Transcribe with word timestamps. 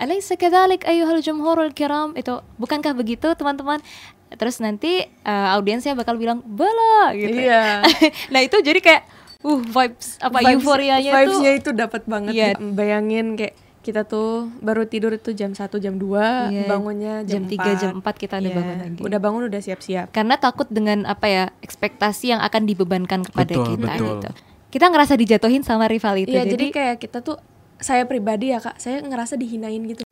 Alaysa 0.00 0.34
kadzalik 0.34 0.82
ayyuhal 0.82 1.20
jumhurul 1.20 1.70
kiram 1.70 2.16
itu 2.16 2.40
bukankah 2.56 2.90
begitu 2.92 3.36
teman-teman? 3.36 3.84
Terus 4.30 4.56
nanti 4.58 5.04
uh, 5.22 5.52
audiensnya 5.52 5.92
bakal 5.92 6.16
bilang 6.16 6.40
bala 6.42 7.12
gitu. 7.12 7.36
Iya. 7.36 7.84
nah 8.32 8.40
itu 8.40 8.56
jadi 8.58 8.80
kayak 8.80 9.02
uh 9.40 9.60
vibes 9.60 10.16
apa 10.18 10.38
Vibes- 10.38 10.56
euforianya 10.56 11.10
tuh 11.10 11.20
vibesnya 11.36 11.52
itu 11.54 11.70
dapat 11.72 12.02
banget 12.04 12.32
Iya. 12.32 12.48
gitu. 12.54 12.64
bayangin 12.72 13.26
kayak 13.34 13.54
kita 13.80 14.04
tuh 14.04 14.52
baru 14.60 14.84
tidur 14.84 15.08
itu 15.10 15.32
jam 15.32 15.50
1 15.50 15.64
jam 15.74 15.96
2 15.96 16.52
Iya, 16.52 16.64
bangunnya 16.66 17.14
jam, 17.24 17.48
jam 17.48 17.72
3 17.72 17.80
jam 17.80 17.90
4 17.94 18.04
4 18.06 18.12
kita 18.18 18.34
udah 18.36 18.44
Iya, 18.44 18.54
bangun 18.54 18.76
lagi. 18.78 19.00
udah 19.00 19.18
bangun 19.18 19.42
udah 19.48 19.60
siap-siap 19.62 20.06
karena 20.10 20.34
takut 20.36 20.68
dengan 20.68 21.04
apa 21.04 21.26
ya 21.26 21.44
ekspektasi 21.60 22.30
yang 22.30 22.40
akan 22.40 22.62
dibebankan 22.64 23.24
kepada 23.24 23.48
Betul, 23.50 23.64
kita 23.70 23.86
betul. 23.86 24.08
gitu. 24.14 24.30
Kita 24.70 24.86
ngerasa 24.86 25.14
dijatuhin 25.16 25.64
sama 25.64 25.88
rival 25.88 26.14
itu. 26.14 26.30
Iya, 26.30 26.44
jadi, 26.44 26.54
jadi 26.54 26.66
kayak 26.70 26.96
kita 27.00 27.18
tuh 27.20 27.40
saya 27.80 28.04
pribadi 28.04 28.52
ya 28.52 28.60
kak, 28.60 28.76
saya 28.76 29.00
ngerasa 29.00 29.40
dihinain 29.40 29.80
gitu. 29.88 30.04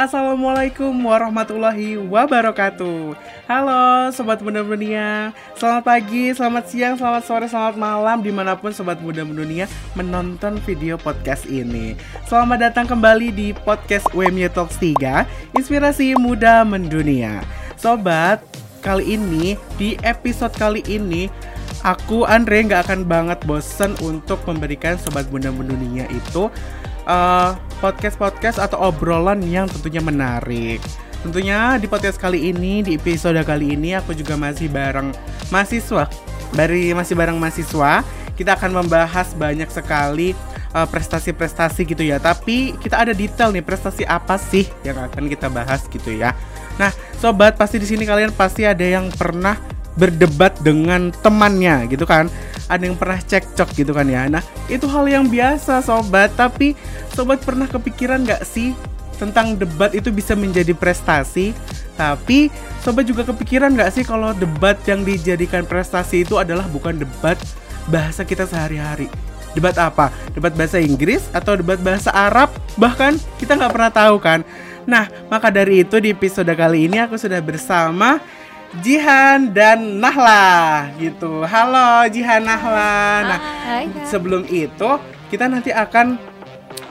Assalamualaikum 0.00 0.96
warahmatullahi 1.04 1.96
wabarakatuh. 1.96 3.12
Halo 3.44 4.08
Sobat 4.16 4.40
Muda 4.40 4.64
Dunia 4.64 5.36
Selamat 5.52 5.84
pagi, 5.84 6.32
selamat 6.32 6.64
siang, 6.72 6.94
selamat 6.96 7.22
sore, 7.28 7.46
selamat 7.50 7.76
malam 7.76 8.24
Di 8.24 8.32
mana 8.32 8.56
pun 8.56 8.72
Sobat 8.72 8.96
Muda 9.04 9.28
Dunia 9.28 9.68
menonton 9.92 10.56
video 10.64 10.96
podcast 10.96 11.44
ini. 11.52 12.00
Selamat 12.24 12.72
datang 12.72 12.88
kembali 12.88 13.28
di 13.28 13.52
podcast 13.52 14.08
UMY 14.16 14.48
Talks 14.56 14.80
3 14.80 15.52
Inspirasi 15.52 16.16
Muda 16.16 16.64
Mendunia. 16.64 17.44
Sobat, 17.76 18.40
kali 18.80 19.14
ini, 19.14 19.54
di 19.76 19.94
episode 20.00 20.52
kali 20.56 20.80
ini 20.88 21.28
Aku 21.80 22.28
Andre 22.28 22.60
nggak 22.60 22.92
akan 22.92 23.00
banget 23.08 23.40
bosen 23.48 23.96
untuk 24.04 24.40
memberikan 24.44 25.00
Sobat 25.00 25.32
Mendunia 25.32 26.04
itu 26.12 26.52
eh, 27.08 27.50
podcast-podcast 27.80 28.60
atau 28.60 28.92
obrolan 28.92 29.40
yang 29.40 29.64
tentunya 29.64 30.04
menarik. 30.04 30.80
Tentunya 31.24 31.76
di 31.80 31.88
podcast 31.88 32.16
kali 32.20 32.52
ini, 32.52 32.84
di 32.84 32.96
episode 32.96 33.40
kali 33.44 33.76
ini 33.76 33.96
aku 33.96 34.12
juga 34.12 34.36
masih 34.36 34.68
bareng 34.68 35.12
mahasiswa. 35.48 36.08
Dari 36.52 36.92
masih 36.92 37.16
bareng 37.16 37.36
mahasiswa, 37.36 38.04
kita 38.36 38.56
akan 38.56 38.84
membahas 38.84 39.32
banyak 39.36 39.68
sekali 39.68 40.32
eh, 40.74 40.88
prestasi-prestasi 40.88 41.86
gitu 41.88 42.02
ya. 42.02 42.18
Tapi 42.18 42.76
kita 42.78 43.02
ada 43.02 43.12
detail 43.14 43.50
nih 43.54 43.64
prestasi 43.64 44.06
apa 44.06 44.36
sih 44.38 44.66
yang 44.86 44.98
akan 44.98 45.26
kita 45.26 45.50
bahas 45.50 45.86
gitu 45.90 46.14
ya. 46.14 46.34
Nah, 46.80 46.94
sobat 47.20 47.60
pasti 47.60 47.76
di 47.76 47.84
sini 47.84 48.08
kalian 48.08 48.32
pasti 48.32 48.64
ada 48.64 48.82
yang 48.82 49.12
pernah 49.12 49.58
berdebat 49.98 50.56
dengan 50.62 51.10
temannya 51.10 51.90
gitu 51.90 52.06
kan. 52.06 52.30
Ada 52.70 52.86
yang 52.86 52.96
pernah 52.96 53.18
cekcok 53.18 53.68
gitu 53.74 53.90
kan 53.90 54.06
ya. 54.06 54.30
Nah 54.30 54.42
itu 54.70 54.86
hal 54.86 55.04
yang 55.10 55.26
biasa 55.26 55.82
sobat. 55.82 56.32
Tapi 56.38 56.78
sobat 57.12 57.42
pernah 57.42 57.66
kepikiran 57.66 58.22
nggak 58.22 58.46
sih 58.46 58.72
tentang 59.18 59.58
debat 59.58 59.90
itu 59.92 60.14
bisa 60.14 60.38
menjadi 60.38 60.72
prestasi? 60.72 61.52
Tapi 61.98 62.48
sobat 62.80 63.04
juga 63.04 63.26
kepikiran 63.26 63.74
nggak 63.74 63.90
sih 63.92 64.04
kalau 64.06 64.30
debat 64.32 64.78
yang 64.86 65.02
dijadikan 65.02 65.66
prestasi 65.66 66.22
itu 66.22 66.38
adalah 66.38 66.64
bukan 66.70 66.96
debat 66.96 67.36
bahasa 67.90 68.22
kita 68.22 68.46
sehari-hari 68.46 69.10
debat 69.56 69.74
apa 69.78 70.12
debat 70.32 70.54
bahasa 70.54 70.78
Inggris 70.78 71.26
atau 71.34 71.58
debat 71.58 71.78
bahasa 71.80 72.10
Arab 72.14 72.50
bahkan 72.78 73.18
kita 73.40 73.58
nggak 73.58 73.72
pernah 73.72 73.92
tahu 73.92 74.16
kan 74.22 74.40
nah 74.88 75.06
maka 75.28 75.52
dari 75.52 75.84
itu 75.84 76.00
di 76.00 76.14
episode 76.14 76.50
kali 76.54 76.88
ini 76.88 77.02
aku 77.02 77.18
sudah 77.18 77.38
bersama 77.42 78.22
Jihan 78.78 79.50
dan 79.50 79.98
Nahla 79.98 80.86
gitu. 80.94 81.42
Halo 81.42 82.06
Jihan 82.06 82.46
Nahla. 82.46 83.26
Nah, 83.26 83.40
Hai, 83.66 83.90
sebelum 84.06 84.46
itu 84.46 84.90
kita 85.26 85.50
nanti 85.50 85.74
akan 85.74 86.14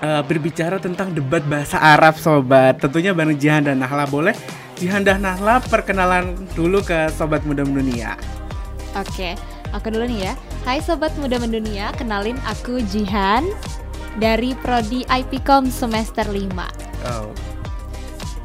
eh, 0.04 0.22
berbicara 0.28 0.76
tentang 0.84 1.16
debat 1.16 1.40
bahasa 1.48 1.80
Arab 1.80 2.20
sobat. 2.20 2.84
Tentunya 2.84 3.16
bareng 3.16 3.40
Jihan 3.40 3.64
dan 3.64 3.80
Nahla 3.80 4.04
boleh. 4.12 4.36
Jihan 4.76 5.08
dan 5.08 5.24
Nahla 5.24 5.64
perkenalan 5.64 6.36
dulu 6.52 6.84
ke 6.84 7.08
sobat 7.16 7.48
muda 7.48 7.64
dunia. 7.64 8.20
Oke, 9.00 9.40
aku 9.72 9.88
dulu 9.88 10.04
nih 10.04 10.20
ya. 10.28 10.34
Hai 10.70 10.86
sobat 10.86 11.10
muda 11.18 11.42
mendunia, 11.42 11.90
kenalin 11.98 12.38
aku 12.46 12.78
Jihan 12.94 13.42
dari 14.22 14.54
prodi 14.54 15.02
IPcom 15.10 15.66
semester 15.66 16.30
5. 16.30 16.46
Oh. 17.10 17.34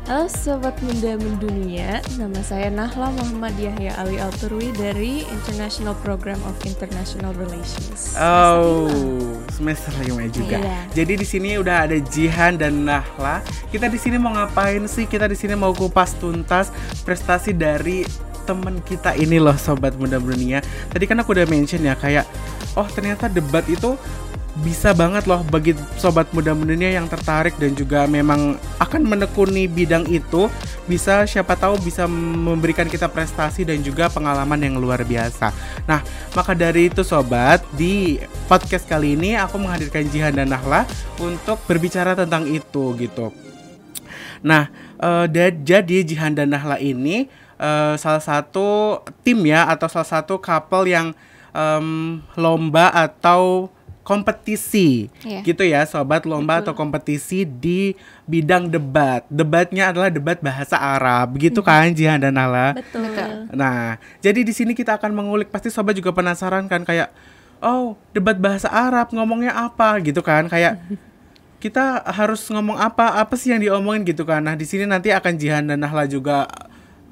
Halo 0.09 0.25
sobat 0.33 0.73
muda 0.81 1.21
mendunia, 1.21 2.01
nama 2.17 2.41
saya 2.41 2.73
Nahla 2.73 3.13
Muhammad 3.13 3.53
Yahya 3.61 4.01
Ali 4.01 4.17
Alturwi 4.17 4.73
dari 4.73 5.29
International 5.37 5.93
Program 6.01 6.41
of 6.49 6.57
International 6.65 7.37
Relations. 7.37 8.17
Oh, 8.17 8.89
semester 9.53 9.93
lima 10.01 10.25
juga. 10.33 10.65
Iya. 10.65 10.81
Jadi 10.97 11.21
di 11.21 11.27
sini 11.29 11.61
udah 11.61 11.85
ada 11.85 12.01
Jihan 12.01 12.57
dan 12.57 12.89
Nahla. 12.89 13.45
Kita 13.69 13.93
di 13.93 14.01
sini 14.01 14.17
mau 14.17 14.33
ngapain 14.33 14.89
sih? 14.89 15.05
Kita 15.05 15.29
di 15.29 15.37
sini 15.37 15.53
mau 15.61 15.77
kupas 15.77 16.17
tuntas 16.17 16.73
prestasi 17.05 17.53
dari 17.53 18.33
temen 18.45 18.79
kita 18.85 19.17
ini 19.17 19.41
loh, 19.41 19.57
sobat 19.57 19.97
muda 19.97 20.21
dunia. 20.21 20.61
Tadi 20.93 21.05
kan 21.09 21.19
aku 21.19 21.33
udah 21.33 21.49
mention 21.49 21.83
ya 21.83 21.97
kayak, 21.97 22.29
oh 22.77 22.87
ternyata 22.87 23.33
debat 23.33 23.65
itu 23.67 23.97
bisa 24.63 24.95
banget 24.95 25.27
loh 25.27 25.43
bagi 25.51 25.75
sobat 25.99 26.31
muda 26.31 26.55
dunia 26.55 26.95
yang 26.95 27.11
tertarik 27.11 27.59
dan 27.59 27.75
juga 27.75 28.07
memang 28.07 28.55
akan 28.79 29.03
menekuni 29.03 29.67
bidang 29.67 30.07
itu 30.07 30.47
bisa 30.87 31.27
siapa 31.27 31.59
tahu 31.59 31.75
bisa 31.83 32.07
memberikan 32.07 32.87
kita 32.87 33.11
prestasi 33.11 33.67
dan 33.67 33.83
juga 33.83 34.07
pengalaman 34.07 34.63
yang 34.63 34.79
luar 34.79 35.03
biasa. 35.03 35.51
Nah, 35.91 36.07
maka 36.39 36.55
dari 36.55 36.87
itu 36.87 37.03
sobat, 37.03 37.67
di 37.75 38.23
podcast 38.47 38.87
kali 38.87 39.19
ini 39.19 39.35
aku 39.35 39.59
menghadirkan 39.59 40.07
Jihan 40.07 40.31
dan 40.31 40.55
Nahla 40.55 40.87
untuk 41.19 41.59
berbicara 41.67 42.15
tentang 42.15 42.47
itu 42.47 42.95
gitu. 42.95 43.35
Nah, 44.45 44.71
eh, 45.03 45.27
da- 45.35 45.51
jadi 45.51 46.07
Jihan 46.07 46.31
dan 46.31 46.55
Nahla 46.55 46.79
ini 46.79 47.27
eh, 47.59 47.95
salah 48.01 48.23
satu 48.23 49.01
tim 49.23 49.43
ya 49.47 49.67
atau 49.69 49.87
salah 49.91 50.09
satu 50.09 50.39
couple 50.39 50.91
yang 50.91 51.15
em, 51.55 52.21
lomba 52.35 52.91
atau 52.91 53.71
kompetisi. 54.05 55.09
Iya. 55.25 55.41
gitu 55.41 55.65
ya 55.65 55.81
sobat 55.89 56.29
lomba 56.29 56.61
atau 56.61 56.77
kompetisi 56.77 57.49
di 57.49 57.97
bidang 58.29 58.69
debat. 58.69 59.25
Debatnya 59.33 59.91
adalah 59.91 60.13
debat 60.13 60.37
bahasa 60.45 60.77
Arab. 60.77 61.41
Gitu 61.41 61.65
kan 61.65 61.89
Jihan 61.97 62.21
dan 62.21 62.37
Nahla 62.37 62.77
Betul. 62.77 63.49
Nah, 63.57 63.97
jadi 64.21 64.45
di 64.45 64.53
sini 64.53 64.77
kita 64.77 65.01
akan 65.01 65.17
mengulik. 65.17 65.49
Pasti 65.49 65.73
sobat 65.73 65.97
juga 65.97 66.13
penasaran 66.13 66.69
kan 66.69 66.85
kayak 66.85 67.09
oh, 67.65 67.97
debat 68.13 68.37
bahasa 68.37 68.69
Arab 68.69 69.11
ngomongnya 69.17 69.57
apa? 69.57 69.97
Gitu 70.05 70.21
kan 70.21 70.53
kayak 70.53 70.79
kita 71.65 72.05
harus 72.05 72.45
ngomong 72.53 72.77
apa? 72.77 73.17
Apa 73.17 73.41
sih 73.41 73.57
yang 73.57 73.65
diomongin? 73.65 74.05
Gitu 74.05 74.29
kan. 74.29 74.45
Nah, 74.45 74.53
di 74.53 74.69
sini 74.69 74.85
nanti 74.85 75.09
akan 75.17 75.33
Jihan 75.41 75.65
dan 75.65 75.81
Nahla 75.81 76.05
juga 76.05 76.45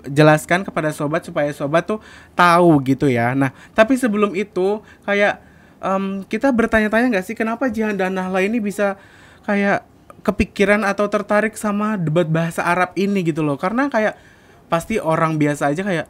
jelaskan 0.06 0.66
kepada 0.66 0.90
sobat 0.90 1.22
supaya 1.22 1.50
sobat 1.54 1.86
tuh 1.86 1.98
tahu 2.34 2.82
gitu 2.82 3.06
ya. 3.06 3.34
Nah, 3.34 3.54
tapi 3.76 3.94
sebelum 3.94 4.34
itu 4.34 4.82
kayak 5.06 5.38
em, 5.78 6.26
kita 6.26 6.50
bertanya-tanya 6.50 7.18
nggak 7.18 7.26
sih 7.26 7.36
kenapa 7.38 7.70
Jihan 7.70 7.94
dan 7.94 8.18
Nahla 8.18 8.42
ini 8.42 8.58
bisa 8.58 8.98
kayak 9.46 9.86
kepikiran 10.22 10.86
atau 10.86 11.10
tertarik 11.10 11.58
sama 11.58 11.98
debat 11.98 12.26
bahasa 12.26 12.62
Arab 12.62 12.94
ini 12.98 13.22
gitu 13.26 13.42
loh. 13.42 13.58
Karena 13.58 13.86
kayak 13.90 14.18
pasti 14.66 14.96
orang 14.98 15.36
biasa 15.36 15.70
aja 15.70 15.84
kayak 15.84 16.06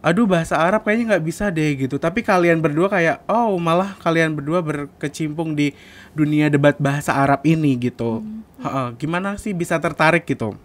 aduh 0.00 0.24
bahasa 0.24 0.56
Arab 0.56 0.80
kayaknya 0.80 1.14
nggak 1.14 1.24
bisa 1.28 1.52
deh 1.52 1.76
gitu 1.76 2.00
tapi 2.00 2.24
kalian 2.24 2.64
berdua 2.64 2.88
kayak 2.88 3.20
oh 3.28 3.60
malah 3.60 3.92
kalian 4.00 4.32
berdua 4.32 4.64
berkecimpung 4.64 5.52
di 5.52 5.76
dunia 6.16 6.48
debat 6.48 6.72
bahasa 6.80 7.12
Arab 7.12 7.44
ini 7.44 7.76
gitu 7.76 8.24
Heeh, 8.64 8.96
gimana 8.96 9.36
sih 9.36 9.52
bisa 9.52 9.76
tertarik 9.76 10.24
gitu 10.24 10.56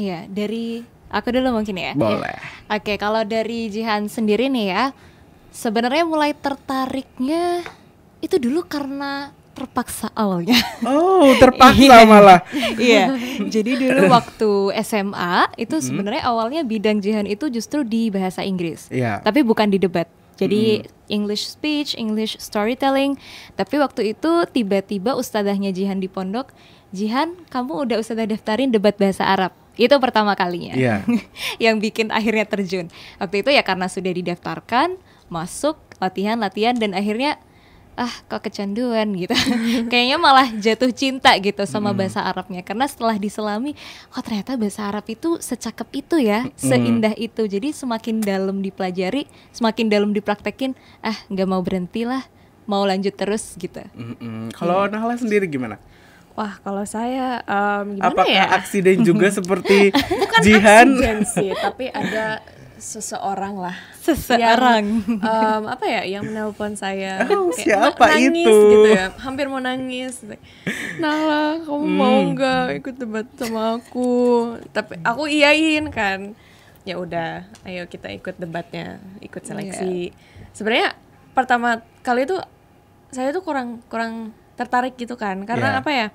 Iya, 0.00 0.24
dari 0.32 0.80
aku 1.10 1.28
dulu 1.30 1.60
mungkin 1.60 1.76
ya. 1.76 1.92
boleh 1.92 2.38
Oke, 2.70 2.94
kalau 2.96 3.26
dari 3.26 3.66
Jihan 3.66 4.06
sendiri 4.06 4.46
nih 4.46 4.66
ya, 4.70 4.84
sebenarnya 5.50 6.06
mulai 6.06 6.30
tertariknya 6.32 7.66
itu 8.20 8.38
dulu 8.38 8.62
karena 8.62 9.34
terpaksa 9.50 10.08
awalnya. 10.14 10.56
oh 10.86 11.34
terpaksa 11.36 11.76
Iya. 11.76 12.06
malah 12.06 12.40
iya. 12.80 13.04
Jadi 13.44 13.76
dulu 13.76 14.08
waktu 14.08 14.50
SMA 14.80 15.52
itu 15.58 15.76
sebenarnya 15.82 16.24
awalnya 16.24 16.62
bidang 16.64 17.02
Jihan 17.02 17.26
itu 17.26 17.50
justru 17.50 17.84
di 17.84 18.08
bahasa 18.08 18.40
Inggris. 18.40 18.88
Iya. 18.88 19.20
Tapi 19.20 19.42
bukan 19.44 19.68
di 19.68 19.76
debat. 19.76 20.08
Jadi 20.40 20.80
English 21.12 21.52
speech, 21.52 21.92
English 21.92 22.40
storytelling. 22.40 23.20
Tapi 23.60 23.76
waktu 23.76 24.16
itu 24.16 24.48
tiba-tiba 24.48 25.12
ustazahnya 25.12 25.68
Jihan 25.68 26.00
di 26.00 26.08
pondok, 26.08 26.56
Jihan, 26.96 27.36
kamu 27.52 27.84
udah 27.84 27.96
ustazah 28.00 28.24
daftarin 28.24 28.72
debat 28.72 28.96
bahasa 28.96 29.28
Arab. 29.28 29.52
Itu 29.78 29.96
pertama 30.02 30.34
kalinya. 30.34 30.74
Iya. 30.74 31.06
yang 31.64 31.78
bikin 31.78 32.10
akhirnya 32.10 32.46
terjun. 32.46 32.90
Waktu 33.18 33.42
itu 33.46 33.50
ya 33.54 33.62
karena 33.62 33.86
sudah 33.86 34.12
didaftarkan, 34.12 34.98
masuk 35.30 35.78
latihan-latihan 36.00 36.74
dan 36.74 36.96
akhirnya 36.96 37.38
ah 38.00 38.08
kok 38.32 38.48
kecanduan 38.48 39.12
gitu 39.12 39.36
kayaknya 39.92 40.16
malah 40.16 40.48
jatuh 40.56 40.88
cinta 40.88 41.36
gitu 41.36 41.60
sama 41.68 41.92
bahasa 41.92 42.24
Arabnya 42.24 42.64
karena 42.64 42.88
setelah 42.88 43.20
diselami 43.20 43.76
kok 44.08 44.24
ternyata 44.24 44.56
bahasa 44.56 44.88
Arab 44.88 45.04
itu 45.04 45.36
secakep 45.36 45.88
itu 46.00 46.16
ya 46.16 46.48
seindah 46.56 47.12
itu 47.20 47.44
jadi 47.44 47.76
semakin 47.76 48.24
dalam 48.24 48.64
dipelajari 48.64 49.28
semakin 49.52 49.92
dalam 49.92 50.16
dipraktekin 50.16 50.72
ah 51.04 51.18
nggak 51.28 51.44
mau 51.44 51.60
berhenti 51.60 52.08
lah 52.08 52.24
mau 52.64 52.88
lanjut 52.88 53.12
terus 53.12 53.58
gitu 53.60 53.84
Mm-mm. 53.92 54.54
Kalau 54.56 54.86
Iya. 54.88 54.96
Nahla 54.96 55.20
sendiri 55.20 55.44
gimana? 55.44 55.76
Wah, 56.40 56.56
kalau 56.58 56.80
saya 56.82 57.44
em, 57.44 58.00
gimana 58.00 58.08
Apakah 58.08 58.32
ya? 58.32 58.46
aksiden 58.56 59.04
juga 59.04 59.28
seperti 59.36 59.92
Bukan 59.92 60.40
Jihan? 60.40 60.88
aksiden 60.88 61.18
sih, 61.22 61.52
tapi 61.52 61.92
ada 61.92 62.40
seseorang 62.74 63.60
lah 63.60 63.76
Seseorang. 64.00 64.40
yang, 64.40 65.20
em, 65.20 65.62
apa 65.68 65.84
ya 65.84 66.02
yang 66.08 66.24
menelpon 66.24 66.72
saya 66.74 67.20
Oh, 67.28 67.52
kayak 67.52 67.60
siapa 67.60 68.04
na- 68.08 68.16
nangis 68.16 68.48
itu? 68.48 68.56
gitu 68.72 68.88
ya 68.90 69.06
hampir 69.18 69.46
mau 69.46 69.60
nangis 69.60 70.24
Nala 70.96 71.60
kamu 71.60 71.76
mau 71.86 72.16
Hmm. 72.16 72.32
nggak 72.32 72.80
ikut 72.80 72.94
debat 72.96 73.26
sama 73.36 73.76
aku 73.76 74.10
tapi 74.72 74.96
aku 75.02 75.28
iyain 75.28 75.88
kan 75.88 76.32
ya 76.80 76.96
udah 76.96 77.44
ayo 77.64 77.84
kita 77.84 78.08
ikut 78.10 78.34
debatnya 78.34 78.96
ikut 79.20 79.44
seleksi 79.44 80.16
sebenarnya 80.50 80.96
pertama 81.30 81.70
kali 82.00 82.24
itu 82.24 82.40
saya 83.08 83.28
tuh 83.28 83.44
kurang 83.44 83.84
kurang 83.86 84.32
tertarik 84.54 84.96
gitu 84.96 85.14
kan 85.14 85.44
karena 85.44 85.70
Yeah. 85.70 85.80
apa 85.80 85.90
ya 85.90 86.06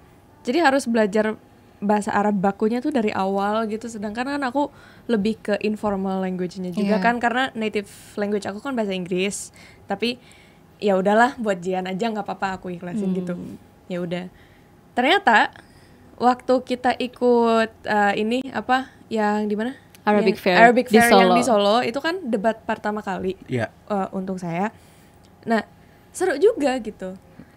jadi 0.46 0.62
harus 0.64 0.86
belajar 0.86 1.36
bahasa 1.78 2.10
Arab 2.10 2.40
bakunya 2.40 2.80
tuh 2.80 2.90
dari 2.90 3.12
awal 3.12 3.68
gitu 3.68 3.86
sedangkan 3.86 4.26
kan 4.30 4.42
aku 4.42 4.72
lebih 5.06 5.36
ke 5.44 5.54
informal 5.60 6.22
language-nya 6.22 6.72
juga 6.72 6.98
Iya. 6.98 7.04
kan 7.04 7.20
karena 7.20 7.52
native 7.52 7.90
language 8.16 8.46
aku 8.46 8.58
kan 8.60 8.74
bahasa 8.74 8.94
Inggris 8.94 9.52
tapi 9.84 10.18
ya 10.78 10.96
udahlah 10.96 11.36
buat 11.36 11.60
Jian 11.60 11.86
aja 11.86 12.06
nggak 12.06 12.24
apa-apa 12.24 12.48
aku 12.56 12.72
ikhlasin 12.72 13.12
gitu 13.14 13.36
ya 13.86 14.00
udah 14.00 14.32
ternyata 14.94 15.52
waktu 16.16 16.54
kita 16.64 16.96
ikut 16.96 17.72
eh, 17.84 18.14
ini 18.16 18.40
apa 18.50 18.88
yang 19.08 19.46
di 19.46 19.54
mana 19.54 19.76
Arabic 20.02 20.38
Yang- 20.38 20.42
Fair 20.42 20.58
Arabic 20.58 20.86
di 20.88 20.96
Fair 20.96 21.12
yang 21.12 21.28
Solo. 21.28 21.36
di 21.36 21.44
Solo 21.44 21.76
itu 21.82 22.00
kan 22.00 22.16
debat 22.24 22.56
pertama 22.62 23.02
kali 23.02 23.36
Ya. 23.46 23.68
eh, 23.86 24.08
untuk 24.12 24.38
saya. 24.38 24.72
Nah, 25.44 25.62
seru 26.10 26.38
juga 26.38 26.78
gitu. 26.78 27.14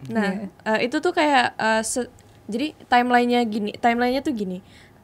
Nah, 0.09 0.45
eh, 0.65 0.79
itu 0.83 0.99
tuh 0.99 1.11
kayak 1.11 1.55
se- 1.83 2.11
jadi 2.49 2.73
timelinenya 2.89 3.45
gini, 3.45 3.71
timelinenya 3.77 4.25
tuh 4.25 4.35
gini. 4.35 4.59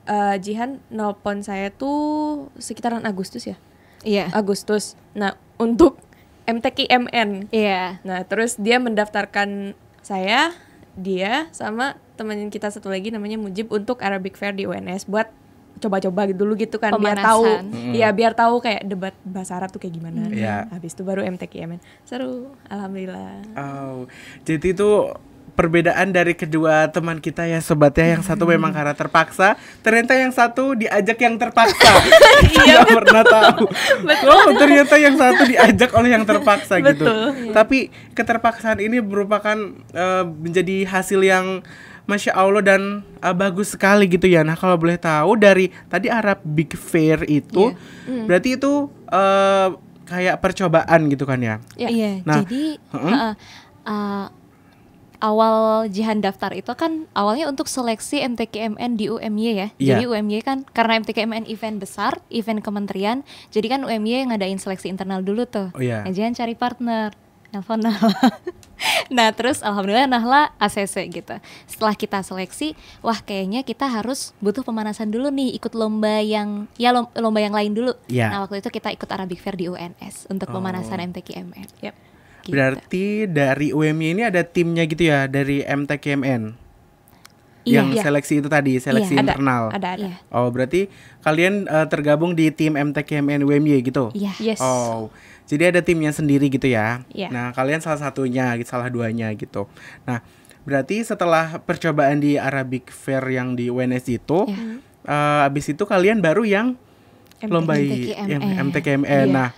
Eh, 0.05 0.37
Jihan 0.41 0.85
nelpon 0.93 1.41
saya 1.41 1.73
tuh 1.73 2.49
sekitaran 2.61 3.05
Agustus 3.09 3.49
ya, 3.49 3.57
iya 4.05 4.29
Agustus. 4.37 5.01
Nah, 5.17 5.37
untuk 5.57 5.97
MTKMN. 6.45 7.49
iya 7.49 8.05
Nah, 8.05 8.21
terus 8.29 8.61
dia 8.61 8.77
mendaftarkan 8.77 9.73
saya, 10.05 10.53
dia 10.93 11.49
sama 11.57 11.97
teman 12.21 12.53
kita 12.53 12.69
satu 12.69 12.93
lagi 12.93 13.09
namanya 13.09 13.41
Mujib 13.41 13.73
untuk 13.73 14.05
Arabic 14.05 14.37
Fair 14.37 14.53
di 14.53 14.69
UNS 14.69 15.09
buat 15.09 15.33
coba-coba 15.83 16.31
dulu 16.31 16.55
gitu 16.55 16.79
kan 16.79 16.95
biar 16.95 17.19
tahu 17.19 17.43
Pemanasan. 17.45 17.97
ya 17.99 18.09
biar 18.15 18.33
tahu 18.39 18.63
kayak 18.63 18.87
debat 18.87 19.15
bahasa 19.27 19.59
Arab 19.59 19.75
tuh 19.75 19.83
kayak 19.83 19.95
gimana. 19.99 20.31
Iya. 20.31 20.71
Habis 20.71 20.95
itu 20.95 21.03
baru 21.03 21.27
MTKMN. 21.27 21.83
Seru, 22.07 22.55
alhamdulillah. 22.71 23.43
Oh, 23.59 24.07
jadi 24.47 24.71
itu 24.71 25.11
perbedaan 25.55 26.11
dari 26.11 26.35
kedua 26.35 26.91
teman 26.91 27.23
kita 27.23 27.47
ya 27.47 27.63
sobatnya 27.63 28.19
yang 28.19 28.23
satu 28.27 28.45
memang 28.45 28.75
karena 28.75 28.93
terpaksa, 28.93 29.55
ternyata 29.81 30.19
yang 30.19 30.35
satu 30.35 30.75
diajak 30.75 31.19
yang 31.23 31.39
terpaksa. 31.39 31.91
Iya 32.65 32.85
pernah 32.87 33.25
tahu. 33.25 33.65
Oh, 34.27 34.47
ternyata 34.59 34.95
yang 34.99 35.15
satu 35.17 35.47
diajak 35.47 35.91
oleh 35.95 36.13
yang 36.13 36.27
terpaksa 36.27 36.83
gitu. 36.83 37.07
Betul. 37.07 37.55
Tapi 37.55 37.79
keterpaksaan 38.13 38.79
ini 38.83 39.01
merupakan 39.01 39.57
eh, 39.95 40.25
menjadi 40.27 40.85
hasil 40.87 41.21
yang 41.25 41.63
Masya 42.05 42.37
Allah 42.37 42.61
dan 42.61 42.83
eh, 43.23 43.35
bagus 43.35 43.73
sekali 43.73 44.11
gitu 44.11 44.29
ya. 44.29 44.45
Nah 44.45 44.59
kalau 44.59 44.77
boleh 44.77 44.99
tahu 44.99 45.39
dari 45.39 45.71
tadi 45.89 46.11
Arab 46.13 46.43
Big 46.45 46.75
Fair 46.77 47.25
itu, 47.27 47.73
berarti 48.27 48.61
itu 48.61 48.91
eh, 49.09 49.69
kayak 50.05 50.37
percobaan 50.41 51.09
gitu 51.09 51.25
kan 51.25 51.41
ya? 51.41 51.57
Ya. 51.75 51.89
Iya, 51.89 52.11
Nah, 52.29 52.45
jadi 52.45 52.63
heeh. 52.77 53.09
heeh, 53.09 53.33
uh, 53.89 54.27
awal 55.25 55.57
Jihan 55.89 56.21
daftar 56.21 56.53
itu 56.53 56.69
kan 56.75 57.09
awalnya 57.13 57.49
untuk 57.49 57.65
seleksi 57.65 58.21
MTKMN 58.23 58.91
di 58.95 59.09
UMY 59.09 59.45
ya. 59.49 59.69
Iya. 59.75 59.97
Jadi 59.97 60.03
UMY 60.07 60.39
kan 60.41 60.69
karena 60.69 61.01
MTKMN 61.01 61.49
event 61.49 61.81
besar, 61.81 62.21
event 62.29 62.61
kementerian, 62.61 63.25
jadi 63.49 63.67
kan 63.71 63.81
UMY 63.83 64.29
ngadain 64.29 64.61
seleksi 64.61 64.87
internal 64.87 65.21
dulu 65.21 65.45
tuh. 65.45 65.73
Oh, 65.73 65.81
iya. 65.81 66.05
Nah, 66.05 66.13
Jihan 66.13 66.31
cari 66.31 66.53
partner, 66.53 67.17
nelfon 67.51 67.81
Nahla. 67.87 68.13
nah 69.09 69.31
terus 69.31 69.61
alhamdulillah 69.61 70.05
Nahla 70.05 70.53
ACC 70.59 71.09
gitu. 71.09 71.35
Setelah 71.65 71.95
kita 71.95 72.21
seleksi, 72.21 72.77
wah 73.01 73.17
kayaknya 73.17 73.63
kita 73.63 73.89
harus 73.89 74.37
butuh 74.39 74.61
pemanasan 74.61 75.09
dulu 75.09 75.31
nih, 75.31 75.57
ikut 75.57 75.73
lomba 75.73 76.21
yang 76.21 76.69
ya 76.77 76.93
lom- 76.93 77.09
lomba 77.15 77.41
yang 77.41 77.57
lain 77.57 77.73
dulu. 77.73 77.97
Iya. 78.07 78.29
Nah 78.29 78.39
waktu 78.45 78.61
itu 78.61 78.69
kita 78.69 78.93
ikut 78.93 79.09
Arabic 79.09 79.41
Fair 79.41 79.57
di 79.57 79.67
UNS 79.67 80.29
untuk 80.29 80.51
pemanasan 80.51 81.01
Oh. 81.01 81.07
MTKMN. 81.07 81.69
Yap. 81.81 81.97
Gitu. 82.45 82.53
Berarti 82.53 83.05
dari 83.25 83.73
UMY 83.73 84.07
ini 84.13 84.23
ada 84.23 84.45
timnya 84.45 84.85
gitu 84.85 85.09
ya 85.09 85.25
dari 85.27 85.65
MTKMN 85.65 86.61
Iya. 87.65 87.81
yang 87.81 87.97
Iya. 87.97 88.05
seleksi 88.05 88.45
itu 88.45 88.49
tadi 88.49 88.77
seleksi 88.77 89.17
Iya. 89.17 89.25
Ada, 89.25 89.33
internal. 89.33 89.65
ada, 89.73 89.89
ada. 89.97 90.05
Iya. 90.13 90.17
Oh 90.29 90.53
berarti 90.53 90.93
kalian 91.21 91.65
eh, 91.65 91.87
tergabung 91.89 92.37
di 92.37 92.53
tim 92.53 92.77
MTKMN 92.77 93.41
UMY 93.41 93.81
gitu? 93.83 94.13
Iya. 94.13 94.37
Yes. 94.37 94.61
Oh 94.61 95.09
jadi 95.45 95.73
ada 95.73 95.81
timnya 95.81 96.13
sendiri 96.13 96.49
gitu 96.49 96.69
ya? 96.69 97.01
Iya. 97.09 97.33
Nah 97.33 97.53
kalian 97.53 97.81
salah 97.81 98.01
satunya, 98.01 98.53
salah 98.63 98.93
duanya 98.93 99.33
gitu. 99.33 99.65
Nah 100.05 100.21
berarti 100.65 101.01
setelah 101.01 101.61
percobaan 101.61 102.21
di 102.21 102.37
Arabic 102.37 102.89
Fair 102.89 103.25
yang 103.29 103.53
di 103.53 103.69
UNS 103.69 104.05
itu, 104.11 104.45
Iya. 104.45 104.85
eh, 105.03 105.49
abis 105.49 105.73
itu 105.73 105.85
kalian 105.85 106.21
baru 106.21 106.45
yang 106.45 106.77
lomba 107.45 107.77
MTKMN. 107.77 108.61
MTKMN. 108.63 109.09
Iya. 109.09 109.33
Nah 109.33 109.49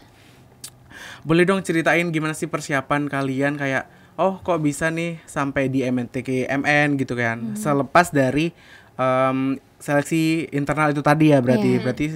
boleh 1.27 1.43
dong 1.43 1.59
ceritain 1.67 2.07
gimana 2.15 2.39
sih 2.39 2.47
persiapan 2.47 3.11
kalian 3.11 3.59
kayak 3.59 3.91
oh 4.15 4.39
kok 4.39 4.63
bisa 4.63 4.95
nih 4.95 5.19
sampai 5.27 5.67
di 5.67 5.83
MTKMN 5.83 6.95
gitu 7.03 7.19
kan. 7.19 7.43
Hmm. 7.43 7.59
selepas 7.59 8.15
dari 8.15 8.55
em, 8.95 9.59
seleksi 9.83 10.47
internal 10.55 10.95
itu 10.95 11.03
tadi 11.03 11.35
ya 11.35 11.43
berarti. 11.43 11.71
Iya. 11.77 11.83
berarti 11.83 12.07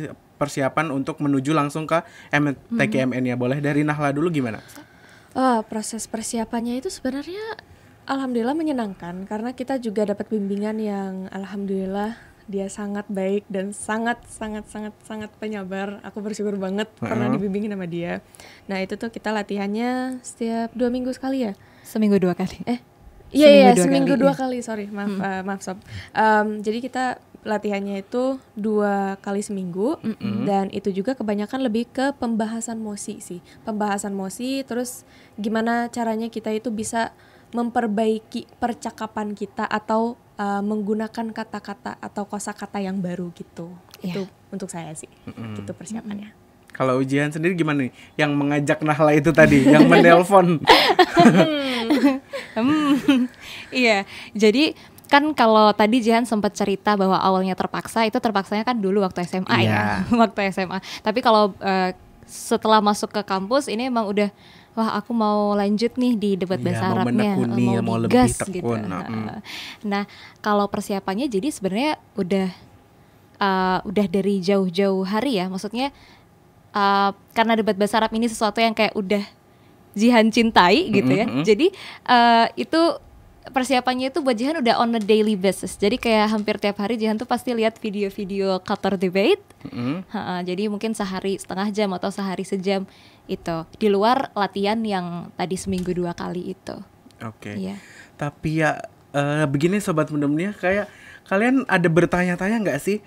persiapan 0.41 0.89
untuk 0.95 1.21
menuju 1.21 1.53
langsung 1.53 1.85
ke 1.85 2.01
MTKMN 2.33 3.35
ya. 3.35 3.37
Boleh 3.37 3.59
dari 3.61 3.85
Nahla 3.85 4.15
dulu 4.15 4.33
gimana? 4.33 4.62
Oh, 5.37 5.61
proses 5.67 6.09
persiapannya 6.09 6.81
itu 6.81 6.89
sebenarnya 6.89 7.61
alhamdulillah 8.09 8.57
menyenangkan 8.57 9.29
karena 9.29 9.53
kita 9.53 9.79
juga 9.79 10.09
dapat 10.09 10.27
bimbingan 10.33 10.81
yang 10.81 11.12
alhamdulillah 11.31 12.30
dia 12.50 12.67
sangat 12.67 13.06
baik 13.06 13.47
dan 13.47 13.70
sangat 13.70 14.19
sangat 14.26 14.67
sangat 14.67 14.91
sangat 15.06 15.31
penyabar. 15.38 16.02
Aku 16.02 16.19
bersyukur 16.19 16.58
banget 16.58 16.91
pernah 16.99 17.31
Heeh. 17.31 17.38
dibimbingin 17.38 17.70
sama 17.70 17.87
dia. 17.87 18.19
Nah 18.67 18.82
itu 18.82 18.99
tuh 18.99 19.14
kita 19.14 19.31
latihannya 19.31 20.19
setiap 20.26 20.75
dua 20.75 20.91
minggu 20.91 21.14
sekali 21.14 21.47
ya. 21.47 21.55
Seminggu 21.87 22.19
dua 22.19 22.35
kali. 22.35 22.58
Eh, 22.67 22.82
iya 23.30 23.49
iya 23.54 23.69
Seminggu 23.78 23.78
dua 23.78 23.87
seminggu 23.87 24.12
kali, 24.12 24.21
dua 24.21 24.33
iya. 24.35 24.40
kali. 24.42 24.59
Sorry 24.66 24.87
maaf 24.90 25.14
eh, 25.14 25.42
maaf 25.47 25.61
sob. 25.62 25.78
Em, 26.11 26.59
jadi 26.59 26.78
kita 26.83 27.04
latihannya 27.40 28.04
itu 28.04 28.37
dua 28.52 29.16
kali 29.25 29.40
seminggu 29.40 29.97
dan 30.45 30.69
itu 30.76 30.92
juga 30.92 31.16
kebanyakan 31.16 31.64
lebih 31.64 31.88
ke 31.88 32.12
pembahasan 32.19 32.83
mosi 32.83 33.23
sih. 33.23 33.40
Pembahasan 33.64 34.12
mosi 34.12 34.61
terus 34.66 35.09
gimana 35.40 35.88
caranya 35.88 36.28
kita 36.28 36.52
itu 36.52 36.69
bisa 36.69 37.16
memperbaiki 37.50 38.47
percakapan 38.62 39.35
kita 39.35 39.66
atau 39.66 40.21
eh, 40.40 40.62
menggunakan 40.64 41.26
kata-kata 41.30 42.00
atau 42.00 42.25
kosakata 42.25 42.80
yang 42.80 42.97
baru 42.99 43.28
gitu. 43.37 43.76
Iya. 44.00 44.16
Itu 44.16 44.23
untuk 44.49 44.66
saya 44.66 44.97
sih. 44.97 45.11
Gitu 45.28 45.68
persiapannya. 45.70 46.32
kalau 46.70 46.97
ujian 46.97 47.28
sendiri 47.28 47.59
gimana 47.59 47.82
nih 47.82 47.92
yang 48.14 48.30
mengajak 48.32 48.78
Nahla 48.80 49.11
itu 49.12 49.35
tadi 49.35 49.66
yang 49.75 49.85
menelpon 49.85 50.62
Hmm, 52.50 53.26
iya, 53.70 54.02
jadi 54.32 54.75
kan 55.06 55.35
kalau 55.35 55.70
tadi 55.70 55.99
Jihan 55.99 56.23
sempat 56.23 56.54
cerita 56.54 56.94
bahwa 56.94 57.18
awalnya 57.18 57.54
terpaksa 57.54 58.06
itu 58.06 58.18
terpaksanya 58.18 58.62
kan 58.62 58.78
dulu 58.78 59.02
waktu 59.02 59.26
SMA 59.26 59.66
ya, 59.66 59.66
Iya. 59.66 59.82
waktu 60.23 60.50
SMA. 60.50 60.78
Tapi 61.02 61.18
kalau 61.18 61.54
eh, 61.59 61.94
setelah 62.26 62.78
masuk 62.78 63.11
ke 63.11 63.23
kampus 63.23 63.66
ini 63.66 63.90
emang 63.90 64.06
udah 64.06 64.30
wah 64.79 64.97
aku 64.97 65.11
mau 65.11 65.53
lanjut 65.59 65.93
nih 65.99 66.12
di 66.15 66.31
debat 66.39 66.59
Iya, 66.62 66.67
bahasa 66.71 66.85
mau 66.87 66.95
Arabnya, 67.03 67.35
menekuni, 67.35 67.67
eh, 67.67 67.83
mau 67.83 67.97
lebih 67.99 68.15
digas 68.15 68.39
tekun, 68.39 68.55
gitu. 68.55 68.87
nah, 68.87 69.03
mm. 69.07 69.27
Nah, 69.83 70.05
kalau 70.41 70.67
persiapannya 70.71 71.27
jadi 71.27 71.49
sebenarnya 71.50 71.93
udah 72.15 72.49
eh, 73.41 73.79
udah 73.83 74.07
dari 74.07 74.39
jauh-jauh 74.39 75.03
hari 75.07 75.43
ya, 75.43 75.50
maksudnya 75.50 75.91
eh, 76.71 77.11
karena 77.35 77.53
debat 77.59 77.75
bahasa 77.75 77.99
Arab 77.99 78.15
ini 78.15 78.31
sesuatu 78.31 78.62
yang 78.62 78.75
kayak 78.75 78.95
udah 78.95 79.25
Jihan 79.91 80.31
cintai 80.31 80.87
gitu 80.87 81.11
ya. 81.11 81.27
Mm-mm. 81.27 81.43
Jadi 81.43 81.75
eh, 82.07 82.47
itu 82.55 82.81
persiapannya 83.50 84.09
itu 84.09 84.19
buat 84.19 84.33
Jihan 84.33 84.57
udah 84.57 84.78
on 84.78 84.95
a 84.95 84.99
daily 84.99 85.35
basis. 85.35 85.75
Jadi 85.75 85.97
kayak 85.97 86.30
hampir 86.30 86.57
tiap 86.57 86.78
hari 86.78 86.95
Jihan 86.95 87.14
tuh 87.14 87.25
pasti 87.25 87.50
lihat 87.50 87.76
video-video 87.76 88.59
Qatar 88.61 88.95
debate. 88.95 89.42
Mm-mm. 89.62 90.07
Ha-ha, 90.09 90.40
jadi 90.40 90.66
mungkin 90.66 90.92
sehari 90.92 91.37
setengah 91.37 91.69
jam 91.69 91.90
atau 91.92 92.09
sehari 92.09 92.42
sejam 92.42 92.87
itu 93.26 93.57
di 93.76 93.87
luar 93.87 94.33
latihan 94.33 94.78
yang 94.80 95.07
tadi 95.35 95.54
seminggu 95.54 95.90
dua 95.90 96.11
kali 96.12 96.52
itu. 96.52 96.76
Oke. 97.21 97.52
Iya. 97.52 97.76
Tapi 98.14 98.59
ya 98.59 98.80
eh, 99.11 99.45
begini 99.45 99.78
sobat 99.78 100.09
mendemnya 100.09 100.50
kayak 100.52 100.88
kalian 101.25 101.66
ada 101.66 101.87
bertanya-tanya 101.87 102.57
nggak 102.61 102.80
sih 102.80 102.99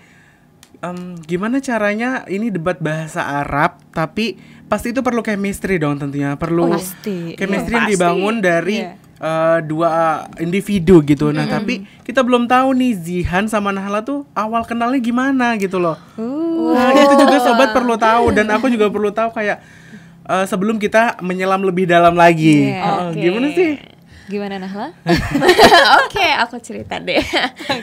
Em, 0.75 1.15
gimana 1.21 1.63
caranya 1.63 2.27
ini 2.27 2.51
debat 2.51 2.75
bahasa 2.75 3.23
Arab 3.39 3.79
tapi 3.95 4.35
pasti 4.65 4.91
itu 4.91 4.99
perlu 4.99 5.23
chemistry 5.23 5.79
dong 5.79 5.95
tentunya 5.95 6.35
perlu 6.35 6.67
Oh, 6.67 6.75
pasti. 6.75 7.39
chemistry 7.39 7.71
Iya, 7.71 7.77
yang 7.77 7.87
pasti. 7.87 7.93
dibangun 7.95 8.35
dari 8.37 8.77
Iya. 8.81 8.91
Eh, 9.17 9.59
dua 9.63 10.23
individu 10.37 11.03
gitu. 11.03 11.29
Nah 11.29 11.45
tapi 11.45 11.83
kita 12.01 12.21
belum 12.21 12.47
tahu 12.47 12.73
nih 12.73 12.91
Zihan 12.95 13.45
sama 13.45 13.69
Nahla 13.69 14.01
tuh 14.01 14.25
awal 14.33 14.63
kenalnya 14.63 14.99
gimana 14.99 15.57
gitu 15.57 15.77
loh. 15.77 15.97
Nah 16.17 16.89
itu 16.95 17.13
juga 17.17 17.37
sobat 17.39 17.73
perlu 17.73 17.95
tahu 17.97 18.33
dan 18.33 18.49
aku 18.49 18.69
juga 18.69 18.89
perlu 18.89 19.11
tahu 19.11 19.29
kayak 19.33 19.57
eh, 20.25 20.45
sebelum 20.47 20.79
kita 20.79 21.19
menyelam 21.19 21.61
lebih 21.61 21.85
dalam 21.85 22.15
lagi. 22.15 22.71
Iya. 22.71 22.79
Heeh, 22.79 23.07
Oke. 23.11 23.19
Gimana 23.19 23.47
sih? 23.51 23.71
Gimana 24.23 24.55
Nahla? 24.55 24.95
Oke, 26.07 26.27
aku 26.39 26.55
cerita 26.63 26.95
deh. 26.95 27.19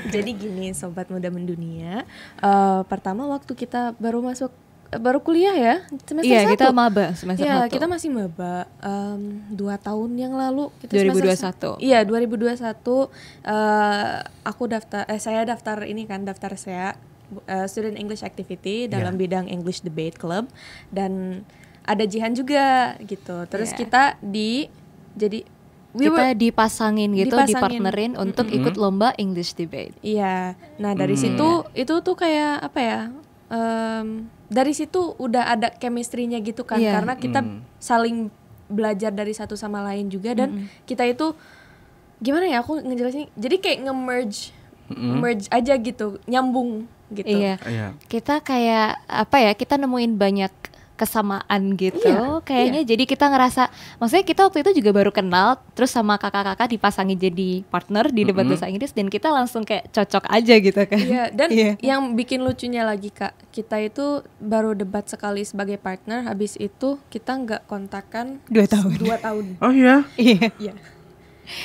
Jadi 0.08 0.30
gini, 0.32 0.72
sobat 0.72 1.12
muda 1.12 1.28
mendunia. 1.28 2.08
eh, 2.40 2.80
pertama 2.88 3.28
waktu 3.28 3.52
kita 3.52 3.92
baru 4.00 4.24
masuk, 4.24 4.48
baru 4.92 5.18
kuliah 5.18 5.52
ya, 5.52 5.74
semester 6.00 6.26
Iya, 6.26 6.40
satu. 6.42 6.52
kita 6.52 6.66
maba 6.70 7.06
semester 7.14 7.42
Iya, 7.42 7.56
satu. 7.60 7.72
kita 7.72 7.86
masih 7.86 8.08
maba. 8.08 8.54
Em, 8.76 9.22
dua 9.48 9.76
tahun 9.76 10.10
yang 10.14 10.32
lalu 10.32 10.66
kita 10.80 10.98
semester 10.98 11.30
2021. 11.30 11.70
sa- 11.70 11.80
Iya, 11.80 11.98
2021. 12.02 13.06
eh, 13.44 14.14
aku 14.42 14.62
daftar, 14.66 15.06
eh 15.06 15.16
saya 15.16 15.44
daftar 15.44 15.84
ini 15.84 16.04
kan, 16.04 16.22
daftar 16.22 16.54
saya 16.54 16.98
eh, 17.46 17.62
Student 17.64 17.94
English 17.94 18.20
Activity 18.20 18.86
dalam 18.86 19.14
Iya. 19.14 19.20
bidang 19.20 19.46
English 19.46 19.80
Debate 19.80 20.16
Club 20.16 20.50
dan 20.88 21.46
ada 21.84 22.02
Jihan 22.02 22.32
juga 22.32 22.98
gitu. 23.00 23.46
Terus 23.46 23.70
Iya. 23.70 23.78
kita 23.78 24.02
di 24.20 24.66
jadi 25.12 25.46
we 25.92 26.06
kita 26.06 26.14
were- 26.24 26.34
dipasangin 26.36 27.10
gitu, 27.12 27.30
Dipasangin. 27.30 27.54
dipartnerin 27.78 28.12
untuk 28.16 28.46
ikut 28.48 28.74
lomba 28.74 29.14
English 29.16 29.54
debate. 29.54 29.94
Iya. 30.00 30.58
Nah 30.76 30.92
dari 30.92 31.14
Hmm. 31.14 31.22
situ 31.24 31.48
itu 31.72 31.94
tuh 32.00 32.14
kayak 32.14 32.62
apa 32.64 32.78
ya? 32.80 33.00
Em, 33.50 34.06
dari 34.46 34.70
situ 34.70 35.14
udah 35.16 35.50
ada 35.50 35.68
chemistry-nya 35.72 36.38
gitu 36.38 36.62
kan 36.62 36.78
Iya. 36.78 36.94
karena 36.94 37.14
kita 37.14 37.40
Hmm. 37.40 37.60
saling 37.76 38.30
belajar 38.66 39.10
dari 39.10 39.30
satu 39.30 39.54
sama 39.54 39.82
lain 39.82 40.06
juga 40.06 40.30
dan 40.32 40.54
kita 40.84 41.02
itu 41.04 41.34
gimana 42.16 42.46
ya 42.46 42.60
aku 42.60 42.78
ngejelasin 42.78 43.26
jadi 43.34 43.56
kayak 43.58 43.78
nge-merge 43.84 44.54
merge 44.90 45.46
aja 45.48 45.74
gitu 45.74 46.18
nyambung 46.24 46.86
gitu 47.10 47.26
Iya. 47.28 47.58
Iya. 47.60 47.86
Kita 48.04 48.38
kayak 48.38 49.02
apa 49.04 49.36
ya? 49.40 49.52
Kita 49.52 49.74
nemuin 49.74 50.14
banyak 50.14 50.54
kesamaan 51.00 51.80
gitu. 51.80 52.04
Iya, 52.04 52.44
kayaknya 52.44 52.84
jadi 52.84 53.04
kita 53.08 53.32
ngerasa 53.32 53.72
maksudnya 53.96 54.24
kita 54.28 54.40
waktu 54.44 54.60
itu 54.60 54.84
juga 54.84 54.90
baru 54.92 55.08
kenal 55.08 55.56
terus 55.72 55.88
sama 55.88 56.20
kakak-kakak 56.20 56.68
dipasangin 56.68 57.16
jadi 57.16 57.64
partner 57.66 58.12
di 58.12 58.28
debat 58.28 58.44
bahasa 58.44 58.68
Inggris 58.68 58.92
dan 58.92 59.08
kita 59.08 59.32
langsung 59.32 59.64
kayak 59.64 59.88
cocok 59.88 60.28
aja 60.28 60.54
gitu 60.60 60.80
kan. 60.84 61.00
Iya, 61.00 61.24
dan 61.32 61.48
Iya. 61.48 61.72
yang 61.80 62.12
bikin 62.12 62.44
lucunya 62.44 62.84
lagi 62.84 63.08
kak, 63.08 63.32
kita 63.48 63.80
itu 63.80 64.20
baru 64.36 64.76
debat 64.76 65.08
sekali 65.08 65.40
sebagai 65.40 65.80
partner, 65.80 66.28
habis 66.28 66.60
itu 66.60 67.00
kita 67.08 67.32
nggak 67.32 67.62
kontakan 67.64 68.44
dua 68.52 68.68
tahun. 68.68 68.92
dua 69.00 69.16
tahun. 69.16 69.44
Oh 69.64 69.72
iya. 69.72 70.04
iya. 70.20 70.52
Iya, 70.60 70.74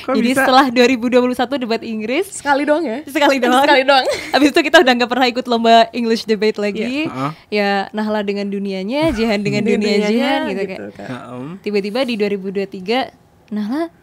Kok 0.05 0.13
jadi 0.17 0.29
bisa? 0.33 0.41
setelah 0.43 0.65
2021 0.69 1.63
debat 1.63 1.81
Inggris 1.81 2.25
sekali 2.29 2.63
doang 2.65 2.83
ya. 2.85 2.99
sekali 3.05 3.37
doang 3.41 3.63
Sekali 3.65 3.83
doang. 3.85 4.05
Habis 4.35 4.49
itu 4.53 4.59
kita 4.65 4.77
udah 4.81 4.93
nggak 4.97 5.11
pernah 5.11 5.27
ikut 5.29 5.45
lomba 5.45 5.87
English 5.93 6.25
debate 6.25 6.57
lagi. 6.61 7.07
Heeh. 7.07 7.31
Ya 7.49 7.87
Nahla 7.93 8.21
dengan 8.25 8.49
dunianya, 8.49 9.09
Jihan 9.17 9.41
dengan 9.41 9.63
dunia 9.65 9.77
Dunianya 10.01 10.09
Jihan 10.09 10.41
gitu, 10.51 10.63
kayak. 10.65 10.79
Kak. 10.97 11.07
Heeh. 11.09 11.47
Tiba-tiba 11.61 11.99
di 12.05 12.15
2023 12.17 13.53
Nahla 13.53 13.93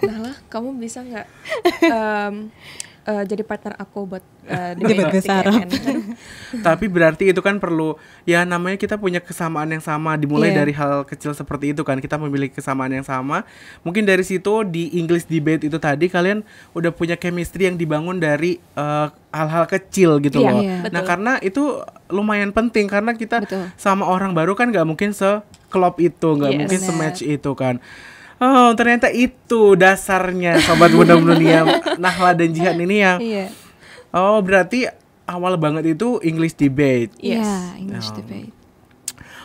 Nah 0.00 0.18
lah, 0.18 0.36
kamu 0.48 0.80
bisa 0.80 1.04
nggak 1.04 1.26
em, 1.94 2.48
eh, 3.12 3.24
jadi 3.24 3.42
partner 3.42 3.74
aku 3.74 4.06
buat 4.06 4.22
eh, 4.44 4.72
Debat? 4.78 5.18
Aduh, 5.18 5.66
Tapi 6.66 6.86
berarti 6.86 7.30
itu 7.30 7.40
kan 7.40 7.56
perlu 7.56 7.94
ya 8.22 8.42
namanya 8.42 8.76
kita 8.76 8.94
punya 8.94 9.18
kesamaan 9.18 9.68
yang 9.68 9.80
sama 9.80 10.14
dimulai 10.14 10.50
Iya. 10.50 10.58
dari 10.58 10.72
hal 10.72 11.02
kecil 11.02 11.30
seperti 11.32 11.70
itu 11.70 11.82
kan 11.82 11.98
kita 11.98 12.14
memiliki 12.14 12.54
kesamaan 12.54 12.90
yang 12.90 13.02
sama. 13.02 13.42
Mungkin 13.80 14.02
dari 14.02 14.22
situ 14.22 14.62
di 14.62 14.94
English 14.94 15.26
debate 15.26 15.62
itu 15.62 15.76
tadi 15.76 16.06
kalian 16.06 16.42
udah 16.72 16.90
punya 16.90 17.14
chemistry 17.14 17.66
yang 17.66 17.74
dibangun 17.74 18.16
dari 18.16 18.56
eh, 18.56 19.06
hal-hal 19.30 19.66
kecil 19.66 20.18
gitu 20.18 20.38
Iya, 20.38 20.50
loh. 20.50 20.60
iya. 20.60 20.76
Nah, 20.82 20.90
betul. 20.90 21.06
karena 21.06 21.32
itu 21.40 21.62
lumayan 22.08 22.50
penting 22.50 22.86
karena 22.86 23.14
kita 23.14 23.40
Betul. 23.40 23.70
sama 23.74 24.02
orang 24.04 24.30
baru 24.30 24.54
kan 24.54 24.68
nggak 24.68 24.82
mungkin 24.82 25.10
seklop 25.10 25.98
itu, 25.98 26.28
nggak 26.34 26.50
Yes. 26.50 26.58
mungkin 26.58 26.78
Benar. 26.82 26.88
sematch 26.90 27.20
itu 27.22 27.50
kan. 27.54 27.78
Oh, 28.40 28.72
ternyata 28.72 29.12
itu 29.12 29.76
dasarnya 29.76 30.56
sobat 30.60 30.88
muda 30.90 31.12
dunia 31.14 31.60
Nahla 32.00 32.32
dan 32.32 32.50
Jihan 32.50 32.72
ini 32.74 32.96
yang 32.98 33.18
Iya. 33.20 33.52
Oh, 34.10 34.40
berarti 34.40 34.88
awal 35.24 35.54
banget 35.54 35.94
itu 35.94 36.18
English 36.20 36.56
debate. 36.56 37.12
Yes. 37.20 37.44
Iya, 37.44 37.54
English 37.78 38.10
Oh. 38.10 38.16
debate. 38.16 38.52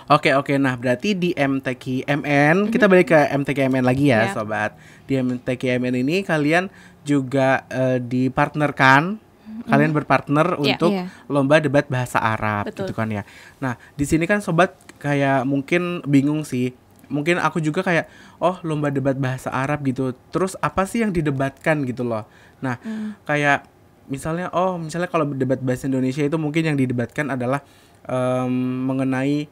Oke, 0.08 0.30
oke. 0.32 0.54
Nah, 0.56 0.74
berarti 0.74 1.12
di 1.12 1.34
MTQ-MN, 1.34 2.70
kita 2.70 2.86
balik 2.86 3.10
ke 3.10 3.20
MTQ-MN 3.28 3.82
lagi 3.82 4.10
ya, 4.10 4.30
Ya. 4.30 4.34
sobat. 4.34 4.78
Di 5.04 5.18
MTQ-MN 5.18 5.94
ini 5.98 6.22
kalian 6.22 6.70
juga 7.02 7.66
eh, 7.68 7.98
dipartnerkan, 8.00 9.18
kalian 9.66 9.92
berpartner 9.92 10.56
Iya. 10.56 10.78
untuk 10.78 10.92
Iya. 10.94 11.06
lomba 11.25 11.58
debat 11.58 11.86
bahasa 11.86 12.18
Arab 12.18 12.70
Betul. 12.70 12.86
gitu 12.86 12.94
kan 12.94 13.10
ya. 13.10 13.25
Nah, 13.58 13.78
di 13.94 14.06
sini 14.06 14.24
kan 14.24 14.40
sobat 14.40 14.74
kayak 14.98 15.44
mungkin 15.44 16.06
bingung 16.06 16.46
sih. 16.46 16.74
Mungkin 17.06 17.38
aku 17.38 17.62
juga 17.62 17.82
kayak 17.82 18.10
oh, 18.39 18.58
lomba 18.63 18.92
debat 18.92 19.15
bahasa 19.15 19.51
Arab 19.51 19.84
gitu. 19.88 20.15
Terus 20.32 20.56
apa 20.60 20.88
sih 20.88 21.04
yang 21.04 21.12
didebatkan 21.12 21.84
gitu 21.88 22.04
loh. 22.04 22.27
Nah, 22.63 22.80
kayak 23.27 23.68
misalnya 24.08 24.51
oh, 24.54 24.77
misalnya 24.80 25.10
kalau 25.12 25.27
debat 25.34 25.60
bahasa 25.60 25.86
Indonesia 25.89 26.24
itu 26.24 26.38
mungkin 26.39 26.63
yang 26.65 26.77
didebatkan 26.77 27.34
adalah 27.34 27.65
em, 28.06 28.54
mengenai 28.86 29.48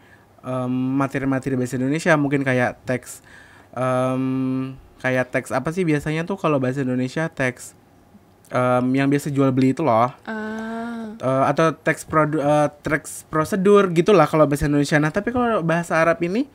materi-materi 0.99 1.55
bahasa 1.55 1.79
Indonesia, 1.79 2.11
mungkin 2.19 2.43
kayak 2.43 2.83
teks 2.83 3.23
em, 3.71 4.75
kayak 4.99 5.31
teks 5.31 5.55
apa 5.55 5.71
sih 5.71 5.87
biasanya 5.87 6.27
tuh 6.27 6.35
kalau 6.35 6.59
bahasa 6.59 6.83
Indonesia 6.83 7.31
teks 7.31 7.71
em, 8.51 8.85
yang 8.91 9.07
biasa 9.07 9.31
jual 9.31 9.55
beli 9.55 9.71
itu 9.71 9.81
loh. 9.87 10.11
Ah, 10.27 10.53
Eh, 11.23 11.43
atau 11.47 11.71
teks 11.71 12.03
produ 12.03 12.41
eh, 12.41 12.67
teks 12.81 13.29
prosedur 13.31 13.87
gitulah 13.95 14.25
kalau 14.27 14.43
bahasa 14.43 14.67
Indonesia. 14.67 14.97
Nah, 14.97 15.07
tapi 15.13 15.29
kalau 15.31 15.61
bahasa 15.61 15.95
Arab 15.95 16.19
ini 16.19 16.49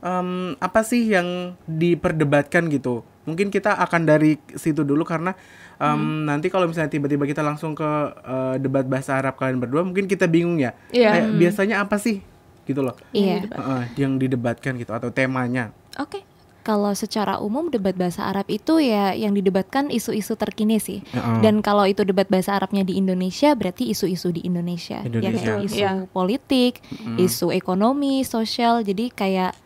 em, 0.00 0.28
apa 0.56 0.80
sih 0.80 1.06
yang 1.06 1.54
diperdebatkan 1.66 2.68
gitu? 2.68 3.02
Mungkin 3.24 3.48
kita 3.48 3.76
akan 3.78 4.04
dari 4.04 4.40
situ 4.54 4.80
dulu 4.80 5.04
karena 5.04 5.36
em, 5.76 6.24
nanti 6.24 6.48
kalau 6.48 6.66
misalnya 6.66 6.88
tiba-tiba 6.88 7.24
kita 7.24 7.40
langsung 7.40 7.72
ke 7.72 7.90
eh, 8.16 8.54
debat 8.58 8.84
bahasa 8.84 9.14
Arab 9.14 9.36
kalian 9.36 9.58
berdua, 9.58 9.82
mungkin 9.82 10.04
kita 10.04 10.24
bingung 10.24 10.56
ya. 10.56 10.72
Iya. 10.90 11.10
Kayak 11.14 11.26
biasanya 11.36 11.76
apa 11.80 11.96
sih 11.96 12.20
gitu 12.64 12.80
loh? 12.80 12.94
Iya. 13.10 13.44
Heeh, 13.46 13.82
yang 13.98 14.16
didebatkan 14.16 14.76
gitu 14.76 14.90
atau 14.90 15.08
temanya. 15.08 15.72
oke. 15.96 16.26
Kalau 16.60 16.92
secara 16.92 17.40
umum 17.40 17.72
debat 17.72 17.96
bahasa 17.96 18.28
Arab 18.28 18.44
itu 18.46 18.84
ya 18.84 19.16
yang 19.16 19.32
didebatkan 19.32 19.88
isu-isu 19.88 20.36
terkini 20.36 20.76
sih. 20.76 21.00
Heeh. 21.08 21.40
Dan 21.40 21.64
kalau 21.64 21.88
itu 21.88 22.04
debat 22.04 22.28
bahasa 22.28 22.52
Arabnya 22.52 22.84
di 22.84 23.00
Indonesia 23.00 23.56
berarti 23.56 23.88
isu-isu 23.88 24.28
di 24.28 24.44
Indonesia. 24.44 25.00
Ya 25.00 25.08
Indonesia. 25.08 25.56
kayak 25.56 25.64
isu 25.64 25.76
Iya. 25.80 25.92
politik, 26.12 26.84
isu 27.16 27.48
ekonomi, 27.50 28.28
sosial. 28.28 28.84
Jadi 28.84 29.08
kayak 29.08 29.56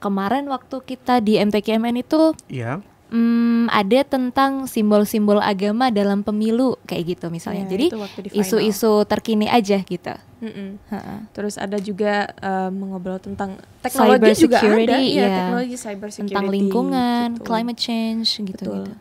kemarin 0.00 0.48
waktu 0.48 0.80
kita 0.80 1.20
di 1.20 1.36
MTKMN 1.36 2.00
itu 2.00 2.32
Iya. 2.48 2.80
Hmm, 3.10 3.66
ada 3.74 4.06
tentang 4.06 4.70
simbol-simbol 4.70 5.42
agama 5.42 5.90
dalam 5.90 6.22
pemilu 6.22 6.78
kayak 6.86 7.18
gitu 7.18 7.26
misalnya. 7.26 7.66
Ya, 7.66 7.70
Jadi 7.74 7.86
isu-isu 8.30 9.02
terkini 9.02 9.50
aja 9.50 9.82
gitu. 9.82 10.14
Mm-mm. 10.40 10.78
Ha-ha. 10.88 11.26
Terus 11.34 11.58
ada 11.58 11.74
juga 11.76 12.30
eh, 12.30 12.70
mengobrol 12.70 13.18
tentang 13.18 13.58
teknologi 13.82 14.30
Cyber 14.30 14.38
juga 14.38 14.56
ada, 14.56 14.62
security, 14.62 15.02
iya, 15.10 15.20
iya. 15.20 15.26
teknologi 15.42 15.74
cyber 15.76 16.08
security 16.08 16.30
Tentang 16.30 16.48
lingkungan, 16.48 17.26
gitu. 17.34 17.44
climate 17.44 17.80
change 17.82 18.28
gitu 18.38 18.62
Betul. 18.62 18.78
gitu. 18.86 18.92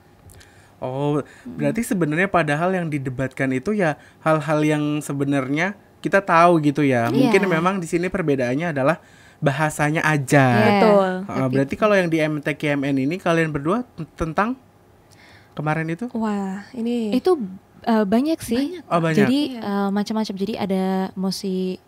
Oh, 0.79 1.19
berarti 1.45 1.81
sebenarnya 1.83 2.31
padahal 2.31 2.71
yang 2.71 2.87
didebatkan 2.89 3.51
itu 3.51 3.75
ya 3.75 3.93
hal-hal 4.23 4.59
yang 4.63 4.83
sebenarnya 5.05 5.75
kita 5.99 6.23
tahu 6.23 6.57
gitu 6.63 6.81
ya. 6.81 7.11
Mungkin 7.11 7.45
Iya. 7.45 7.51
memang 7.51 7.77
di 7.77 7.85
sini 7.85 8.07
perbedaannya 8.07 8.71
adalah 8.73 8.97
bahasanya 9.39 10.03
aja. 10.03 10.45
Iya. 10.45 10.67
Betul. 10.67 11.09
Ah, 11.27 11.47
berarti 11.47 11.75
kalau 11.79 11.95
yang 11.95 12.11
di 12.11 12.19
MTKMN 12.19 12.95
ini 12.99 13.15
kalian 13.15 13.49
berdua 13.51 13.87
tentang 14.19 14.59
kemarin 15.55 15.87
itu? 15.91 16.11
Wah, 16.15 16.67
ini 16.75 17.15
Itu 17.15 17.39
uh, 17.87 18.05
banyak 18.05 18.39
sih. 18.43 18.79
Oh, 18.87 18.99
banyak. 18.99 19.27
Jadi 19.27 19.39
Iya. 19.55 19.63
uh, 19.63 19.89
macam-macam. 19.91 20.35
Jadi 20.35 20.53
ada 20.59 21.11
mosi 21.15 21.79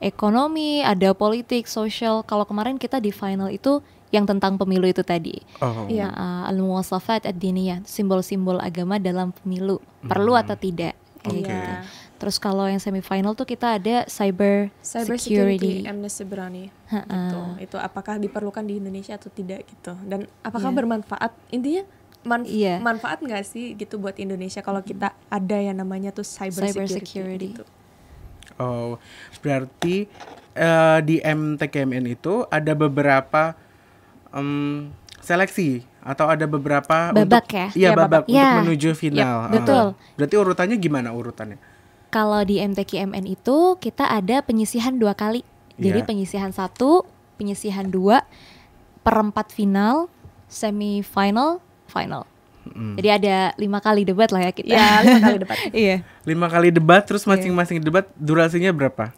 ekonomi, 0.00 0.80
ada 0.84 1.12
politik, 1.12 1.68
sosial. 1.68 2.24
Kalau 2.24 2.44
kemarin 2.48 2.76
kita 2.80 3.00
di 3.00 3.12
final 3.12 3.52
itu 3.52 3.80
yang 4.12 4.24
tentang 4.24 4.56
pemilu 4.56 4.86
itu 4.88 5.02
tadi. 5.04 5.40
Oh. 5.60 5.88
Iya. 5.90 6.08
Nah, 6.08 6.44
uh, 6.44 6.50
al-muwasafat 6.52 7.28
ad-diniyah, 7.28 7.84
simbol-simbol 7.84 8.60
agama 8.60 8.96
dalam 8.96 9.32
pemilu. 9.32 9.80
Perlu 10.04 10.36
atau 10.36 10.56
tidak? 10.56 10.96
Kayak 11.24 11.32
Oke. 11.32 11.40
gitu. 11.40 11.60
Terus 12.14 12.36
kalau 12.36 12.64
yang 12.64 12.78
semifinal 12.78 13.32
tuh 13.32 13.44
kita 13.44 13.76
ada 13.76 14.06
cyber, 14.06 14.70
cyber 14.80 15.16
security. 15.16 15.82
security, 15.82 15.84
Amnesty 15.84 16.22
Berani. 16.22 16.64
Ha-ha. 16.86 17.04
Gitu. 17.04 17.40
Itu 17.64 17.76
apakah 17.76 18.16
diperlukan 18.16 18.62
di 18.62 18.78
Indonesia 18.78 19.12
atau 19.12 19.28
tidak 19.28 19.64
gitu. 19.64 19.92
Dan 20.00 20.24
apakah 20.40 20.70
Iya. 20.70 20.78
bermanfaat? 20.78 21.30
Intinya 21.50 21.82
manf- 22.22 22.48
Iya. 22.48 22.78
manfaat 22.78 23.18
nggak 23.18 23.42
sih 23.42 23.74
gitu 23.74 23.98
buat 23.98 24.16
Indonesia 24.16 24.58
kalau 24.58 24.80
kita 24.80 25.12
ada 25.28 25.56
yang 25.56 25.76
namanya 25.76 26.10
tuh 26.10 26.22
cyber, 26.22 26.64
Cyber 26.64 26.86
security, 26.86 27.02
security. 27.02 27.46
gitu. 27.52 27.64
Oh, 28.56 28.96
berarti 29.40 30.06
eh, 30.54 30.98
di 31.02 31.18
MTKMN 31.18 32.06
itu 32.06 32.46
ada 32.46 32.72
beberapa 32.72 33.58
em, 34.30 34.86
seleksi 35.18 35.82
atau 35.98 36.26
ada 36.26 36.44
beberapa 36.44 37.10
Babak 37.10 37.18
untuk, 37.42 37.46
ya? 37.50 37.66
Iya, 37.66 37.74
Iya, 37.74 37.88
babak, 37.90 38.06
babak. 38.06 38.22
untuk 38.24 38.38
Ya. 38.38 38.50
menuju 38.60 38.88
final. 38.94 39.36
Ah. 39.40 39.50
betul. 39.50 39.84
Berarti 40.14 40.34
urutannya 40.36 40.76
gimana 40.76 41.10
urutannya? 41.10 41.58
Kalau 42.14 42.46
di 42.46 42.62
MTQMN 42.62 43.26
itu 43.26 43.74
kita 43.82 44.06
ada 44.06 44.38
penyisihan 44.38 44.94
dua 44.94 45.18
kali. 45.18 45.42
Jadi 45.74 45.98
Iya. 45.98 46.06
penyisihan 46.06 46.54
satu, 46.54 47.02
penyisihan 47.34 47.90
dua, 47.90 48.22
perempat 49.02 49.50
final, 49.50 50.06
semifinal, 50.46 51.58
final. 51.90 52.22
Mm. 52.64 52.94
Jadi 52.96 53.08
ada 53.10 53.36
lima 53.58 53.82
kali 53.82 54.06
debat 54.06 54.30
lah 54.30 54.46
ya 54.46 54.52
kita. 54.54 54.70
Ya, 54.70 55.02
lima 55.02 55.20
kali 55.20 55.38
debat. 55.42 55.58
iya. 55.74 55.96
Lima 56.22 56.46
kali 56.46 56.68
debat, 56.70 57.02
Iya. 57.04 57.08
terus 57.10 57.26
masing-masing 57.26 57.82
debat 57.82 58.06
durasinya 58.14 58.70
berapa? 58.70 59.10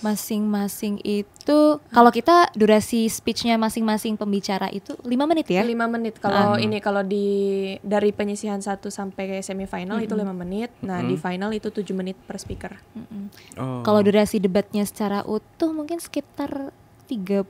Masing-masing 0.00 1.00
itu 1.04 1.58
kalau 1.92 2.10
kita 2.12 2.48
durasi 2.56 3.08
speechnya 3.12 3.60
masing-masing 3.60 4.16
pembicara 4.16 4.72
itu 4.72 4.96
lima 5.04 5.28
menit 5.28 5.52
ya. 5.52 5.60
Lima 5.60 5.84
menit 5.86 6.16
kalau 6.16 6.56
ini 6.56 6.80
kalau 6.80 7.04
di 7.04 7.76
dari 7.84 8.10
penyisihan 8.16 8.60
satu 8.60 8.88
sampai 8.88 9.44
semifinal 9.44 10.00
itu 10.00 10.16
lima 10.16 10.32
menit. 10.32 10.72
Nah 10.80 11.04
di 11.04 11.20
final 11.20 11.52
itu 11.52 11.68
tujuh 11.68 11.92
menit 11.92 12.16
per 12.24 12.40
speaker. 12.40 12.72
Mm-mm. 12.96 13.24
Oh. 13.60 13.80
Kalau 13.84 14.00
durasi 14.00 14.40
debatnya 14.40 14.88
secara 14.88 15.20
utuh 15.28 15.72
mungkin 15.76 16.00
sekitar 16.00 16.72
35 17.08 17.44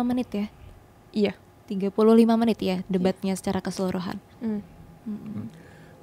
menit 0.00 0.28
ya. 0.32 0.46
Iya. 1.12 1.34
35 1.64 1.96
menit 2.36 2.60
ya 2.60 2.84
debatnya 2.92 3.32
secara 3.36 3.64
keseluruhan. 3.64 4.20
Hmm. 4.44 4.60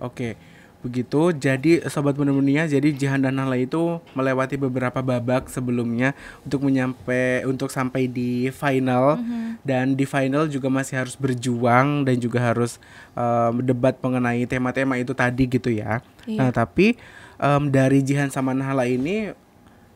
Oke, 0.02 0.34
begitu. 0.82 1.32
Jadi 1.32 1.86
sobat 1.88 2.18
Muda 2.18 2.66
jadi 2.66 2.90
Jihan 2.92 3.22
dan 3.22 3.38
Nahla 3.38 3.58
itu 3.58 4.02
melewati 4.18 4.58
beberapa 4.58 5.00
babak 5.00 5.48
sebelumnya 5.48 6.18
untuk 6.44 6.66
menyampai 6.66 7.46
untuk 7.46 7.70
sampai 7.70 8.10
di 8.10 8.50
final 8.50 9.22
dan 9.62 9.94
di 9.94 10.04
final 10.10 10.50
juga 10.50 10.68
masih 10.68 11.02
harus 11.06 11.16
berjuang 11.16 12.04
dan 12.04 12.18
juga 12.18 12.42
harus 12.42 12.82
em, 13.14 13.62
debat 13.62 13.94
mengenai 14.02 14.44
tema-tema 14.50 14.98
itu 14.98 15.14
tadi 15.14 15.46
gitu 15.46 15.70
ya. 15.70 16.02
Iya. 16.26 16.38
Nah, 16.42 16.50
tapi 16.50 16.98
em, 17.38 17.64
dari 17.70 18.02
Jihan 18.02 18.34
sama 18.34 18.52
Nahla 18.52 18.90
ini 18.90 19.32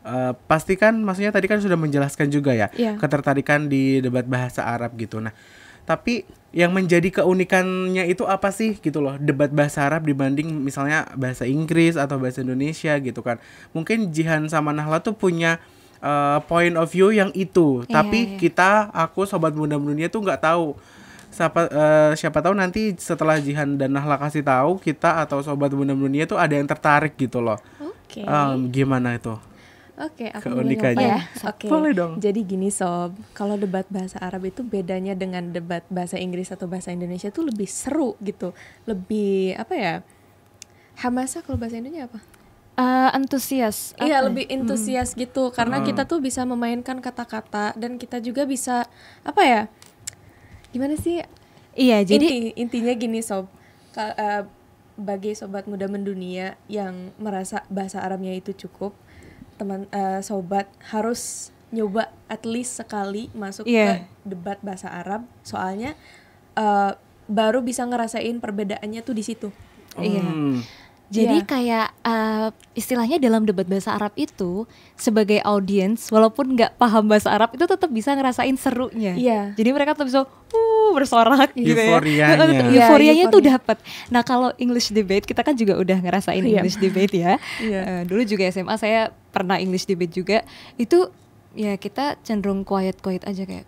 eh, 0.06 0.32
pasti 0.46 0.78
kan 0.78 0.94
maksudnya 1.02 1.34
tadi 1.34 1.50
kan 1.50 1.58
sudah 1.58 1.74
menjelaskan 1.74 2.30
juga 2.30 2.54
ya 2.54 2.70
Iya. 2.78 2.94
ketertarikan 2.94 3.66
di 3.66 3.98
debat 3.98 4.22
bahasa 4.22 4.62
Arab 4.62 4.94
gitu. 4.94 5.18
Nah, 5.18 5.34
tapi 5.82 6.26
yang 6.56 6.72
menjadi 6.72 7.20
keunikannya 7.20 8.08
itu 8.08 8.24
apa 8.24 8.48
sih 8.48 8.80
gitu 8.80 9.04
loh 9.04 9.20
debat 9.20 9.52
bahasa 9.52 9.84
Arab 9.84 10.08
dibanding 10.08 10.48
misalnya 10.64 11.04
bahasa 11.12 11.44
Inggris 11.44 12.00
atau 12.00 12.16
bahasa 12.16 12.40
Indonesia 12.40 12.96
gitu 12.96 13.20
kan. 13.20 13.36
Mungkin 13.76 14.08
Jihan 14.08 14.48
sama 14.48 14.72
Nahla 14.72 15.04
tuh 15.04 15.12
punya 15.12 15.60
eh, 16.00 16.38
point 16.48 16.72
of 16.80 16.88
view 16.88 17.12
yang 17.12 17.28
itu, 17.36 17.84
Iya, 17.84 18.00
tapi 18.00 18.18
iya. 18.24 18.36
kita 18.40 18.88
aku 18.88 19.28
sobat 19.28 19.52
muda 19.52 19.76
dunia 19.76 20.08
tuh 20.08 20.24
nggak 20.24 20.40
tahu. 20.40 20.72
Siapa 21.28 21.68
eh, 21.68 22.12
siapa 22.16 22.40
tahu 22.40 22.56
nanti 22.56 22.96
setelah 22.96 23.36
Jihan 23.36 23.76
dan 23.76 23.92
Nahla 23.92 24.16
kasih 24.16 24.40
tahu 24.40 24.80
kita 24.80 25.28
atau 25.28 25.44
sobat 25.44 25.68
muda 25.76 25.92
dunia 25.92 26.24
tuh 26.24 26.40
ada 26.40 26.56
yang 26.56 26.64
tertarik 26.64 27.20
gitu 27.20 27.44
loh. 27.44 27.60
Oke. 27.84 28.24
Em, 28.24 28.72
gimana 28.72 29.12
itu? 29.12 29.36
Oke, 29.96 30.28
aku 30.28 30.52
mulai 30.52 30.76
Keunikannya. 30.76 31.08
ngomong 31.08 31.08
ya. 31.08 31.40
Ya, 31.40 31.48
Oke. 31.48 31.68
boleh 31.72 31.92
dong. 31.96 32.12
Jadi 32.20 32.40
gini 32.44 32.68
sob, 32.68 33.16
kalau 33.32 33.56
debat 33.56 33.88
bahasa 33.88 34.20
Arab 34.20 34.44
itu 34.44 34.60
bedanya 34.60 35.16
dengan 35.16 35.48
debat 35.48 35.80
bahasa 35.88 36.20
Inggris 36.20 36.52
atau 36.52 36.68
bahasa 36.68 36.92
Indonesia 36.92 37.32
tuh 37.32 37.48
lebih 37.48 37.64
seru 37.64 38.12
gitu, 38.20 38.52
lebih 38.84 39.56
apa 39.56 39.72
ya? 39.72 39.94
Hamasa 41.00 41.40
kalau 41.40 41.56
bahasa 41.56 41.80
Indonesia 41.80 42.12
apa? 42.12 42.20
Eh, 42.76 43.10
antusias. 43.16 43.96
Iya 43.96 44.20
apa? 44.20 44.28
lebih 44.28 44.44
antusias 44.52 45.16
gitu 45.16 45.48
karena 45.48 45.80
kita 45.80 46.04
tuh 46.04 46.20
bisa 46.20 46.44
memainkan 46.44 47.00
kata-kata 47.00 47.72
dan 47.72 47.96
kita 47.96 48.20
juga 48.20 48.44
bisa 48.44 48.84
apa 49.24 49.42
ya? 49.48 49.62
Gimana 50.76 50.92
sih? 51.00 51.24
Iya, 51.72 52.04
jadi 52.04 52.20
Inti, 52.20 52.52
intinya 52.56 52.92
gini 52.92 53.24
sob, 53.24 53.48
Ka- 53.96 54.12
eh, 54.12 54.42
bagi 54.96 55.32
sobat 55.32 55.64
muda 55.64 55.88
mendunia 55.88 56.56
yang 56.68 57.16
merasa 57.16 57.64
bahasa 57.68 58.00
Arabnya 58.00 58.32
itu 58.32 58.52
cukup, 58.52 58.92
teman 59.56 59.88
eh, 59.90 60.20
sobat 60.20 60.68
harus 60.92 61.50
nyoba 61.74 62.14
at 62.30 62.46
least 62.46 62.78
sekali 62.78 63.28
masuk 63.34 63.66
Iya. 63.66 64.06
ke 64.06 64.28
debat 64.28 64.58
bahasa 64.62 64.88
Arab, 64.88 65.26
soalnya 65.42 65.98
eh, 66.54 66.92
baru 67.26 67.60
bisa 67.60 67.82
ngerasain 67.82 68.38
perbedaannya 68.38 69.02
tuh 69.02 69.14
di 69.16 69.24
situ. 69.26 69.48
Iya. 69.98 70.22
Hmm. 70.22 70.60
Jadi 71.06 71.38
Iya. 71.38 71.46
kayak 71.46 71.86
uh, 72.02 72.48
istilahnya 72.74 73.22
dalam 73.22 73.46
debat 73.46 73.62
bahasa 73.62 73.94
Arab 73.94 74.10
itu 74.18 74.66
sebagai 74.98 75.38
audiens 75.46 76.10
walaupun 76.10 76.58
nggak 76.58 76.74
paham 76.74 77.06
bahasa 77.06 77.30
Arab 77.30 77.54
itu 77.54 77.62
tetap 77.62 77.86
bisa 77.88 78.10
ngerasain 78.10 78.58
serunya. 78.58 79.14
Iya. 79.14 79.40
Jadi 79.54 79.70
mereka 79.70 79.94
tetap 79.94 80.10
bisa 80.10 80.20
uh 80.26 80.90
bersorak 80.90 81.54
gitu 81.54 81.78
ya. 81.78 81.94
Euforianya. 81.94 82.26
Iya, 82.66 82.82
Euforianya 82.82 83.24
tuh 83.28 83.38
euforia. 83.38 83.54
dapat. 83.54 83.76
Nah, 84.10 84.22
kalau 84.22 84.50
English 84.56 84.90
debate 84.90 85.22
kita 85.24 85.46
kan 85.46 85.54
juga 85.54 85.78
udah 85.78 85.98
ngerasain 86.00 86.42
Iya. 86.42 86.58
English 86.58 86.78
debate 86.78 87.14
ya. 87.14 87.32
Iya. 87.62 87.80
Eh, 87.82 88.02
dulu 88.02 88.26
juga 88.26 88.42
SMA 88.48 88.74
saya 88.74 89.00
pernah 89.30 89.56
English 89.56 89.86
debate 89.86 90.10
juga. 90.10 90.38
Itu 90.74 91.14
ya 91.54 91.78
kita 91.78 92.18
cenderung 92.20 92.66
quiet-quiet 92.66 93.22
aja 93.24 93.46
kayak 93.46 93.66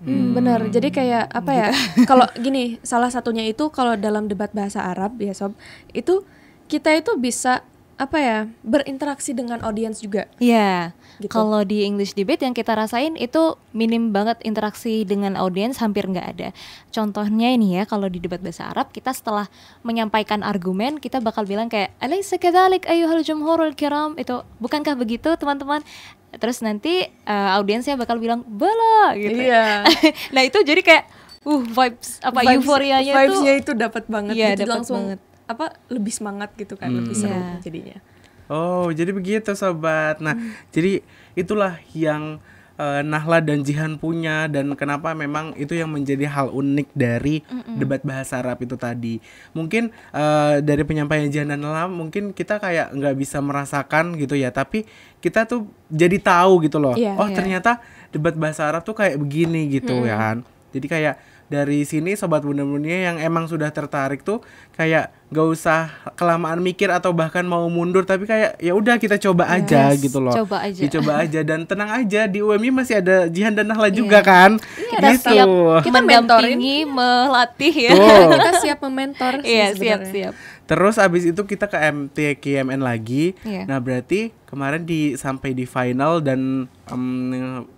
Hmm, 0.00 0.32
bener. 0.32 0.72
Jadi 0.72 0.88
kayak 0.88 1.28
apa 1.28 1.52
ya? 1.52 1.68
Kalau 2.08 2.24
gini, 2.34 2.80
salah 2.80 3.12
satunya 3.12 3.44
itu 3.44 3.68
kalau 3.68 4.00
dalam 4.00 4.32
debat 4.32 4.48
bahasa 4.48 4.80
Arab 4.80 5.20
ya 5.20 5.36
sob, 5.36 5.52
itu 5.92 6.24
kita 6.70 6.94
itu 6.94 7.18
bisa 7.18 7.66
apa 8.00 8.16
ya 8.16 8.38
berinteraksi 8.64 9.36
dengan 9.36 9.60
audiens 9.60 10.00
juga. 10.00 10.24
Iya, 10.40 10.96
Gitu. 11.20 11.28
kalau 11.28 11.60
di 11.68 11.84
English 11.84 12.16
debate 12.16 12.48
yang 12.48 12.56
kita 12.56 12.72
rasain 12.72 13.12
itu 13.12 13.60
minim 13.76 14.08
banget 14.08 14.40
interaksi 14.40 15.04
dengan 15.04 15.36
audiens, 15.36 15.76
hampir 15.76 16.08
nggak 16.08 16.26
ada. 16.32 16.48
Contohnya 16.88 17.52
ini 17.52 17.76
ya, 17.76 17.84
kalau 17.84 18.08
di 18.08 18.16
debat 18.16 18.40
bahasa 18.40 18.72
Arab 18.72 18.88
kita 18.88 19.12
setelah 19.12 19.52
menyampaikan 19.84 20.40
argumen 20.40 20.96
kita 20.96 21.20
bakal 21.20 21.44
bilang 21.44 21.68
kayak 21.68 21.92
"Alaysa 22.00 22.40
kadzalik 22.40 22.88
ayyuhal 22.88 23.20
jumhurul 23.20 23.76
kiram?" 23.76 24.16
Itu 24.16 24.48
bukankah 24.56 24.96
begitu 24.96 25.36
teman-teman? 25.36 25.84
Terus 26.32 26.64
nanti 26.64 27.04
eh, 27.04 27.50
audiensnya 27.52 28.00
bakal 28.00 28.16
bilang 28.16 28.48
"Bala" 28.48 29.12
gitu. 29.12 29.44
Iya. 29.44 29.84
nah, 30.34 30.40
itu 30.40 30.56
jadi 30.64 30.80
kayak 30.80 31.04
uh 31.40 31.60
vibes 31.60 32.16
apa 32.20 32.40
Vibes- 32.40 32.64
euforianya 32.64 33.12
tuh 33.12 33.20
vibes-nya 33.20 33.54
itu 33.56 33.72
dapat 33.76 34.04
banget 34.08 34.32
Iya, 34.32 34.48
gitu 34.52 34.60
dapat 34.64 34.72
langsung 34.72 34.96
banget. 35.04 35.20
Apa 35.50 35.74
lebih 35.90 36.14
semangat 36.14 36.54
gitu 36.54 36.78
kan, 36.78 36.94
lebih 36.94 37.12
seru 37.12 37.34
Iya. 37.34 37.58
jadinya. 37.58 37.98
Oh, 38.46 38.90
jadi 38.90 39.10
begitu 39.10 39.50
sobat. 39.52 40.18
Nah, 40.18 40.34
Hmm. 40.34 40.54
jadi 40.70 41.02
itulah 41.34 41.78
yang 41.90 42.38
eh, 42.74 43.04
Nahla 43.04 43.44
dan 43.44 43.60
Jihan 43.60 44.00
punya 44.00 44.48
dan 44.48 44.72
kenapa 44.72 45.12
memang 45.12 45.52
itu 45.54 45.76
yang 45.76 45.92
menjadi 45.92 46.24
hal 46.24 46.48
unik 46.48 46.88
dari 46.96 47.44
debat 47.76 48.00
bahasa 48.00 48.40
Arab 48.40 48.56
itu 48.64 48.72
tadi. 48.74 49.20
Mungkin 49.52 49.92
eh, 49.92 50.64
dari 50.64 50.80
penyampaian 50.82 51.28
Jihan 51.28 51.52
dan 51.52 51.60
Nahla 51.60 51.92
mungkin 51.92 52.32
kita 52.32 52.56
kayak 52.56 52.96
nggak 52.96 53.20
bisa 53.20 53.44
merasakan 53.44 54.16
gitu 54.16 54.32
ya, 54.32 54.48
tapi 54.48 54.88
kita 55.20 55.44
tuh 55.44 55.68
jadi 55.92 56.16
tahu 56.24 56.64
gitu 56.64 56.80
loh. 56.80 56.96
Iya, 56.96 57.20
oh, 57.20 57.28
iya. 57.28 57.36
ternyata 57.36 57.84
debat 58.10 58.32
bahasa 58.32 58.64
Arab 58.64 58.80
tuh 58.80 58.96
kayak 58.96 59.20
begini 59.20 59.68
gitu 59.68 60.00
ya 60.00 60.16
kan. 60.16 60.36
Jadi 60.72 60.86
kayak 60.88 61.20
dari 61.52 61.84
sini 61.84 62.16
sobat 62.16 62.40
bunda 62.40 62.64
dunia 62.64 63.12
yang 63.12 63.20
emang 63.20 63.44
sudah 63.44 63.68
tertarik 63.68 64.24
tuh 64.24 64.40
kayak 64.72 65.12
gak 65.30 65.46
usah 65.48 65.80
kelamaan 66.12 66.58
mikir 66.58 66.86
atau 66.88 67.10
bahkan 67.10 67.42
mau 67.42 67.62
mundur 67.66 68.02
tapi 68.02 68.26
kayak 68.26 68.58
ya 68.58 68.72
udah 68.72 68.98
kita 68.98 69.14
coba 69.16 69.46
aja 69.48 69.88
Yes, 69.88 70.02
gitu 70.02 70.18
loh 70.18 70.34
coba 70.34 70.58
aja. 70.60 70.80
dicoba 70.80 71.12
aja 71.22 71.40
dan 71.40 71.62
tenang 71.62 71.86
aja 71.96 72.26
di 72.26 72.38
UMI 72.38 72.74
masih 72.74 72.98
ada 72.98 73.24
Jihan 73.24 73.52
dan 73.52 73.64
Nahla 73.64 73.88
juga 73.88 74.20
kan 74.20 74.58
kita 74.58 75.06
gitu 75.12 75.30
siap 75.30 75.46
Kita 75.80 75.98
mendampingi, 75.98 76.82
melatih 76.84 77.70
ya. 77.72 77.90
Tuh. 77.92 78.26
kita 78.34 78.50
siap 78.58 78.78
mementor 78.82 79.38
sih 79.38 79.54
Iya, 79.54 79.66
siap 79.70 79.78
sebenarnya. 80.02 80.10
siap. 80.10 80.32
terus 80.66 80.96
abis 80.96 81.22
itu 81.24 81.42
kita 81.44 81.66
ke 81.66 81.78
MTKMN 81.78 82.78
lagi 82.78 83.38
Iya. 83.40 83.64
nah 83.64 83.78
berarti 83.78 84.34
kemarin 84.44 84.82
di 84.82 85.14
sampai 85.14 85.50
di 85.50 85.62
final 85.62 86.18
dan 86.18 86.66
em, 86.86 87.02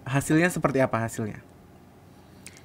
hasilnya 0.02 0.48
seperti 0.48 0.80
apa 0.80 0.96
hasilnya 0.98 1.44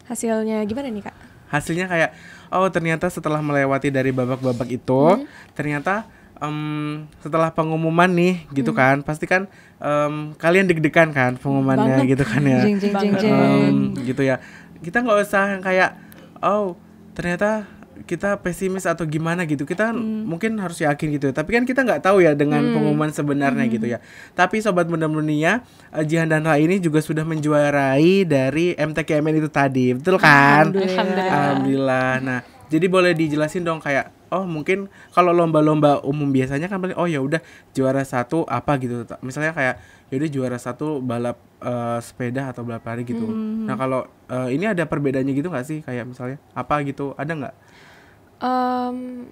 Hasilnya 0.06 0.64
gimana 0.64 0.88
nih 0.88 1.04
kak? 1.04 1.16
hasilnya 1.48 1.88
kayak 1.88 2.12
oh 2.50 2.68
ternyata 2.68 3.08
setelah 3.08 3.40
melewati 3.40 3.90
dari 3.90 4.10
babak-babak 4.10 4.70
itu 4.70 5.04
Hmm. 5.14 5.26
ternyata 5.52 6.06
em, 6.38 7.02
setelah 7.18 7.50
pengumuman 7.50 8.08
nih 8.08 8.46
gitu 8.52 8.70
kan 8.72 9.02
pasti 9.02 9.26
kan 9.26 9.50
em, 9.78 10.36
kalian 10.36 10.66
deg-degan 10.66 11.10
kan 11.10 11.34
pengumumannya 11.36 11.98
Banget. 12.00 12.12
gitu 12.14 12.24
kan 12.24 12.42
ya 12.42 12.62
Jeng 12.62 12.78
jeng 12.78 12.94
jeng 12.94 13.12
Banget. 13.12 13.22
jeng. 13.22 13.34
Em, 13.34 13.78
gitu 14.04 14.22
ya 14.22 14.38
kita 14.78 15.02
nggak 15.02 15.18
usah 15.20 15.44
yang 15.52 15.62
kayak 15.62 15.90
oh 16.40 16.78
ternyata 17.12 17.66
kita 18.06 18.38
pesimis 18.44 18.86
atau 18.86 19.08
gimana 19.08 19.48
gitu 19.50 19.66
kita 19.66 19.96
mungkin 19.96 20.60
harus 20.62 20.84
yakin 20.84 21.18
gitu 21.18 21.32
ya 21.32 21.34
tapi 21.34 21.58
kan 21.58 21.64
kita 21.66 21.82
nggak 21.82 22.06
tahu 22.06 22.22
ya 22.22 22.38
dengan 22.38 22.62
pengumuman 22.76 23.10
sebenarnya 23.10 23.66
gitu 23.72 23.88
ya 23.88 23.98
tapi 24.38 24.62
sobat 24.62 24.86
muda 24.86 25.10
dunia 25.10 25.66
eh, 25.90 26.04
Jihan 26.06 26.30
dan 26.30 26.46
Ra 26.46 26.62
ini 26.62 26.78
juga 26.78 27.02
sudah 27.02 27.26
menjuarai 27.26 28.28
dari 28.28 28.78
MTKMN 28.78 29.36
itu 29.42 29.50
tadi 29.50 29.96
betul 29.98 30.22
kan 30.22 30.70
Alhamdulillah. 30.70 31.26
Alhamdulillah. 31.32 32.12
Nah, 32.22 32.40
Jadi 32.68 32.86
boleh 32.92 33.16
dijelasin 33.16 33.64
dong 33.64 33.80
kayak 33.80 34.12
oh 34.28 34.44
mungkin 34.44 34.92
kalau 35.16 35.32
lomba-lomba 35.32 36.04
umum 36.04 36.28
biasanya 36.28 36.68
kan 36.68 36.84
paling 36.84 37.00
oh 37.00 37.08
ya 37.08 37.24
udah 37.24 37.40
juara 37.72 38.04
satu 38.04 38.44
apa 38.44 38.76
gitu. 38.76 39.08
Misalnya 39.24 39.56
kayak 39.56 39.80
yaudah 40.12 40.28
juara 40.28 40.58
satu 40.60 41.00
balap 41.00 41.40
eh, 41.64 42.00
sepeda 42.04 42.52
atau 42.52 42.68
balap 42.68 42.84
lari 42.84 43.08
gitu. 43.08 43.24
Nah 43.64 43.80
kalau 43.80 44.04
eh, 44.28 44.52
ini 44.52 44.68
ada 44.68 44.84
perbedaannya 44.84 45.32
gitu 45.32 45.48
nggak 45.48 45.64
sih 45.64 45.80
kayak 45.80 46.12
misalnya 46.12 46.44
apa 46.52 46.84
gitu 46.84 47.16
ada 47.16 47.32
nggak? 47.32 47.56
Em, 48.38 49.26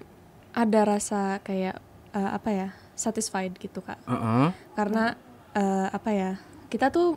ada 0.50 0.80
rasa 0.82 1.38
kayak 1.40 1.78
eh, 2.10 2.30
apa 2.32 2.50
ya 2.50 2.68
satisfied 2.92 3.54
gitu 3.54 3.78
kak 3.78 4.00
Heeh. 4.02 4.48
karena 4.72 5.14
eh, 5.52 5.88
apa 5.88 6.10
ya 6.10 6.32
kita 6.66 6.88
tuh 6.88 7.14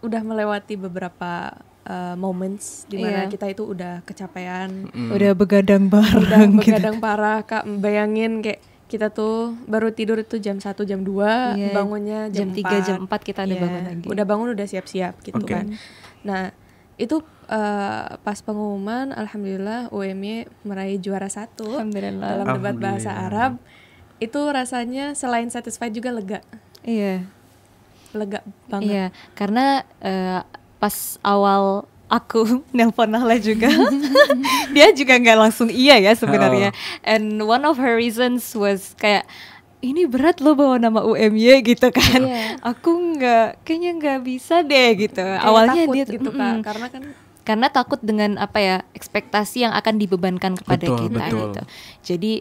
udah 0.00 0.18
melewati 0.20 0.74
beberapa 0.74 1.54
eh, 1.82 2.16
moments 2.16 2.86
di 2.86 2.98
mana 2.98 3.26
Iya. 3.26 3.30
kita 3.30 3.46
itu 3.48 3.62
udah 3.62 4.02
kecapean 4.02 4.90
Udah 5.10 5.30
begadang 5.32 5.86
udah 5.86 6.00
bareng 6.00 6.50
gitu. 6.58 6.74
begadang 6.74 6.96
parah 6.98 7.38
kak 7.42 7.70
bayangin 7.78 8.40
kayak 8.40 8.58
kita 8.86 9.08
tuh 9.08 9.56
baru 9.64 9.88
tidur 9.88 10.18
itu 10.18 10.36
jam 10.36 10.58
1 10.58 10.74
jam 10.82 11.00
2 11.00 11.54
Iya. 11.54 11.70
bangunnya 11.70 12.20
Jam 12.28 12.50
jam, 12.50 12.56
3 12.56 12.82
jam 12.82 12.96
4. 13.00 13.08
4 13.08 13.22
kita 13.22 13.40
udah 13.42 13.52
Iya, 13.52 13.62
bangun 13.62 13.82
lagi. 13.86 14.06
udah 14.06 14.24
bangun 14.26 14.48
udah 14.52 14.66
siap-siap 14.66 15.14
gitu 15.22 15.38
Oke. 15.38 15.52
kan 15.52 15.66
nah 16.22 16.50
itu 17.02 17.18
eh, 17.44 18.06
pas 18.16 18.38
pengumuman 18.38 19.10
alhamdulillah 19.10 19.90
UMY 19.90 20.46
meraih 20.62 20.96
juara 20.96 21.26
satu 21.26 21.66
Alhamdulillah. 21.74 22.28
dalam 22.38 22.46
debat 22.54 22.76
bahasa. 22.76 23.10
Arab 23.10 23.58
itu 24.16 24.38
rasanya 24.38 25.12
selain 25.12 25.50
satisfied 25.50 25.90
juga 25.90 26.10
lega 26.10 26.38
Iya. 26.80 27.26
lega 28.12 28.38
banget 28.66 28.86
Iya, 28.86 29.06
karena 29.32 29.66
eh, 29.98 30.40
pas 30.78 30.94
awal 31.22 31.84
aku 32.06 32.60
nelpon 32.76 33.08
Nahla 33.08 33.34
juga, 33.36 33.72
dia 34.74 34.92
juga 34.92 35.16
nggak 35.16 35.38
langsung 35.40 35.68
iya 35.68 35.96
ya 35.96 36.12
sebenarnya. 36.12 36.70
And 37.02 37.40
one 37.40 37.64
of 37.64 37.76
her 37.76 37.94
reasons 37.94 38.52
was 38.52 38.92
kayak 38.94 39.24
ini 39.82 40.06
berat 40.06 40.38
loh 40.38 40.54
bawa 40.54 40.78
nama 40.78 41.02
UMY 41.02 41.66
gitu 41.66 41.90
kan. 41.90 42.22
Iya. 42.22 42.62
Aku 42.62 43.18
nggak, 43.18 43.66
kayaknya 43.66 43.90
nggak 43.98 44.18
bisa 44.22 44.62
deh 44.62 44.88
gitu. 44.94 45.20
Kayak 45.20 45.42
Awalnya 45.42 45.82
takut 45.84 45.94
dia 45.94 46.04
gitu 46.06 46.30
mm-mm. 46.30 46.40
kak 46.40 46.54
karena 46.62 46.86
kan 46.88 47.02
karena 47.42 47.66
takut 47.74 47.98
dengan 47.98 48.38
apa 48.38 48.58
ya 48.62 48.76
ekspektasi 48.94 49.66
yang 49.66 49.74
akan 49.74 49.98
dibebankan 49.98 50.54
kepada 50.54 50.86
Betul, 50.86 50.98
kita 51.10 51.18
betul. 51.18 51.38
gitu. 51.42 51.62
Jadi 52.06 52.32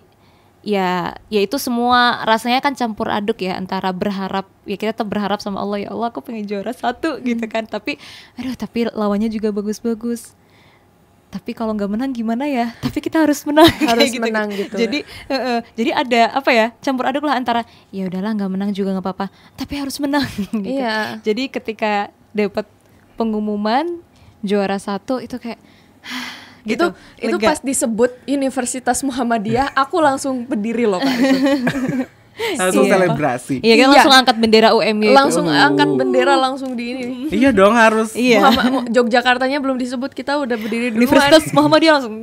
ya 0.61 1.17
ya 1.33 1.41
itu 1.41 1.57
semua 1.57 2.21
rasanya 2.21 2.61
kan 2.61 2.77
campur 2.77 3.09
aduk 3.09 3.41
ya 3.41 3.57
antara 3.57 3.89
berharap 3.89 4.45
ya 4.69 4.77
kita 4.77 4.93
tetap 4.93 5.09
berharap 5.09 5.41
sama 5.41 5.57
Allah 5.57 5.81
ya 5.81 5.89
Allah 5.89 6.13
aku 6.13 6.21
pengen 6.21 6.45
juara 6.45 6.69
satu 6.69 7.17
gitu 7.25 7.41
kan 7.49 7.65
tapi 7.65 7.97
aduh 8.37 8.53
tapi 8.53 8.85
lawannya 8.93 9.25
juga 9.33 9.49
bagus-bagus 9.49 10.37
tapi 11.31 11.55
kalau 11.55 11.71
nggak 11.71 11.87
menang 11.87 12.11
gimana 12.11 12.43
ya 12.43 12.75
tapi 12.83 12.99
kita 12.99 13.23
harus 13.23 13.47
menang 13.47 13.71
Harus 13.89 14.11
kayak 14.11 14.19
menang 14.19 14.47
gitu. 14.51 14.75
jadi 14.75 14.99
eh, 15.07 15.33
eh, 15.33 15.59
jadi 15.79 15.89
ada 16.03 16.21
apa 16.35 16.51
ya 16.51 16.67
campur 16.83 17.07
aduk 17.07 17.23
lah 17.23 17.39
antara 17.39 17.63
ya 17.89 18.11
udahlah 18.11 18.35
nggak 18.35 18.51
menang 18.51 18.69
juga 18.75 18.91
nggak 18.91 19.05
apa-apa 19.07 19.25
tapi 19.55 19.79
harus 19.79 19.95
menang 20.03 20.27
gitu. 20.51 20.59
Iya. 20.67 21.23
jadi 21.23 21.43
ketika 21.47 22.11
dapat 22.35 22.67
pengumuman 23.15 24.03
juara 24.43 24.75
satu 24.75 25.23
itu 25.23 25.39
kayak 25.39 25.57
gitu 26.67 26.93
itu 27.17 27.33
itu 27.33 27.35
pas 27.41 27.57
disebut 27.63 28.11
Universitas 28.27 29.01
Muhammadiyah 29.01 29.71
aku 29.73 29.97
langsung 29.97 30.45
berdiri 30.45 30.85
loh 30.85 31.01
kak. 31.01 31.17
Langsung 32.31 32.83
Iya. 32.83 32.93
selebrasi. 32.95 33.55
Iya 33.59 33.75
kan 33.75 33.81
Iya. 33.81 33.93
langsung 33.93 34.13
angkat 34.15 34.35
bendera 34.37 34.69
UMY 34.71 35.03
itu. 35.03 35.13
langsung 35.13 35.45
angkat 35.45 35.89
bendera 35.91 36.33
langsung 36.35 36.71
di 36.73 36.85
ini 36.89 37.03
Iya 37.29 37.51
dong 37.51 37.75
harus. 37.75 38.11
Iya. 38.13 38.39
Muhammad, 38.41 38.89
Yogyakartanya 38.89 39.57
belum 39.57 39.77
disebut 39.77 40.11
kita 40.11 40.37
udah 40.37 40.55
berdiri 40.55 40.89
duluan 40.89 41.01
Universitas 41.01 41.51
Muhammadiyah 41.51 41.93
langsung. 41.95 42.15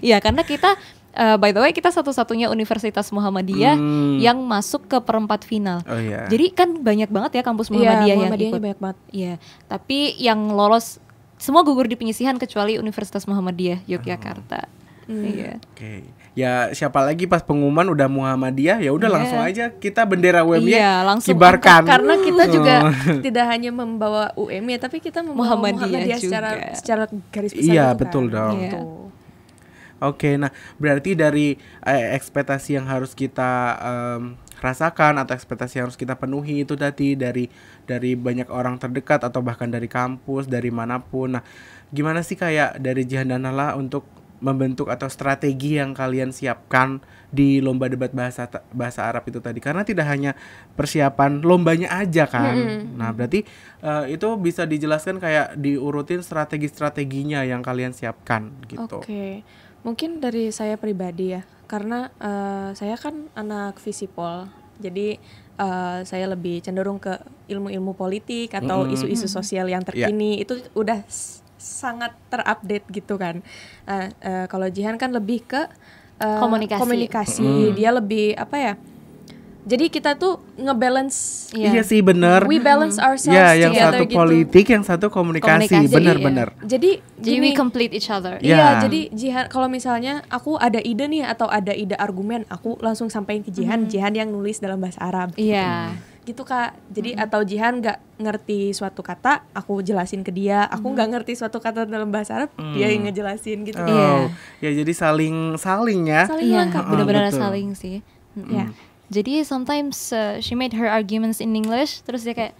Iya 0.00 0.16
karena 0.18 0.42
kita 0.42 0.76
eh, 1.10 1.36
by 1.36 1.50
the 1.50 1.58
way 1.58 1.72
kita 1.72 1.88
satu-satunya 1.88 2.46
Universitas 2.46 3.10
Muhammadiyah 3.10 3.74
Hmm. 3.74 4.16
yang 4.16 4.38
masuk 4.38 4.86
ke 4.86 4.96
perempat 4.98 5.42
final. 5.42 5.82
Oh 5.82 5.96
iya. 5.96 6.24
Jadi 6.26 6.46
kan 6.50 6.78
banyak 6.78 7.08
banget 7.08 7.30
ya 7.34 7.42
kampus 7.42 7.66
Iya, 7.66 7.74
Muhammadiyah 7.74 8.16
yang 8.16 8.30
ikut. 8.30 8.60
banyak 8.60 8.78
banget. 8.78 8.98
Iya, 9.10 9.34
tapi 9.66 9.98
yang 10.16 10.38
lolos 10.48 11.02
semua 11.36 11.60
gugur 11.60 11.84
di 11.84 11.96
penyisihan 11.96 12.36
kecuali 12.36 12.76
Universitas 12.76 13.24
Muhammadiyah 13.24 13.82
Yogyakarta. 13.84 14.68
Hmm. 15.04 15.24
Iya. 15.26 15.58
Oke. 15.66 16.06
Ya 16.30 16.70
siapa 16.70 17.02
lagi 17.02 17.26
pas 17.26 17.42
pengumuman 17.42 17.82
udah 17.86 18.06
Muhammadiyah 18.06 18.78
ya 18.78 18.94
udah 18.94 19.06
Iya. 19.06 19.16
langsung 19.18 19.40
aja 19.40 19.64
kita 19.72 20.06
bendera 20.06 20.40
UMY 20.40 20.70
Iya, 20.70 21.02
langsung 21.02 21.34
kibarkan. 21.34 21.82
karena 21.82 22.14
kita 22.16 22.44
juga 22.46 22.74
Oh. 22.80 22.92
tidak 23.26 23.50
hanya 23.50 23.70
membawa 23.70 24.30
UMY 24.34 24.78
tapi 24.78 24.98
kita 24.98 25.20
membawa 25.20 25.58
Muhammadiyah 25.58 25.90
Muhammadiyah, 25.90 26.18
secara 26.18 26.50
juga. 26.54 26.74
secara 26.74 27.02
garis 27.28 27.50
besar 27.50 27.66
Iya, 27.66 27.66
gitu 27.66 27.90
kan. 27.90 27.98
betul 27.98 28.24
dong. 28.28 28.56
Iya. 28.56 28.70
Tuh. 28.70 28.86
Oke, 30.00 30.30
nah 30.34 30.48
berarti 30.76 31.12
dari 31.12 31.58
eh, 31.82 32.06
ekspektasi 32.14 32.72
yang 32.72 32.86
harus 32.86 33.12
kita 33.12 33.50
em, 33.76 34.22
rasakan 34.56 35.18
atau 35.18 35.34
ekspektasi 35.34 35.76
yang 35.76 35.90
harus 35.90 35.98
kita 35.98 36.14
penuhi 36.14 36.62
itu 36.62 36.72
tadi 36.72 37.12
dari 37.14 37.52
dari 37.84 38.14
banyak 38.14 38.48
orang 38.48 38.78
terdekat 38.78 39.20
atau 39.20 39.42
bahkan 39.42 39.68
dari 39.68 39.90
kampus 39.90 40.46
dari 40.46 40.70
mana 40.70 41.02
pun. 41.02 41.36
Nah, 41.36 41.44
gimana 41.90 42.22
sih 42.22 42.32
kayak 42.32 42.78
dari 42.78 43.04
Jihan 43.04 43.28
dan 43.28 43.44
Nala 43.44 43.74
untuk 43.74 44.08
membentuk 44.40 44.88
atau 44.88 45.06
strategi 45.06 45.76
yang 45.76 45.92
kalian 45.92 46.32
siapkan 46.32 46.98
di 47.30 47.60
lomba 47.62 47.86
debat 47.86 48.10
bahasa 48.10 48.48
bahasa 48.72 49.04
Arab 49.06 49.28
itu 49.28 49.38
tadi. 49.38 49.60
Karena 49.60 49.84
tidak 49.84 50.08
hanya 50.08 50.32
persiapan 50.74 51.44
lombanya 51.44 51.92
aja 51.92 52.24
kan. 52.26 52.88
Nah, 52.96 53.12
berarti 53.12 53.44
eh, 53.80 54.04
itu 54.16 54.28
bisa 54.40 54.64
dijelaskan 54.64 55.20
kayak 55.20 55.60
diurutin 55.60 56.24
strategi-strateginya 56.24 57.44
yang 57.44 57.60
kalian 57.60 57.92
siapkan 57.92 58.50
gitu. 58.66 59.04
Oke, 59.04 59.44
mungkin 59.84 60.18
dari 60.18 60.48
saya 60.50 60.80
pribadi 60.80 61.36
ya, 61.36 61.44
karena 61.68 62.08
eh, 62.18 62.72
saya 62.74 62.96
kan 62.96 63.28
anak 63.36 63.76
visipol, 63.78 64.48
jadi 64.80 65.20
eh, 65.60 65.98
saya 66.02 66.26
lebih 66.32 66.64
cenderung 66.64 66.96
ke 66.96 67.20
ilmu-ilmu 67.52 67.92
politik 67.92 68.56
atau 68.56 68.88
isu-isu 68.88 69.28
sosial 69.28 69.68
yang 69.68 69.84
Iya. 69.84 70.08
terkini. 70.08 70.40
Itu 70.40 70.56
udah 70.72 71.04
sangat 71.60 72.16
terupdate 72.32 72.88
gitu 72.88 73.20
kan. 73.20 73.44
Nah, 73.84 74.08
eh, 74.18 74.44
kalau 74.48 74.66
Jihan 74.66 74.96
kan 74.96 75.12
lebih 75.12 75.44
ke 75.44 75.68
eh, 76.20 76.40
Komunikasi. 76.40 76.80
komunikasi. 76.80 77.44
Mm. 77.44 77.72
dia 77.76 77.90
lebih 77.92 78.26
apa 78.34 78.56
ya? 78.56 78.74
Jadi 79.60 79.92
kita 79.92 80.16
tuh 80.16 80.40
ngebalance, 80.56 81.52
Iya 81.52 81.84
sih 81.84 82.00
bener. 82.00 82.48
we 82.48 82.56
balance 82.56 82.96
ourselves 82.96 83.36
Ya, 83.36 83.52
yang 83.52 83.76
together 83.76 83.92
satu 83.92 84.04
gitu. 84.08 84.16
politik, 84.16 84.64
yang 84.72 84.84
satu 84.88 85.06
komunikasi, 85.12 85.68
Komunikasi, 85.68 85.92
bener-bener. 85.92 86.48
Jadi 86.64 87.04
Jadi 87.20 87.28
gini, 87.36 87.52
we 87.52 87.52
complete 87.52 87.92
each 87.92 88.08
other. 88.08 88.40
Ya. 88.40 88.56
Iya, 88.56 88.66
jadi 88.88 89.00
Jihan 89.12 89.44
kalau 89.52 89.68
misalnya 89.68 90.24
aku 90.32 90.56
ada 90.56 90.80
ide 90.80 91.04
nih 91.04 91.28
atau 91.28 91.44
ada 91.44 91.76
ide 91.76 91.92
argumen, 92.00 92.48
aku 92.48 92.80
langsung 92.80 93.12
sampaikan 93.12 93.44
ke 93.44 93.52
Jihan, 93.52 93.84
Jihan 93.84 94.16
yang 94.16 94.32
nulis 94.32 94.64
dalam 94.64 94.80
bahasa 94.80 94.96
Arab. 95.04 95.36
Iya. 95.36 95.92
Gitu 95.92 96.09
Kak. 96.38 96.78
Jadi 96.88 97.12
atau 97.12 97.42
Jihan 97.42 97.78
nggak 97.78 97.98
ngerti 98.16 98.70
suatu 98.70 99.00
kata, 99.00 99.42
aku 99.50 99.80
jelasin 99.80 100.20
ke 100.20 100.30
dia. 100.30 100.64
Aku 100.66 100.88
nggak 100.88 101.08
ngerti 101.10 101.32
suatu 101.34 101.56
kata 101.56 101.84
dalam 101.84 102.08
bahasa 102.08 102.36
Arab, 102.36 102.50
dia 102.72 102.86
yang 102.86 103.04
ngejelasin 103.04 103.64
gitu. 103.64 103.78
Oh, 103.78 103.88
Iya. 103.88 104.10
ya 104.60 104.70
jadi 104.82 104.92
saling 104.92 105.36
saling 105.56 106.00
ya. 106.06 106.24
Saling 106.24 106.46
Iya, 106.46 106.58
lengkap. 106.64 106.84
benar-benar 106.84 107.24
betul. 107.28 107.40
saling 107.40 107.68
sih. 107.74 107.96
Mm. 108.34 108.48
Ya. 108.48 108.64
Jadi 109.10 109.42
sometimes 109.42 110.10
uh, 110.10 110.38
she 110.38 110.54
made 110.54 110.70
her 110.72 110.86
arguments 110.86 111.38
in 111.38 111.50
English, 111.52 112.02
terus 112.02 112.22
dia 112.22 112.30
kayak 112.30 112.54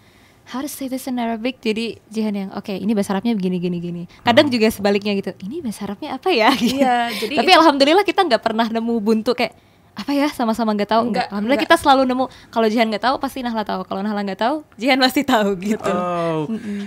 how 0.47 0.59
to 0.59 0.67
say 0.67 0.91
this 0.91 1.07
in 1.07 1.15
Arabic. 1.17 1.63
Jadi 1.63 2.03
Jihan 2.09 2.35
yang 2.35 2.51
oke, 2.51 2.69
ini 2.69 2.91
bahasa 2.91 3.15
Arabnya 3.15 3.39
begini 3.39 3.63
gini 3.63 3.79
gini. 3.79 4.03
Kadang 4.21 4.51
juga 4.51 4.67
sebaliknya 4.67 5.15
gitu. 5.15 5.31
Ini 5.39 5.63
bahasa 5.63 5.87
Arabnya 5.87 6.19
apa 6.19 6.29
ya? 6.29 6.51
Gitu. 6.51 6.75
Iya, 6.83 6.97
jadi 7.15 7.35
Tapi 7.39 7.51
alhamdulillah 7.55 8.03
kita 8.03 8.27
nggak 8.27 8.43
pernah 8.43 8.67
nemu 8.67 8.95
buntu 8.99 9.31
kayak 9.33 9.55
apa 9.91 10.11
ya 10.15 10.31
sama-sama 10.31 10.73
nggak 10.73 10.91
tahu 10.91 11.03
Enggak, 11.11 11.11
enggak. 11.11 11.27
Alhamdulillah 11.35 11.61
enggak. 11.61 11.73
kita 11.77 11.83
selalu 11.83 12.03
nemu 12.09 12.25
kalau 12.49 12.67
Jihan 12.71 12.87
nggak 12.89 13.05
tahu 13.05 13.15
pasti 13.21 13.39
Nahla 13.43 13.63
tahu. 13.67 13.81
Kalau 13.85 14.01
Nahla 14.01 14.21
nggak 14.25 14.41
tahu, 14.41 14.57
Jihan 14.81 14.99
pasti 15.03 15.23
tahu 15.27 15.49
gitu. 15.61 15.93
Oh, 15.93 16.47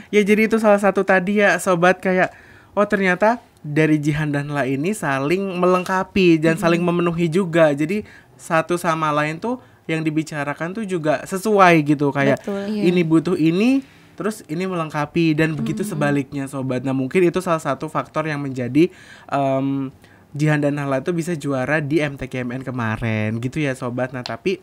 ya 0.09 0.21
jadi 0.23 0.47
itu 0.47 0.57
salah 0.57 0.79
satu 0.81 1.03
tadi 1.05 1.43
ya 1.43 1.59
sobat 1.59 1.99
kayak 1.99 2.31
oh 2.73 2.87
ternyata 2.87 3.37
dari 3.61 3.95
Jihan 4.01 4.33
dan 4.33 4.49
La 4.51 4.65
ini 4.65 4.91
saling 4.91 5.59
melengkapi 5.59 6.41
dan 6.41 6.55
saling 6.57 6.81
memenuhi 6.81 7.29
juga. 7.29 7.71
Jadi 7.71 8.03
satu 8.33 8.75
sama 8.75 9.13
lain 9.13 9.37
tuh 9.39 9.61
yang 9.83 9.99
dibicarakan 9.99 10.71
tuh 10.71 10.87
juga 10.87 11.21
sesuai 11.27 11.83
gitu 11.83 12.07
kayak 12.09 12.39
Betul. 12.39 12.71
Iya. 12.71 12.81
ini 12.87 13.01
butuh 13.03 13.35
ini 13.35 13.83
terus 14.13 14.45
ini 14.47 14.63
melengkapi 14.63 15.33
dan 15.35 15.57
begitu 15.57 15.83
sebaliknya 15.83 16.47
sobat. 16.47 16.85
Nah 16.85 16.93
mungkin 16.93 17.19
itu 17.23 17.41
salah 17.41 17.59
satu 17.59 17.89
faktor 17.89 18.29
yang 18.29 18.39
menjadi 18.39 18.87
em, 19.27 19.91
Jihan 20.33 20.59
dan 20.59 20.81
Nahla 20.81 21.05
itu 21.05 21.13
bisa 21.13 21.37
juara 21.37 21.77
di 21.77 22.01
MTKMN 22.01 22.65
kemarin 22.65 23.37
gitu 23.37 23.61
ya 23.61 23.77
sobat. 23.77 24.11
Nah 24.11 24.25
tapi 24.25 24.57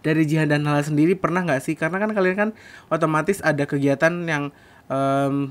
dari 0.00 0.28
Jihan 0.28 0.48
dan 0.48 0.64
Nala 0.64 0.84
sendiri 0.84 1.16
pernah 1.16 1.40
nggak 1.40 1.64
sih 1.64 1.74
karena 1.76 1.96
kan 1.96 2.12
kalian 2.12 2.36
kan 2.36 2.50
otomatis 2.92 3.40
ada 3.40 3.64
kegiatan 3.64 4.12
yang 4.28 4.52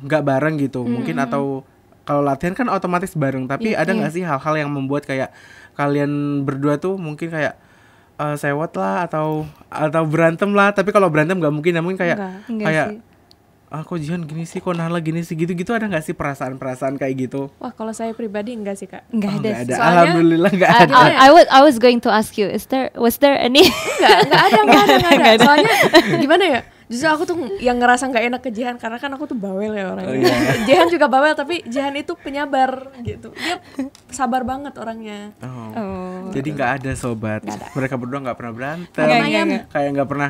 nggak 0.06 0.22
bareng 0.22 0.62
gitu 0.62 0.86
mungkin 0.86 1.18
atau 1.18 1.66
kalau 2.06 2.22
latihan 2.22 2.54
kan 2.54 2.70
otomatis 2.70 3.18
bareng 3.18 3.50
tapi 3.50 3.74
Iya, 3.74 3.82
ada 3.82 3.92
nggak 3.98 4.12
iya. 4.14 4.18
sih 4.22 4.24
hal-hal 4.24 4.56
yang 4.62 4.70
membuat 4.70 5.10
kayak 5.10 5.34
kalian 5.74 6.46
berdua 6.46 6.78
tuh 6.78 7.02
mungkin 7.02 7.34
kayak 7.34 7.58
eh, 8.22 8.36
sewot 8.38 8.78
lah 8.78 9.10
atau 9.10 9.50
atau 9.74 10.04
berantem 10.06 10.54
lah 10.54 10.70
tapi 10.70 10.94
kalau 10.94 11.10
berantem 11.10 11.42
nggak 11.42 11.50
mungkin 11.50 11.74
ya 11.74 11.82
mungkin 11.82 11.98
kayak 11.98 12.18
Enggak. 12.22 12.34
Enggak 12.46 12.68
kayak 12.70 12.88
sih. 12.94 13.00
Ah 13.74 13.82
kok 13.82 13.98
Jihan 13.98 14.22
gini 14.22 14.46
sih 14.46 14.62
kok 14.62 14.70
Nahla 14.72 15.02
gini 15.02 15.20
sih 15.20 15.34
gitu-gitu 15.34 15.74
ada 15.74 15.90
nggak 15.90 16.04
sih 16.04 16.14
perasaan-perasaan 16.14 16.94
kayak 16.94 17.26
gitu 17.26 17.50
Wah, 17.58 17.74
kalau 17.74 17.90
saya 17.90 18.14
pribadi 18.14 18.54
enggak 18.54 18.78
sih, 18.78 18.86
Kak. 18.86 19.10
Nggak 19.10 19.32
Oh, 19.32 19.40
ada. 19.40 19.50
ada 19.52 19.74
Soalnya- 19.74 19.90
alhamdulillah 20.06 20.52
nggak 20.54 20.70
I, 20.70 20.78
ada 20.80 20.94
I, 20.94 21.10
I 21.18 21.30
was 21.32 21.46
I 21.50 21.62
was 21.62 21.78
going 21.78 21.98
to 21.98 22.10
ask 22.10 22.38
you, 22.38 22.46
is 22.46 22.66
there 22.68 22.94
was 22.94 23.18
there 23.18 23.34
any? 23.34 23.66
Enggak, 23.66 24.18
enggak 24.24 24.42
ada, 24.44 24.58
enggak 24.62 24.84
ada, 24.84 24.94
enggak 24.96 25.18
ada. 25.18 25.30
Soalnya 25.42 25.74
gimana 26.20 26.46
ya? 26.46 26.62
Justru 26.84 27.10
aku 27.10 27.24
tuh 27.26 27.38
yang 27.58 27.82
ngerasa 27.82 28.06
nggak 28.06 28.24
enak 28.28 28.42
ke 28.42 28.50
Jihan 28.52 28.78
karena 28.78 29.02
kan 29.02 29.10
aku 29.10 29.26
tuh 29.26 29.34
bawel 29.34 29.74
ya 29.74 29.90
orangnya. 29.90 30.14
Oh, 30.14 30.22
iya. 30.22 30.36
Jihan 30.70 30.88
juga 30.88 31.10
bawel 31.10 31.34
tapi 31.34 31.66
Jihan 31.66 31.98
itu 31.98 32.14
penyabar 32.14 32.94
gitu. 33.02 33.34
Dia 33.34 33.58
sabar 34.08 34.46
banget 34.46 34.78
orangnya. 34.78 35.34
oh. 35.42 35.74
Oh. 35.74 36.30
jadi 36.30 36.46
nggak 36.46 36.72
ada 36.78 36.92
sobat 36.94 37.42
mereka 37.74 37.98
berdua 37.98 38.22
nggak 38.22 38.38
pernah 38.38 38.54
berantem 38.54 39.02
nggak, 39.02 39.22
nggak. 39.26 39.62
kayak 39.70 39.90
nggak 39.92 40.06
pernah 40.08 40.30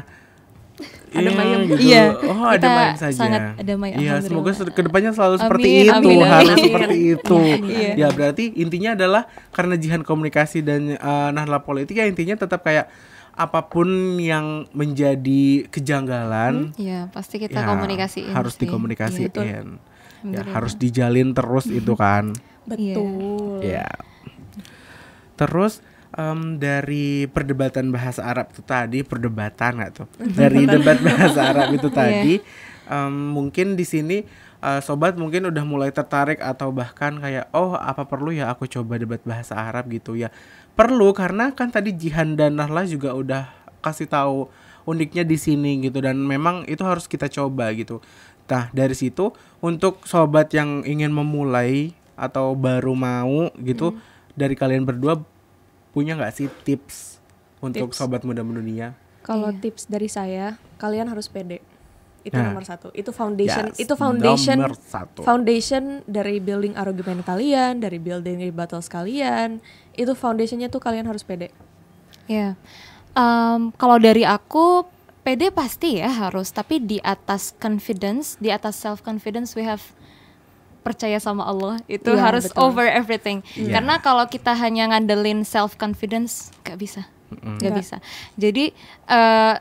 Ada 1.13 1.21
Iya, 1.21 1.31
mayem. 1.31 1.59
gitu. 1.63 1.77
Iya, 1.79 2.03
Oh, 2.25 2.45
ada 2.49 2.67
mayem 2.67 2.97
saja. 2.97 3.13
sangat 3.15 3.41
damai, 3.59 3.93
Iya, 3.93 4.17
semoga 4.19 4.49
ke 4.51 4.81
depannya 4.81 5.11
selalu 5.11 5.37
seperti 5.37 5.69
Amin, 5.69 5.85
itu, 5.85 6.09
amin, 6.09 6.25
harus 6.25 6.49
amin. 6.49 6.63
seperti 6.65 6.97
itu. 7.13 7.37
Iya. 7.69 7.91
Ya, 7.95 8.07
berarti 8.09 8.43
intinya 8.55 8.89
adalah 8.93 9.23
karena 9.49 9.75
jihan 9.75 10.01
komunikasi 10.01 10.59
dan 10.59 10.91
eh, 10.91 11.29
nahla 11.29 11.61
politik 11.61 11.93
ya 11.93 12.05
intinya 12.05 12.33
tetap 12.35 12.61
kayak 12.61 12.89
apa 13.31 13.61
pun 13.63 13.85
yang 14.15 14.65
menjadi 14.71 15.65
kejanggalan 15.67 16.73
Iya, 16.75 17.09
pasti 17.09 17.37
kita 17.37 17.61
ya, 17.61 17.65
komunikasiin. 17.67 18.33
harus 18.33 18.53
sih. 18.53 18.65
dikomunikasiin. 18.65 19.29
Iya, 19.29 19.41
ya, 19.43 19.61
Alhamdulillah. 19.61 20.49
harus 20.49 20.73
dijalin 20.75 21.29
terus 21.31 21.65
itu 21.67 21.93
kan. 21.93 22.33
Betul. 22.69 23.61
Ya. 23.61 23.85
Terus 25.35 25.81
em, 26.13 26.61
dari 26.61 27.25
perdebatan 27.29 27.89
bahasa 27.89 28.25
Arab 28.25 28.53
itu 28.53 28.61
tadi 28.63 29.01
perdebatan 29.01 29.81
nggak 29.81 29.91
tuh? 29.93 30.07
Dari 30.21 30.65
debat 30.69 30.97
bahasa 31.01 31.39
Arab 31.53 31.73
itu 31.73 31.89
tadi 31.99 32.39
em, 32.89 33.13
mungkin 33.33 33.73
di 33.73 33.85
sini 33.85 34.17
eh, 34.61 34.81
sobat 34.81 35.17
mungkin 35.17 35.49
udah 35.49 35.63
mulai 35.65 35.89
tertarik 35.89 36.39
atau 36.39 36.69
bahkan 36.69 37.17
kayak 37.17 37.49
oh 37.53 37.75
apa 37.75 38.05
perlu 38.05 38.33
ya 38.33 38.49
aku 38.53 38.69
coba 38.69 39.01
debat 39.01 39.21
bahasa 39.25 39.57
Arab 39.57 39.89
gitu 39.89 40.15
ya? 40.15 40.29
Perlu 40.73 41.13
karena 41.13 41.53
kan 41.53 41.69
tadi 41.69 41.93
Jihan 41.93 42.33
dan 42.33 42.57
Nahla 42.57 42.85
juga 42.89 43.13
udah 43.13 43.49
kasih 43.83 44.09
tahu 44.09 44.49
uniknya 44.83 45.23
di 45.23 45.37
sini 45.39 45.79
gitu 45.83 46.03
dan 46.03 46.19
memang 46.19 46.67
itu 46.67 46.83
harus 46.83 47.07
kita 47.07 47.27
coba 47.31 47.71
gitu. 47.75 48.03
Nah, 48.43 48.67
dari 48.75 48.93
situ 48.93 49.31
untuk 49.63 50.03
sobat 50.03 50.51
yang 50.51 50.83
ingin 50.83 51.09
memulai 51.09 51.95
atau 52.13 52.53
baru 52.53 52.93
mau 52.93 53.49
gitu 53.57 53.97
dari 54.37 54.53
kalian 54.53 54.85
berdua 54.85 55.21
punya 55.93 56.17
nggak 56.17 56.33
sih 56.33 56.47
tips 56.65 57.21
untuk 57.61 57.93
Tips. 57.93 57.97
sobat 58.01 58.25
muda 58.25 58.43
dunia? 58.43 58.97
Kalau 59.23 59.53
Iya. 59.53 59.59
tips 59.63 59.87
dari 59.87 60.11
saya, 60.11 60.59
kalian 60.75 61.07
harus 61.07 61.31
pede. 61.31 61.63
Itu 62.23 62.35
Nah. 62.35 62.51
nomor 62.51 62.63
satu. 62.63 62.91
Itu 62.91 63.11
foundation. 63.15 63.71
Yes, 63.71 63.79
itu 63.79 63.93
foundation. 63.95 64.59
nomor 64.59 64.75
satu. 64.75 65.23
Foundation 65.23 66.03
dari 66.03 66.39
building 66.39 66.75
argumen 66.75 67.23
kalian, 67.23 67.79
dari 67.79 67.99
building 67.99 68.43
battles 68.51 68.87
kalian. 68.87 69.59
Itu 69.95 70.15
foundationnya 70.15 70.67
tuh 70.67 70.79
kalian 70.79 71.07
harus 71.07 71.23
pede. 71.23 71.51
Iya. 72.27 72.55
Em, 73.13 73.71
kalau 73.75 73.99
dari 73.99 74.23
aku 74.23 74.87
PD 75.23 75.51
pasti 75.55 76.03
ya 76.03 76.11
harus, 76.11 76.51
tapi 76.51 76.83
di 76.83 76.99
atas 76.99 77.55
confidence, 77.59 78.35
di 78.43 78.51
atas 78.51 78.75
self 78.75 78.99
confidence 79.03 79.55
we 79.55 79.63
have 79.63 79.83
percaya 80.83 81.17
sama 81.17 81.43
Allah 81.43 81.79
itu 81.87 82.11
Iya, 82.11 82.19
harus 82.21 82.45
betul. 82.45 82.59
over 82.61 82.85
everything. 82.85 83.39
Iya. 83.55 83.79
Karena 83.79 83.97
kalau 83.97 84.27
kita 84.27 84.51
hanya 84.53 84.91
ngandelin 84.91 85.41
self 85.41 85.73
confidence 85.73 86.51
nggak 86.61 86.77
bisa, 86.77 87.01
nggak 87.31 87.57
Nggak. 87.63 87.73
bisa. 87.73 87.97
Jadi 88.35 88.75
eh, 89.07 89.55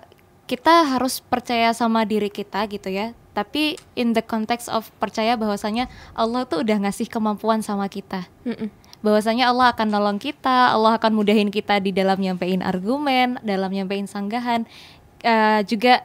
kita 0.45 0.75
harus 0.85 1.23
percaya 1.23 1.71
sama 1.71 2.03
diri 2.03 2.27
kita 2.27 2.67
gitu 2.67 2.91
ya. 2.91 3.15
Tapi 3.33 3.81
in 3.95 4.13
the 4.13 4.21
context 4.21 4.69
of 4.69 4.93
percaya 4.99 5.33
bahwasanya 5.35 5.89
Allah 6.13 6.45
tuh 6.45 6.61
udah 6.61 6.85
ngasih 6.85 7.09
kemampuan 7.09 7.65
sama 7.65 7.89
kita 7.89 8.29
Mm-mm. 8.45 8.69
bahwasanya 9.01 9.49
Allah 9.49 9.73
akan 9.73 9.89
nolong 9.89 10.21
kita, 10.21 10.69
Allah 10.69 11.01
akan 11.01 11.17
mudahin 11.17 11.49
kita 11.49 11.81
di 11.81 11.91
dalam 11.91 12.21
nyampein 12.21 12.61
argumen, 12.61 13.41
dalam 13.41 13.73
nyampein 13.73 14.05
sanggahan. 14.05 14.69
Eh, 15.23 15.61
juga 15.65 16.05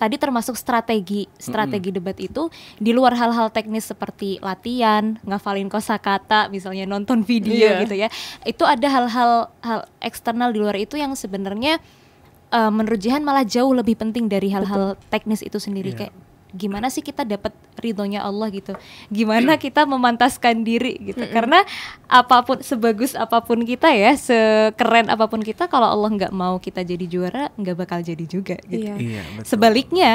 tadi 0.00 0.16
termasuk 0.16 0.56
strategi, 0.56 1.28
strategi 1.36 1.92
debat 1.92 2.16
itu 2.16 2.48
di 2.80 2.96
luar 2.96 3.12
hal-hal 3.12 3.52
teknis 3.52 3.84
seperti 3.84 4.40
latihan, 4.40 5.20
ngafalin 5.22 5.68
kosakata, 5.68 6.48
misalnya 6.48 6.88
nonton 6.88 7.20
video 7.20 7.52
Iya. 7.52 7.84
gitu 7.84 7.94
ya. 7.94 8.08
Itu 8.42 8.64
ada 8.64 8.88
hal-hal 8.88 9.30
hal 9.60 9.80
eksternal 10.00 10.50
di 10.50 10.58
luar 10.58 10.74
itu 10.74 10.96
yang 10.96 11.12
sebenarnya 11.12 11.76
eh, 12.50 12.70
menurut 12.72 12.98
Jihan 12.98 13.20
malah 13.20 13.44
jauh 13.44 13.70
lebih 13.70 13.94
penting 13.94 14.26
dari 14.26 14.48
hal-hal 14.48 14.96
teknis 15.06 15.38
itu 15.38 15.60
sendiri 15.60 15.92
Iya. 15.92 15.98
kayak 16.08 16.14
gimana 16.50 16.90
sih 16.90 17.00
kita 17.00 17.22
dapat 17.22 17.54
ridhonya 17.78 18.26
Allah 18.26 18.50
gitu? 18.50 18.74
Gimana 19.08 19.56
kita 19.56 19.86
memantaskan 19.86 20.66
diri 20.66 20.98
gitu? 21.00 21.22
Karena 21.30 21.62
apa 22.10 22.42
pun 22.42 22.58
sebagus 22.60 23.14
apa 23.14 23.40
pun 23.42 23.62
kita 23.62 23.90
ya 23.94 24.14
sekeren 24.18 25.08
apa 25.08 25.30
pun 25.30 25.40
kita 25.40 25.70
kalau 25.70 25.86
Allah 25.86 26.10
nggak 26.10 26.34
mau 26.34 26.58
kita 26.58 26.82
jadi 26.82 27.06
juara 27.06 27.44
nggak 27.54 27.76
bakal 27.78 27.98
jadi 28.02 28.24
juga 28.26 28.58
gitu. 28.66 28.90
Iya. 28.90 28.96
Iya, 29.00 29.22
betul. 29.38 29.46
sebaliknya 29.46 30.12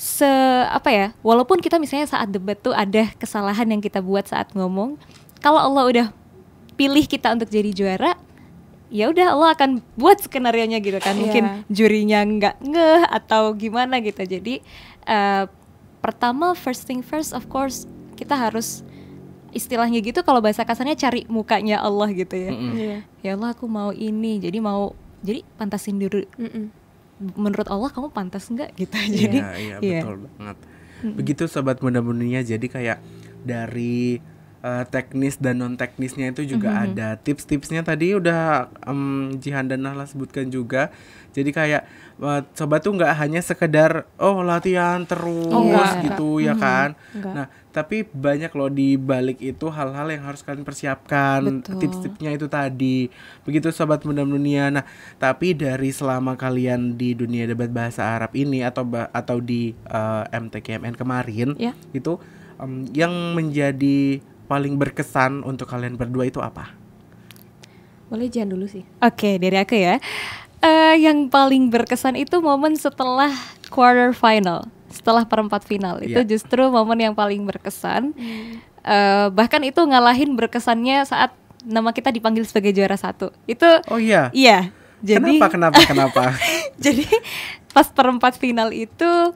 se 0.00 0.28
apa 0.72 0.88
ya 0.88 1.06
walaupun 1.20 1.60
kita 1.60 1.76
misalnya 1.76 2.08
saat 2.08 2.32
debat 2.32 2.56
tuh 2.56 2.72
ada 2.72 3.12
kesalahan 3.20 3.68
yang 3.68 3.84
kita 3.84 4.00
buat 4.00 4.24
saat 4.24 4.48
ngomong 4.56 4.96
kalau 5.44 5.60
Allah 5.60 5.84
udah 5.84 6.06
pilih 6.80 7.04
kita 7.04 7.36
untuk 7.36 7.52
jadi 7.52 7.68
juara 7.76 8.16
ya 8.90 9.06
udah 9.06 9.38
Allah 9.38 9.50
akan 9.54 9.70
buat 9.94 10.18
skenario 10.18 10.66
nya 10.66 10.82
gitu 10.82 10.98
kan. 10.98 11.14
Iya. 11.14 11.20
mungkin 11.22 11.44
jurinya 11.70 12.18
nggak 12.26 12.56
ngeh 12.58 13.02
atau 13.06 13.54
gimana 13.54 14.02
gitu. 14.02 14.18
Jadi 14.26 14.60
eh, 15.02 15.44
pertama 16.00 16.52
first 16.52 16.84
thing 16.84 17.00
first 17.00 17.30
of 17.30 17.46
course 17.46 17.84
kita 18.14 18.32
harus 18.32 18.80
istilahnya 19.50 19.98
gitu 19.98 20.20
kalau 20.20 20.38
bahasa 20.38 20.62
kasarnya 20.62 20.94
cari 20.94 21.26
mukanya 21.26 21.78
Allah 21.78 22.08
gitu 22.08 22.32
ya 22.32 22.50
Mm-mm. 22.50 22.72
Iya. 22.72 22.98
ya 23.20 23.30
Allah 23.34 23.50
aku 23.50 23.66
mau 23.66 23.90
ini 23.90 24.38
jadi 24.38 24.58
mau 24.58 24.94
jadi 25.20 25.42
pantasin 25.54 25.98
dulu 25.98 26.22
Mm-mm. 26.32 26.70
menurut 27.34 27.66
Allah 27.66 27.90
kamu 27.90 28.08
pantas 28.08 28.46
nggak 28.46 28.72
gitu 28.74 28.94
jadi 29.12 29.38
Iya, 29.38 29.50
iya, 29.52 29.76
iya. 29.80 30.00
betul 30.00 30.16
banget. 30.30 30.56
Begitu 31.00 31.42
sobat 31.46 31.80
muda 31.80 31.98
dunia 31.98 32.40
jadi 32.40 32.62
kayak 32.62 32.98
dari 33.40 34.20
eh, 34.60 34.84
teknis 34.86 35.36
dan 35.36 35.58
non 35.58 35.74
teknisnya 35.74 36.30
itu 36.30 36.44
juga 36.46 36.70
Mm-hmm. 36.70 36.86
ada 36.92 37.08
tips-tipsnya 37.16 37.80
tadi 37.80 38.12
udah 38.12 38.68
em, 38.84 39.00
Jihan 39.34 39.64
dan 39.64 39.80
Nahla 39.80 40.04
sebutkan 40.04 40.46
juga. 40.46 40.92
Jadi 41.30 41.50
kayak 41.50 41.88
eh, 42.20 42.42
sobat 42.52 42.80
tuh 42.80 42.92
nggak 42.92 43.16
hanya 43.16 43.40
sekedar 43.40 44.04
oh 44.16 44.40
latihan 44.40 45.02
terus 45.02 45.48
Oh, 45.48 45.64
enggak, 45.64 46.04
gitu 46.04 46.38
ya 46.38 46.52
kan. 46.54 46.92
Enggak. 47.10 47.32
Nah, 47.32 47.46
tapi 47.70 48.02
banyak 48.04 48.50
loh 48.50 48.68
di 48.68 48.94
balik 48.94 49.38
itu 49.38 49.66
hal-hal 49.66 50.04
yang 50.06 50.22
harus 50.22 50.40
kalian 50.40 50.62
persiapkan. 50.62 51.62
Tips-tipsnya 51.62 52.30
itu 52.30 52.46
tadi. 52.46 53.08
Begitu 53.42 53.70
sobat 53.70 54.02
muda 54.02 54.20
dunia. 54.20 54.68
Nah, 54.68 54.84
tapi 55.16 55.52
dari 55.52 55.90
selama 55.90 56.34
kalian 56.34 56.94
di 56.94 57.12
dunia 57.12 57.46
debat 57.46 57.68
bahasa 57.68 58.04
Arab 58.04 58.34
ini 58.34 58.60
atau 58.60 58.84
atau 59.10 59.38
di 59.38 59.72
eh, 59.72 60.24
MTKMN 60.30 60.94
kemarin 60.94 61.56
Ya. 61.56 61.72
itu 61.90 62.20
em, 62.56 62.84
yang 62.92 63.12
menjadi 63.32 64.18
paling 64.44 64.74
berkesan 64.74 65.40
untuk 65.40 65.64
kalian 65.64 65.94
berdua 65.94 66.26
itu 66.26 66.42
apa? 66.42 66.74
Boleh 68.06 68.26
jangan 68.26 68.58
dulu 68.58 68.66
sih. 68.66 68.82
Oke, 68.98 69.38
dari 69.38 69.54
aku 69.54 69.78
ya. 69.78 70.02
Eh, 70.60 70.96
yang 71.00 71.26
paling 71.26 71.72
berkesan 71.72 72.20
itu 72.20 72.36
momen 72.38 72.76
setelah 72.76 73.32
quarter 73.72 74.12
final, 74.12 74.68
setelah 74.92 75.24
perempat 75.24 75.64
final. 75.64 76.04
Itu 76.04 76.20
Iya. 76.20 76.28
justru 76.28 76.68
momen 76.68 77.00
yang 77.00 77.14
paling 77.16 77.40
berkesan. 77.48 78.12
Eh, 78.80 79.26
bahkan 79.32 79.64
itu 79.64 79.80
ngalahin 79.80 80.36
berkesannya 80.36 81.04
saat 81.04 81.32
nama 81.64 81.92
kita 81.92 82.08
dipanggil 82.08 82.44
sebagai 82.44 82.72
juara 82.72 82.96
satu. 82.96 83.32
Itu 83.44 83.68
Oh 83.88 83.96
iya. 83.96 84.28
iya. 84.32 84.68
Jadi 85.00 85.40
kenapa 85.40 85.48
kenapa 85.48 85.80
kenapa? 85.82 86.22
jadi 86.84 87.08
pas 87.72 87.88
perempat 87.88 88.36
final 88.36 88.68
itu 88.68 89.32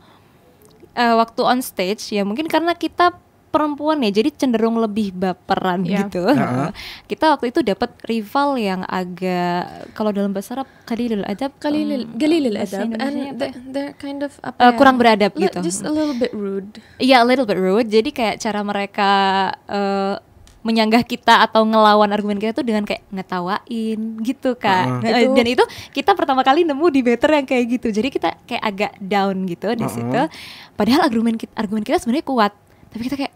eh, 0.93 1.15
waktu 1.15 1.41
on 1.41 1.61
stage 1.61 2.13
ya 2.13 2.21
mungkin 2.21 2.45
karena 2.47 2.77
kita 2.77 3.17
perempuan 3.55 4.03
ya 4.03 4.11
jadi 4.11 4.35
cenderung 4.35 4.75
lebih 4.77 5.15
baperan 5.15 5.87
Iya. 5.87 6.05
gitu. 6.05 6.27
Heeh. 6.27 6.75
kita 7.07 7.31
waktu 7.31 7.55
itu 7.55 7.63
dapat 7.63 7.95
rival 8.03 8.59
yang 8.59 8.83
agak 8.85 9.63
kalau 9.93 10.11
dalam 10.11 10.31
bahasa 10.31 10.59
Arab 10.59 10.69
kalilul 10.83 11.23
adab 11.23 11.55
Galilil, 11.57 12.03
em, 12.05 12.19
Galilil 12.19 12.55
bahasa 12.55 12.83
adab 12.83 12.99
and 12.99 13.15
ya? 13.15 13.51
they're 13.65 13.95
kind 13.95 14.21
of 14.21 14.35
apa 14.41 14.59
Eh, 14.59 14.67
ya? 14.67 14.75
kurang 14.75 14.97
beradab 14.97 15.31
Li- 15.33 15.47
gitu. 15.47 15.63
Just 15.63 15.81
a 15.81 15.89
little 15.89 16.13
bit 16.13 16.35
rude. 16.35 16.83
Iya, 16.99 17.23
a 17.23 17.27
little 17.27 17.45
bit 17.45 17.57
rude. 17.57 17.87
Jadi 17.87 18.11
kayak 18.11 18.37
cara 18.37 18.61
mereka 18.61 19.11
eh, 19.65 20.17
menyanggah 20.61 21.05
kita 21.05 21.45
atau 21.45 21.61
ngelawan 21.63 22.09
argumen 22.09 22.41
kita 22.41 22.51
tuh 22.55 22.65
dengan 22.65 22.83
kayak 22.83 23.05
ngetawain 23.13 24.01
gitu 24.23 24.57
kan. 24.57 24.99
Heeh. 24.99 25.13
Nah, 25.13 25.21
Itu- 25.23 25.37
Dan 25.37 25.47
itu 25.47 25.65
kita 25.93 26.11
pertama 26.13 26.41
kali 26.41 26.65
nemu 26.65 26.87
di 26.89 27.01
better 27.01 27.31
yang 27.35 27.45
kayak 27.45 27.65
gitu. 27.71 27.93
Jadi 27.93 28.09
kita 28.09 28.33
kayak 28.43 28.63
agak 28.65 28.93
down 28.99 29.45
gitu 29.45 29.69
di 29.71 29.85
Heeh. 29.85 29.93
situ. 29.93 30.21
Padahal 30.73 31.05
argumen 31.05 31.37
kita, 31.37 31.53
argumen 31.55 31.83
kita 31.83 32.01
sebenarnya 32.01 32.25
kuat. 32.25 32.53
Tapi 32.89 33.03
kita 33.03 33.17
kayak 33.19 33.35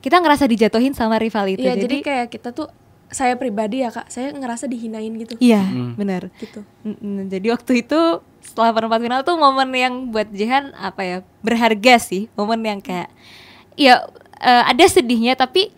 kita 0.00 0.16
ngerasa 0.20 0.44
dijatuhin 0.48 0.96
sama 0.96 1.20
rival 1.20 1.46
itu. 1.48 1.64
Iya, 1.64 1.76
jadi, 1.76 1.84
jadi 1.84 1.96
kayak 2.00 2.26
kita 2.32 2.48
tuh 2.56 2.68
saya 3.10 3.34
pribadi 3.34 3.82
ya 3.82 3.90
kak, 3.90 4.06
saya 4.06 4.30
ngerasa 4.30 4.70
dihinain 4.70 5.10
gitu. 5.18 5.34
Iya, 5.42 5.66
benar. 5.98 6.30
Gitu. 6.38 6.62
Jadi 7.26 7.46
waktu 7.50 7.72
itu 7.84 8.00
setelah 8.40 8.70
perempat 8.70 9.00
final 9.02 9.20
tuh 9.26 9.36
momen 9.36 9.68
yang 9.74 9.94
buat 10.14 10.30
Jihan 10.30 10.70
apa 10.78 11.02
ya 11.02 11.16
berharga 11.42 11.98
sih, 11.98 12.30
momen 12.38 12.62
yang 12.62 12.80
kayak 12.80 13.10
ya 13.74 14.06
eh, 14.38 14.64
ada 14.70 14.84
sedihnya 14.86 15.34
tapi 15.34 15.74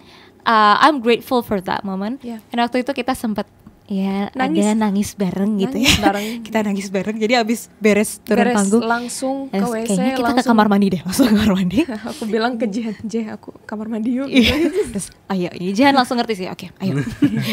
uh, 0.46 0.76
I'm 0.82 1.00
grateful 1.00 1.40
for 1.42 1.58
that 1.64 1.82
moment. 1.82 2.20
Iya. 2.22 2.38
Dan 2.50 2.58
waktu 2.62 2.85
itu 2.85 2.92
kita 2.94 3.16
sempat 3.16 3.48
ya 3.92 4.33
Nangis. 4.33 4.64
ada 4.64 4.72
nangis 4.72 5.11
bareng 5.12 5.61
gitu 5.61 5.76
Nangis 5.76 5.92
ya. 5.92 6.00
bareng. 6.00 6.26
kita 6.48 6.59
nangis 6.64 6.88
bareng. 6.88 7.16
Jadi 7.20 7.35
abis 7.37 7.61
beres 7.76 8.11
turun 8.24 8.48
Beres 8.48 8.57
panggung, 8.57 8.85
langsung 8.88 9.37
ke 9.52 9.61
WC, 9.61 9.85
kayaknya 9.92 10.12
kita 10.16 10.24
ke 10.24 10.24
langsung 10.33 10.50
kamar 10.57 10.66
mandi 10.72 10.87
deh, 10.88 11.00
langsung 11.05 11.24
ke 11.28 11.33
kamar 11.37 11.52
mandi. 11.52 11.78
aku 12.11 12.22
bilang 12.24 12.52
ke 12.57 12.64
Jihan, 12.72 12.96
Jeh 13.05 13.26
aku 13.28 13.52
kamar 13.68 13.87
mandi 13.92 14.16
yuk. 14.16 14.33
Iya. 14.33 14.72
Terus 14.96 15.12
ayo, 15.28 15.52
ini 15.61 15.76
Jihan 15.76 15.92
langsung 15.92 16.16
ngerti 16.16 16.35
sih. 16.40 16.48
Oke, 16.48 16.72
ayo. 16.81 17.05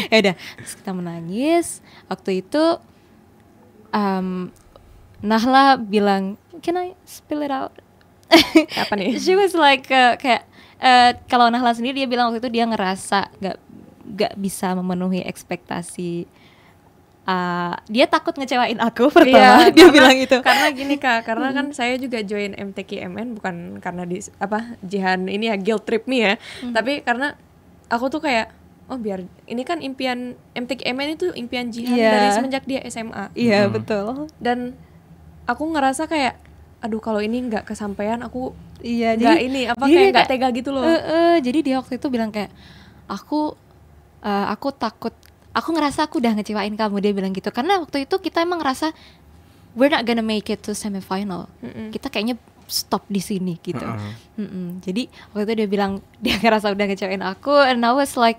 ya 0.08 0.16
udah, 0.24 0.34
terus 0.56 0.72
kita 0.80 0.90
menangis. 0.96 1.84
Waktu 2.08 2.40
itu 2.40 2.80
um, 3.92 4.48
Nahla 5.20 5.76
bilang, 5.76 6.40
"Can 6.64 6.80
I 6.80 6.96
spill 7.04 7.44
it 7.44 7.52
out?" 7.52 7.76
Apa 8.80 8.96
nih? 8.96 9.18
She 9.20 9.36
was 9.36 9.52
like 9.52 9.90
uh, 9.92 10.16
kayak 10.16 10.48
uh, 10.80 11.12
kalau 11.28 11.52
Nahla 11.52 11.76
sendiri 11.76 12.02
dia 12.02 12.08
bilang 12.08 12.32
waktu 12.32 12.40
itu 12.40 12.50
dia 12.50 12.64
ngerasa 12.64 13.28
gak 13.42 13.58
gak 14.10 14.34
bisa 14.34 14.72
memenuhi 14.72 15.20
ekspektasi. 15.20 16.24
Uh, 17.20 17.76
dia 17.86 18.04
takut 18.04 18.32
ngecewain 18.32 18.80
aku 18.80 19.06
pertama 19.14 19.62
Iya, 19.62 19.70
dia 19.70 19.86
karena- 19.86 19.92
bilang 19.92 20.16
itu. 20.16 20.36
Karena 20.40 20.66
gini 20.70 20.96
kak, 20.96 21.22
karena 21.22 21.52
kan 21.52 21.66
saya 21.70 21.94
juga 21.94 22.18
join 22.20 22.52
MTKMN 22.52 23.38
bukan 23.38 23.56
karena 23.78 24.02
di 24.02 24.18
apa 24.36 24.74
Jihan 24.80 25.24
ini 25.24 25.46
ya 25.46 25.56
guilt 25.56 25.84
trip 25.84 26.04
me 26.04 26.24
ya, 26.24 26.34
tapi 26.66 27.00
karena 27.00 27.36
aku 27.86 28.08
tuh 28.08 28.18
kayak 28.20 28.50
oh 28.86 28.98
biar 28.98 29.22
ini 29.44 29.62
kan 29.62 29.78
impian 29.78 30.34
MTKMN 30.52 31.08
itu 31.14 31.30
impian 31.32 31.68
Jihan 31.68 31.94
Iya. 31.94 32.10
dari 32.10 32.28
semenjak 32.32 32.64
dia 32.64 32.80
SMA 32.84 33.30
Iya 33.32 33.68
Hmm. 33.68 33.72
betul. 33.72 34.06
dan 34.36 34.74
aku 35.44 35.62
ngerasa 35.68 36.06
kayak 36.06 36.34
aduh 36.80 36.98
kalau 36.98 37.20
ini 37.20 37.38
nggak 37.44 37.62
kesampaian 37.64 38.18
aku 38.20 38.56
Iya 38.80 39.14
nggak 39.14 39.36
jadi 39.36 39.44
ini 39.44 39.60
apa 39.68 39.84
kayak 39.84 40.08
nggak 40.10 40.26
tega 40.26 40.48
gitu 40.50 40.72
loh. 40.72 40.82
Eh, 40.82 40.96
eh, 40.96 41.34
jadi 41.38 41.58
dia 41.60 41.76
waktu 41.76 41.94
itu 41.94 42.08
bilang 42.08 42.32
kayak 42.32 42.48
aku 43.06 43.54
eh, 44.24 44.46
aku 44.50 44.72
takut 44.74 45.14
aku 45.50 45.68
ngerasa 45.74 46.06
aku 46.06 46.22
udah 46.22 46.32
ngecewain 46.38 46.74
kamu 46.78 46.96
dia 47.02 47.12
bilang 47.12 47.32
gitu 47.34 47.50
karena 47.50 47.82
waktu 47.82 48.06
itu 48.06 48.16
kita 48.22 48.46
emang 48.46 48.62
ngerasa 48.62 48.94
we're 49.74 49.90
not 49.90 50.06
gonna 50.06 50.22
make 50.22 50.46
it 50.50 50.62
to 50.62 50.74
semifinal 50.74 51.50
Mm-mm. 51.62 51.90
kita 51.90 52.06
kayaknya 52.10 52.38
stop 52.70 53.02
di 53.10 53.18
sini 53.18 53.58
gitu 53.58 53.82
Heeh. 53.82 54.14
Mm-mm. 54.38 54.78
jadi 54.82 55.10
waktu 55.34 55.42
itu 55.42 55.54
dia 55.64 55.68
bilang 55.68 55.92
dia 56.24 56.38
ngerasa 56.38 56.70
udah 56.70 56.86
ngecewain 56.86 57.22
aku 57.22 57.54
and 57.54 57.82
I 57.82 57.92
was 57.94 58.14
like 58.14 58.38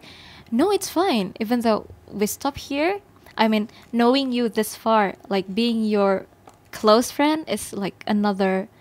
no 0.52 0.72
it's 0.72 0.88
fine 0.88 1.36
even 1.40 1.64
though 1.64 1.88
we 2.12 2.28
stop 2.28 2.56
here 2.56 3.04
I 3.36 3.52
mean 3.52 3.68
knowing 3.92 4.32
you 4.32 4.48
this 4.48 4.76
far 4.76 5.20
like 5.28 5.52
being 5.52 5.84
your 5.84 6.28
close 6.72 7.12
friend 7.12 7.44
is 7.52 7.76
like 7.76 8.04
another 8.08 8.72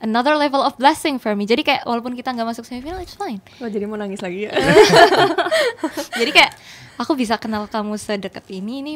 another 0.00 0.34
level 0.36 0.64
of 0.64 0.76
blessing 0.80 1.20
for 1.20 1.36
me 1.36 1.44
jadi 1.44 1.62
kayak 1.62 1.82
walaupun 1.84 2.16
kita 2.16 2.32
nggak 2.32 2.48
masuk 2.48 2.64
semifinal 2.64 3.00
it's 3.00 3.16
fine 3.16 3.40
Wah 3.60 3.68
jadi 3.68 3.84
mau 3.84 4.00
nangis 4.00 4.24
lagi 4.24 4.48
ya. 4.48 4.52
jadi 6.20 6.30
kayak 6.32 6.52
aku 6.96 7.12
bisa 7.16 7.36
kenal 7.36 7.68
kamu 7.68 8.00
sedekat 8.00 8.44
ini 8.48 8.80
ini 8.80 8.94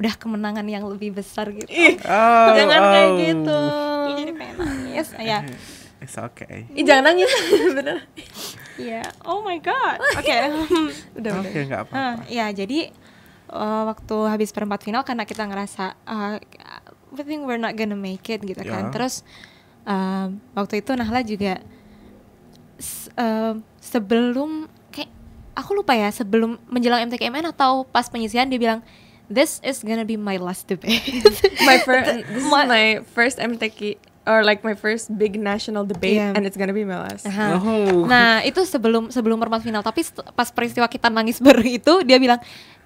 udah 0.00 0.14
kemenangan 0.16 0.64
yang 0.64 0.84
lebih 0.88 1.12
besar 1.12 1.52
gitu 1.52 1.68
Oh, 2.08 2.48
jangan 2.56 2.80
kayak 2.90 3.10
oh. 3.10 3.18
gitu 3.20 3.60
Ih, 4.10 4.14
jadi 4.16 4.32
pengen 4.34 4.56
nangis 4.58 5.08
ya 5.30 5.40
It's 6.00 6.16
okay. 6.16 6.64
Ih 6.72 6.80
jangan 6.80 7.12
nangis 7.12 7.28
bener. 7.76 8.08
Iya, 8.80 9.04
oh 9.28 9.44
my 9.44 9.60
god. 9.60 10.00
Oke. 10.16 10.32
Udah 10.32 10.48
udah. 11.20 11.32
Oke, 11.44 11.60
nggak 11.68 11.80
apa-apa. 11.92 12.24
ya, 12.32 12.48
jadi 12.56 12.88
uh, 13.52 13.84
waktu 13.92 14.16
habis 14.32 14.48
perempat 14.48 14.80
final 14.80 15.04
karena 15.04 15.28
kita 15.28 15.44
ngerasa 15.44 16.00
uh, 16.08 16.40
I 16.40 17.22
think 17.28 17.44
we're 17.44 17.60
not 17.60 17.76
gonna 17.76 18.00
make 18.00 18.24
it 18.32 18.40
gitu 18.40 18.64
kan. 18.64 18.88
Ya. 18.88 18.92
Terus 18.96 19.28
um, 19.82 20.28
waktu 20.52 20.80
itu 20.80 20.92
Nahla 20.92 21.20
juga 21.20 21.60
s- 22.76 23.08
um, 23.14 23.60
sebelum 23.78 24.64
kayak 24.88 25.10
aku 25.52 25.70
lupa 25.74 25.92
ya 25.92 26.08
sebelum 26.08 26.56
menjelang 26.66 27.06
MTKMN 27.06 27.50
atau 27.50 27.84
pas 27.84 28.06
penyisihan 28.06 28.46
dia 28.46 28.56
bilang 28.56 28.80
this 29.26 29.62
is 29.62 29.80
gonna 29.80 30.02
be 30.02 30.16
my 30.16 30.36
last 30.36 30.66
debate. 30.66 31.04
my 31.68 31.78
first 31.80 32.08
this 32.32 32.42
is 32.42 32.50
My- 32.50 33.00
first 33.06 33.36
MTK 33.38 33.94
or 34.26 34.44
like 34.44 34.60
my 34.60 34.74
first 34.74 35.08
big 35.12 35.34
national 35.34 35.82
debate 35.82 36.18
Yeah. 36.18 36.36
and 36.36 36.44
it's 36.44 36.54
gonna 36.54 36.74
be 36.74 36.84
my 36.84 36.98
last. 37.00 37.24
Aha. 37.24 37.56
Oh. 37.56 38.04
Nah 38.04 38.42
itu 38.42 38.62
sebelum 38.64 39.08
sebelum 39.08 39.38
perempat 39.38 39.62
final 39.62 39.80
tapi 39.80 40.04
pas 40.34 40.50
peristiwa 40.50 40.86
kita 40.86 41.08
nangis 41.08 41.40
bareng 41.40 41.66
itu 41.66 42.04
dia 42.04 42.20
bilang 42.20 42.38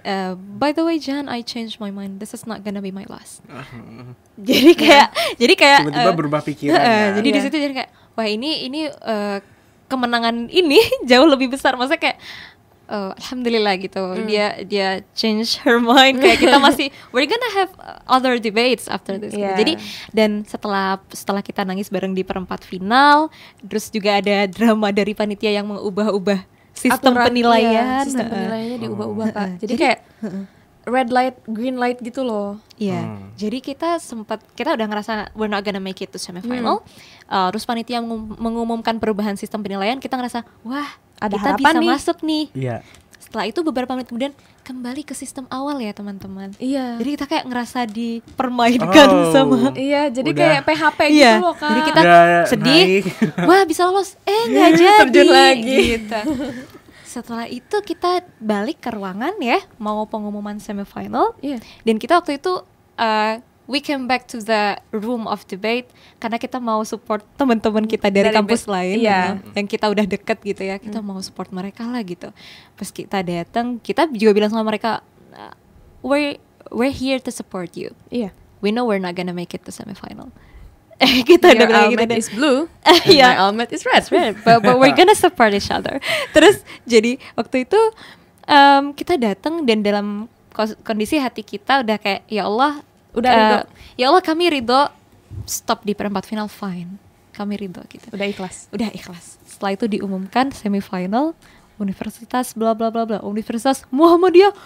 "Eh, 0.04 0.32
by 0.36 0.70
the 0.70 0.80
way 0.80 0.96
Jan 0.96 1.26
I 1.26 1.40
changed 1.40 1.76
my 1.78 1.88
mind 1.88 2.20
this 2.20 2.30
is 2.30 2.44
not 2.44 2.60
gonna 2.60 2.78
be 2.78 2.92
my 2.92 3.08
last 3.08 3.40
jadi 4.38 4.70
kayak 4.74 5.08
jadi 5.34 5.54
kayak 5.54 5.80
Tiba-tiba 5.82 6.04
eh, 6.06 6.14
berubah 6.14 6.40
pikiran. 6.40 6.76
eh, 6.76 6.84
kan? 6.84 7.08
jadi 7.16 7.24
di 7.26 7.32
Iya. 7.32 7.44
situ 7.44 7.56
jadi 7.58 7.74
kayak 7.74 7.90
wah 8.12 8.26
ini 8.26 8.50
ini 8.64 8.80
eh, 8.86 9.38
kemenangan 9.84 10.48
ini 10.48 10.76
jauh 11.10 11.24
lebih 11.24 11.48
besar 11.48 11.74
maksudnya 11.74 12.00
kayak 12.02 12.18
eh, 12.84 13.10
alhamdulillah 13.16 13.74
gitu 13.76 14.02
dia 14.24 14.60
dia 14.62 14.88
change 15.12 15.56
her 15.58 15.78
mind 15.78 16.18
kayak 16.18 16.36
kita 16.38 16.56
masih 16.66 16.92
we're 17.10 17.24
gonna 17.24 17.52
have 17.54 17.72
other 18.04 18.36
debates 18.36 18.84
after 18.86 19.16
this 19.16 19.32
gitu. 19.32 19.40
Iya. 19.40 19.56
jadi 19.56 19.72
dan 20.12 20.30
setelah 20.44 21.00
setelah 21.10 21.40
kita 21.40 21.62
nangis 21.62 21.88
bareng 21.88 22.12
di 22.12 22.20
perempat 22.20 22.60
final 22.60 23.32
terus 23.62 23.88
juga 23.88 24.20
ada 24.20 24.44
drama 24.46 24.90
dari 24.90 25.12
panitia 25.12 25.48
yang 25.50 25.64
mengubah-ubah 25.66 26.52
sistem 26.74 27.14
Aturan- 27.14 27.26
penilaian 27.26 27.70
iya, 27.72 28.04
sistem 28.04 28.26
penilaiannya 28.26 28.78
diubah-ubah 28.78 29.26
kak. 29.28 29.38
Heeh. 29.38 29.52
Jadi 29.56 29.70
Jadi- 29.70 29.80
kayak 29.80 30.00
red 30.84 31.08
light, 31.08 31.36
green 31.46 31.76
light 31.76 31.96
gitu 31.98 32.20
loh. 32.20 32.60
Iya, 32.76 33.00
Hmm. 33.00 33.32
jadi 33.32 33.58
kita 33.58 33.96
sempat 33.98 34.44
kita 34.52 34.74
udah 34.74 34.84
ngerasa 34.84 35.12
we're 35.32 35.48
not 35.48 35.62
gonna 35.62 35.80
make 35.80 35.96
it 35.98 36.10
to 36.10 36.18
semifinal. 36.18 36.84
Uh, 37.24 37.48
terus 37.48 37.64
panitia 37.64 37.98
mengum- 37.98 38.36
mengumumkan 38.36 38.98
perubahan 38.98 39.32
sistem 39.32 39.62
penilaian, 39.62 39.96
kita 39.96 40.12
ngerasa 40.12 40.44
wah 40.60 40.84
Ada 41.16 41.32
kita 41.32 41.48
harapan 41.56 41.72
bisa 41.72 41.78
nih. 41.78 41.88
masuk 41.88 42.18
nih. 42.20 42.44
Iya. 42.52 42.76
Setelah 43.34 43.50
itu 43.50 43.66
beberapa 43.66 43.90
menit 43.92 44.06
kemudian 44.06 44.30
kembali 44.62 45.02
ke 45.02 45.10
sistem 45.10 45.50
awal 45.50 45.82
ya 45.82 45.90
teman-teman. 45.90 46.54
Iya. 46.54 47.02
Jadi 47.02 47.10
kita 47.10 47.26
kayak 47.26 47.44
ngerasa 47.50 47.82
dipermainkan 47.84 49.08
Oh. 49.10 49.34
sama. 49.34 49.58
Iya, 49.74 50.06
jadi 50.06 50.30
Udah. 50.30 50.38
kayak 50.38 50.62
PHP 50.62 51.00
Iya, 51.10 51.10
gitu 51.10 51.42
loh 51.42 51.54
kak. 51.54 51.66
jadi 51.66 51.80
kita 51.82 52.00
Udah 52.00 52.22
sedih. 52.46 52.84
naik. 52.86 53.04
Wah 53.50 53.62
bisa 53.66 53.82
lolos, 53.84 54.14
eh 54.22 54.42
nggak 54.54 54.70
jadi. 54.72 55.00
Terjun 55.02 55.28
lagi. 55.28 55.78
Gitu. 55.98 56.20
Setelah 57.02 57.46
itu 57.46 57.76
kita 57.80 58.10
balik 58.38 58.78
ke 58.78 58.94
ruangan 58.94 59.34
ya, 59.38 59.58
mau 59.76 60.06
pengumuman 60.06 60.54
semifinal. 60.56 61.34
Iya. 61.40 61.58
Dan 61.82 61.98
kita 61.98 62.14
waktu 62.16 62.38
itu 62.38 62.62
uh, 62.94 63.34
we 63.64 63.80
came 63.80 64.04
back 64.04 64.28
to 64.28 64.40
the 64.44 64.76
room 64.92 65.24
of 65.24 65.44
debate 65.48 65.88
karena 66.20 66.36
kita 66.36 66.60
mau 66.60 66.84
support 66.84 67.24
teman-teman 67.40 67.88
kita 67.88 68.12
dari, 68.12 68.28
Dari 68.30 68.36
kampus 68.36 68.68
lain 68.68 69.00
iya. 69.00 69.40
uh, 69.40 69.56
yang 69.56 69.66
kita 69.68 69.88
udah 69.88 70.04
deket 70.04 70.38
gitu 70.44 70.62
ya. 70.64 70.76
Kita 70.76 71.00
mau 71.00 71.16
support 71.24 71.48
mereka 71.50 71.88
lah 71.88 72.00
gitu. 72.04 72.28
Pas 72.76 72.88
kita 72.92 73.24
datang, 73.24 73.80
kita 73.80 74.08
juga 74.12 74.32
bilang 74.36 74.50
sama 74.52 74.64
mereka 74.68 75.00
uh, 75.32 75.54
we're 76.04 76.36
we're 76.68 76.92
here 76.92 77.20
to 77.20 77.32
support 77.32 77.72
you. 77.76 77.92
Iya. 78.12 78.36
We 78.60 78.72
know 78.72 78.88
we're 78.88 79.02
not 79.02 79.16
gonna 79.16 79.36
make 79.36 79.52
it 79.56 79.64
to 79.68 79.72
semifinal. 79.72 80.32
kita 81.28 81.52
udah 81.52 81.66
Your 81.66 81.70
bilang 81.70 81.90
gitu 81.92 82.14
is 82.16 82.28
blue. 82.30 82.60
Iya. 83.08 83.34
My 83.34 83.48
helmet 83.48 83.70
is 83.72 83.82
red. 83.88 84.04
Right, 84.12 84.36
but, 84.44 84.60
but 84.60 84.76
we're 84.76 84.96
gonna 84.96 85.16
support 85.16 85.56
each 85.56 85.72
other. 85.72 85.98
Terus 86.36 86.60
jadi 86.84 87.16
waktu 87.36 87.64
itu 87.64 87.80
em, 88.44 88.92
kita 88.92 89.16
datang 89.16 89.64
dan 89.64 89.80
dalam 89.80 90.28
kondisi 90.86 91.18
hati 91.18 91.42
kita 91.42 91.82
udah 91.82 91.98
kayak 91.98 92.22
ya 92.30 92.46
Allah 92.46 92.78
Udah 93.14 93.30
eh, 93.30 93.38
ridho. 93.38 93.58
Ya 93.94 94.04
Allah 94.08 94.20
kami 94.20 94.50
ridho 94.50 94.90
stop 95.44 95.82
di 95.82 95.94
perempat 95.94 96.24
final 96.24 96.46
fine. 96.46 96.98
Kami 97.30 97.54
ridho 97.56 97.82
gitu. 97.88 98.06
Udah 98.10 98.26
ikhlas. 98.26 98.66
Udah 98.70 98.90
ikhlas. 98.90 99.38
Setelah 99.44 99.72
itu 99.72 99.86
diumumkan 99.88 100.50
semifinal 100.50 101.34
Universitas 101.74 102.54
bla 102.54 102.70
bla 102.70 102.86
bla 102.86 103.02
bla 103.02 103.18
Universitas 103.20 103.82
Muhammadiyah 103.88 104.54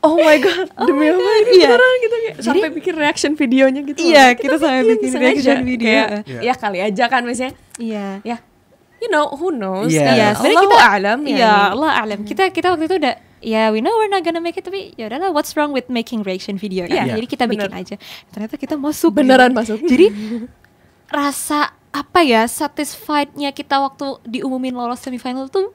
Oh 0.00 0.14
my 0.14 0.38
god, 0.38 0.70
demi 0.86 1.10
apa 1.10 1.18
ini 1.18 1.50
Iya. 1.58 1.66
beneran 1.66 1.94
gitu 1.98 2.14
kayak 2.14 2.34
Jadi- 2.36 2.44
sampai 2.46 2.70
bikin 2.70 2.94
reaction 2.94 3.32
videonya 3.34 3.80
gitu. 3.82 3.98
Iya, 3.98 4.24
kita 4.38 4.54
sampai 4.56 4.82
bikin 4.86 5.12
reaction 5.18 5.58
video. 5.66 5.82
Kayak, 5.82 6.08
Iya. 6.22 6.40
ya 6.46 6.54
kali 6.54 6.78
aja 6.78 7.04
kan 7.10 7.22
misalnya. 7.26 7.54
Iya 7.76 8.06
Ya. 8.22 8.36
You 8.96 9.10
know, 9.10 9.28
who 9.30 9.50
knows? 9.50 9.90
Iya. 9.90 10.00
Kan 10.00 10.14
Iya, 10.14 10.26
sebenarnya 10.32 10.56
Allahu 10.56 10.70
kita 10.70 10.86
a'lam 10.88 11.18
ya. 11.20 11.34
Iya, 11.34 11.52
Allah 11.74 11.90
alam. 11.92 12.18
Kita 12.22 12.42
kita 12.48 12.66
waktu 12.70 12.84
itu 12.86 12.96
udah 12.96 13.14
ya 13.38 13.68
we 13.68 13.78
know 13.78 13.92
we're 13.94 14.08
not 14.08 14.20
gonna 14.20 14.38
make 14.38 14.54
it 14.54 14.62
tapi 14.62 14.92
ya 14.94 15.06
udahlah 15.06 15.30
what's 15.30 15.52
wrong 15.52 15.70
with 15.70 15.86
making 15.86 16.22
reaction 16.22 16.54
video 16.54 16.84
kan. 16.84 17.04
Iya, 17.04 17.14
Jadi 17.14 17.26
kita 17.26 17.44
bikin 17.44 17.68
bener. 17.68 17.82
aja. 17.82 17.96
Ternyata 18.28 18.54
kita 18.54 18.74
masuk. 18.74 19.12
Beneran 19.12 19.50
gitu. 19.50 19.58
masuk. 19.58 19.78
Jadi 19.82 20.06
rasa 21.18 21.70
apa 21.90 22.20
ya 22.20 22.44
satisfied-nya 22.44 23.50
kita 23.50 23.78
waktu 23.78 24.04
diumumin 24.22 24.72
lolos 24.72 25.00
semifinal 25.00 25.46
tuh 25.46 25.72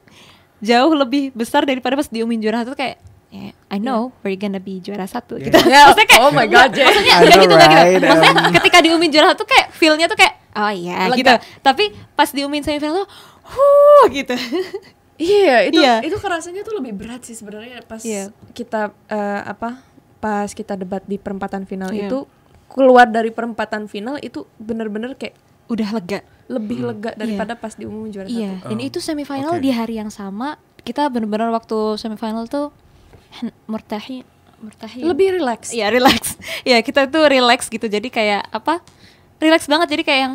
jauh 0.59 0.93
lebih 0.93 1.31
besar 1.31 1.63
daripada 1.63 1.95
pas 1.95 2.05
diumumin 2.05 2.37
juara 2.37 2.61
satu 2.61 2.75
kayak 2.75 3.01
ya, 3.31 3.49
I 3.67 3.77
know 3.77 4.13
we're 4.21 4.35
gonna 4.35 4.59
be 4.59 4.77
juara 4.77 5.07
satu 5.07 5.39
Yeah. 5.39 5.49
gitu. 5.49 5.57
Ya, 5.71 5.81
Maksudnya 5.87 6.07
kayak 6.07 6.21
oh 6.21 6.31
my 6.31 6.45
god, 6.45 6.69
maksudnya 6.69 7.15
enggak 7.15 7.31
know, 7.31 7.41
gitu 7.41 7.55
enggak 7.55 7.69
gitu. 7.71 7.79
right? 7.79 8.01
Maksudnya 8.03 8.33
Um. 8.37 8.53
ketika 8.59 8.77
diumumin 8.79 9.09
juara 9.09 9.27
satu 9.31 9.43
kayak 9.45 9.67
feel-nya 9.71 10.05
tuh 10.05 10.17
kayak 10.19 10.33
oh 10.53 10.69
iya 10.69 10.97
Lega. 11.07 11.17
gitu. 11.17 11.33
Tapi 11.63 11.83
pas 12.13 12.29
diumumin 12.29 12.61
semifinal 12.61 13.01
tuh 13.01 13.07
huh 13.41 14.03
gitu. 14.11 14.35
Iya, 15.21 15.69
itu 15.69 15.77
Iya. 15.77 16.01
itu 16.01 16.17
kerasanya 16.17 16.61
tuh 16.61 16.73
lebih 16.75 16.93
berat 16.95 17.21
sih 17.21 17.33
sebenarnya 17.33 17.85
pas 17.85 18.01
Iya. 18.01 18.33
kita 18.51 18.89
eh, 19.05 19.41
apa? 19.43 19.85
Pas 20.17 20.49
kita 20.49 20.73
debat 20.75 21.01
di 21.03 21.15
perempatan 21.15 21.63
final 21.63 21.89
Iya. 21.89 22.09
itu 22.09 22.25
keluar 22.67 23.05
dari 23.05 23.29
perempatan 23.29 23.85
final 23.85 24.17
itu 24.17 24.49
bener-bener 24.57 25.13
kayak 25.13 25.37
Udah 25.67 25.87
lega. 25.91 26.19
lebih 26.47 26.81
Hmm. 26.81 26.87
lega 26.89 27.11
daripada 27.13 27.53
pas 27.53 27.71
diumumin 27.71 28.09
juara 28.09 28.27
Iya, 28.27 28.59
satu. 28.59 28.67
dan 28.67 28.77
Oh, 28.77 28.83
itu 28.83 28.99
semifinal 28.99 29.53
oke. 29.55 29.61
di 29.61 29.69
hari 29.69 29.95
yang 29.95 30.09
sama. 30.09 30.57
Kita 30.81 31.07
benar-benar 31.07 31.47
waktu 31.49 31.95
semifinal 31.95 32.47
tuh 32.47 32.73
hen- 33.37 33.55
murtahi 33.65 34.25
murtahi. 34.59 35.01
Lebih 35.01 35.37
relax. 35.37 35.71
Iya, 35.71 35.89
relax. 35.89 36.37
Iya, 36.69 36.81
kita 36.81 37.09
tuh 37.09 37.25
relax 37.25 37.65
gitu. 37.65 37.85
Jadi 37.85 38.09
kayak 38.09 38.45
apa? 38.47 38.85
Relax 39.37 39.65
banget. 39.65 39.89
Jadi 39.89 40.03
kayak 40.05 40.21
yang 40.21 40.33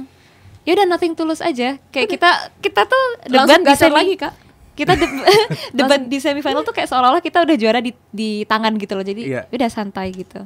ya 0.67 0.75
udah 0.75 0.87
nothing 0.89 1.15
tulus 1.15 1.39
aja. 1.39 1.79
Kayak 1.95 2.09
kita 2.11 2.31
kita 2.59 2.83
tuh 2.85 3.05
debat 3.23 3.47
Langsung 3.63 3.87
di 3.87 3.95
lagi, 3.95 4.15
Kak. 4.19 4.35
Kita 4.77 4.93
deb- 4.93 5.25
debat 5.75 6.01
di 6.01 6.19
semifinal 6.19 6.61
tuh 6.61 6.71
kayak 6.71 6.87
seolah-olah 6.87 7.19
kita 7.19 7.41
udah 7.41 7.57
juara 7.57 7.81
di 7.81 7.97
di 8.07 8.45
tangan 8.45 8.77
gitu 8.77 8.93
loh. 8.93 9.03
Jadi 9.03 9.23
Iya. 9.27 9.49
udah 9.49 9.69
santai 9.69 10.13
gitu. 10.13 10.45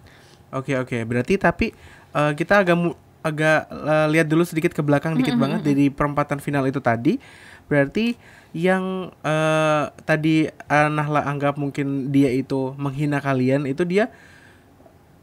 Oke 0.50 0.74
oke, 0.74 1.02
berarti 1.02 1.34
tapi 1.34 1.74
eh, 2.10 2.32
kita 2.32 2.62
agak 2.62 2.76
agak 3.20 3.58
eh, 3.68 4.06
lihat 4.08 4.26
dulu 4.26 4.42
sedikit 4.42 4.70
ke 4.70 4.80
belakang 4.80 5.12
dikit 5.12 5.34
banget 5.34 5.60
dari 5.60 5.88
perempatan 5.88 6.38
final 6.38 6.64
itu 6.64 6.78
tadi. 6.78 7.18
Berarti 7.66 8.14
yang 8.50 9.10
eh, 9.16 9.84
tadi 10.00 10.46
Nahla 10.66 11.22
anggap 11.24 11.54
mungkin 11.54 12.08
dia 12.08 12.30
itu 12.30 12.74
menghina 12.74 13.18
kalian 13.18 13.62
itu 13.64 13.82
dia 13.82 14.10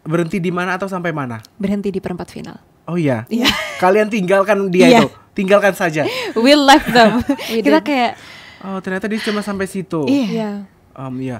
berhenti 0.01 0.39
di 0.39 0.47
mana 0.49 0.75
atau 0.75 0.87
sampai 0.87 1.11
mana? 1.11 1.43
Berhenti 1.55 1.89
di 1.89 1.99
perempat 1.99 2.27
final. 2.29 2.55
Oh 2.87 2.95
iya. 2.95 3.27
Kalian 3.77 4.07
tinggalkan 4.07 4.71
dia 4.71 4.87
Iya. 4.87 4.99
itu. 5.01 5.09
Tinggalkan 5.33 5.75
saja. 5.75 6.07
We 6.39 6.55
left 6.55 6.87
them. 6.87 7.19
We 7.51 7.59
kita 7.59 7.77
did. 7.77 7.85
kayak 7.85 8.11
Oh, 8.59 8.79
ternyata 8.79 9.05
dia 9.05 9.21
cuma 9.21 9.41
sampai 9.41 9.65
situ. 9.65 10.05
iya. 10.05 10.25
Iya. 10.27 10.51
Om 10.93 11.15
ya. 11.21 11.39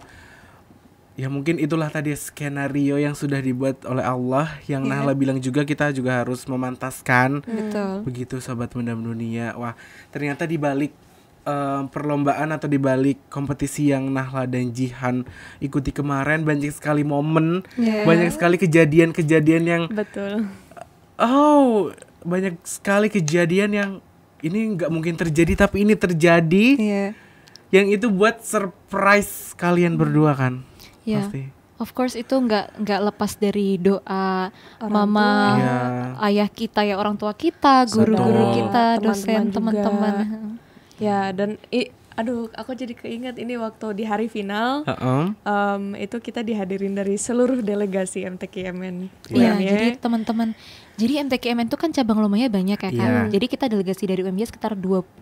Ya 1.18 1.34
mungkin 1.34 1.58
itulah 1.58 1.90
tadi 1.90 2.14
skenario 2.14 3.02
yang 3.02 3.18
sudah 3.18 3.42
dibuat 3.42 3.82
oleh 3.90 4.06
Allah 4.06 4.54
yang 4.70 4.86
Iya. 4.86 5.02
Nahla 5.02 5.18
bilang 5.18 5.42
juga 5.42 5.66
kita 5.66 5.90
juga 5.90 6.22
harus 6.22 6.46
memantaskan 6.46 7.42
Betul. 7.42 8.06
begitu 8.06 8.38
sobat 8.38 8.70
muda 8.78 8.94
dunia. 8.94 9.58
Wah, 9.58 9.74
ternyata 10.10 10.46
di 10.46 10.62
balik 10.62 10.94
eh, 11.42 11.82
perlombaan 11.90 12.54
atau 12.54 12.70
di 12.70 12.78
balik 12.78 13.18
kompetisi 13.32 13.90
yang 13.90 14.14
Nahla 14.14 14.46
dan 14.46 14.70
Jihan 14.70 15.26
ikuti 15.58 15.90
kemarin 15.90 16.46
banyak 16.46 16.70
sekali 16.70 17.02
momen, 17.02 17.66
Iya. 17.80 18.06
banyak 18.06 18.30
sekali 18.30 18.60
kejadian-kejadian 18.60 19.64
yang 19.66 19.84
Betul. 19.90 20.46
oh, 21.18 21.90
banyak 22.22 22.60
sekali 22.62 23.08
kejadian 23.08 23.72
yang 23.74 23.92
ini 24.40 24.76
nggak 24.76 24.90
mungkin 24.90 25.14
terjadi 25.14 25.54
tapi 25.58 25.82
ini 25.82 25.94
terjadi 25.94 26.66
Iya. 26.76 27.06
yang 27.70 27.88
itu 27.88 28.08
buat 28.08 28.42
surprise 28.42 29.54
kalian 29.54 29.96
berdua 29.96 30.34
kan 30.34 30.54
Iya. 31.04 31.24
pasti 31.24 31.44
Of 31.78 31.94
course 31.94 32.18
itu 32.18 32.34
nggak 32.34 32.82
nggak 32.82 33.02
lepas 33.06 33.38
dari 33.38 33.78
doa 33.78 34.50
Orang 34.82 34.90
mama, 34.90 35.30
tua. 35.30 35.54
Iya. 35.54 35.78
ayah 36.26 36.50
kita 36.50 36.82
ya 36.82 36.98
orang 36.98 37.14
tua 37.14 37.38
kita, 37.38 37.86
guru-guru 37.86 38.44
kita, 38.52 38.98
Teman-teman 38.98 39.14
dosen, 39.14 39.42
teman-teman. 39.54 40.14
Ya, 40.98 41.30
dan 41.30 41.62
i- 41.70 41.94
aduh, 42.18 42.50
aku 42.52 42.74
jadi 42.74 42.92
keinget 42.92 43.38
ini 43.38 43.56
waktu 43.56 43.94
di 43.94 44.04
hari 44.04 44.26
final. 44.26 44.82
Heeh. 44.84 45.24
em, 45.38 45.84
itu 45.96 46.18
kita 46.18 46.42
dihadirin 46.42 46.92
dari 46.92 47.14
seluruh 47.16 47.62
delegasi 47.62 48.26
MTKMN. 48.26 48.96
Iya, 49.30 49.54
UMY. 49.54 49.64
jadi 49.64 49.88
teman-teman. 49.96 50.58
Jadi 50.98 51.14
MTKMN 51.22 51.70
itu 51.70 51.78
kan 51.78 51.94
cabang 51.94 52.18
lombanya 52.18 52.50
banyak 52.50 52.74
ya 52.74 52.90
kan. 52.92 53.12
Iya. 53.30 53.30
Jadi 53.30 53.46
kita 53.46 53.70
delegasi 53.70 54.10
dari 54.10 54.26
UMY 54.26 54.44
sekitar 54.44 54.74
25 54.74 55.14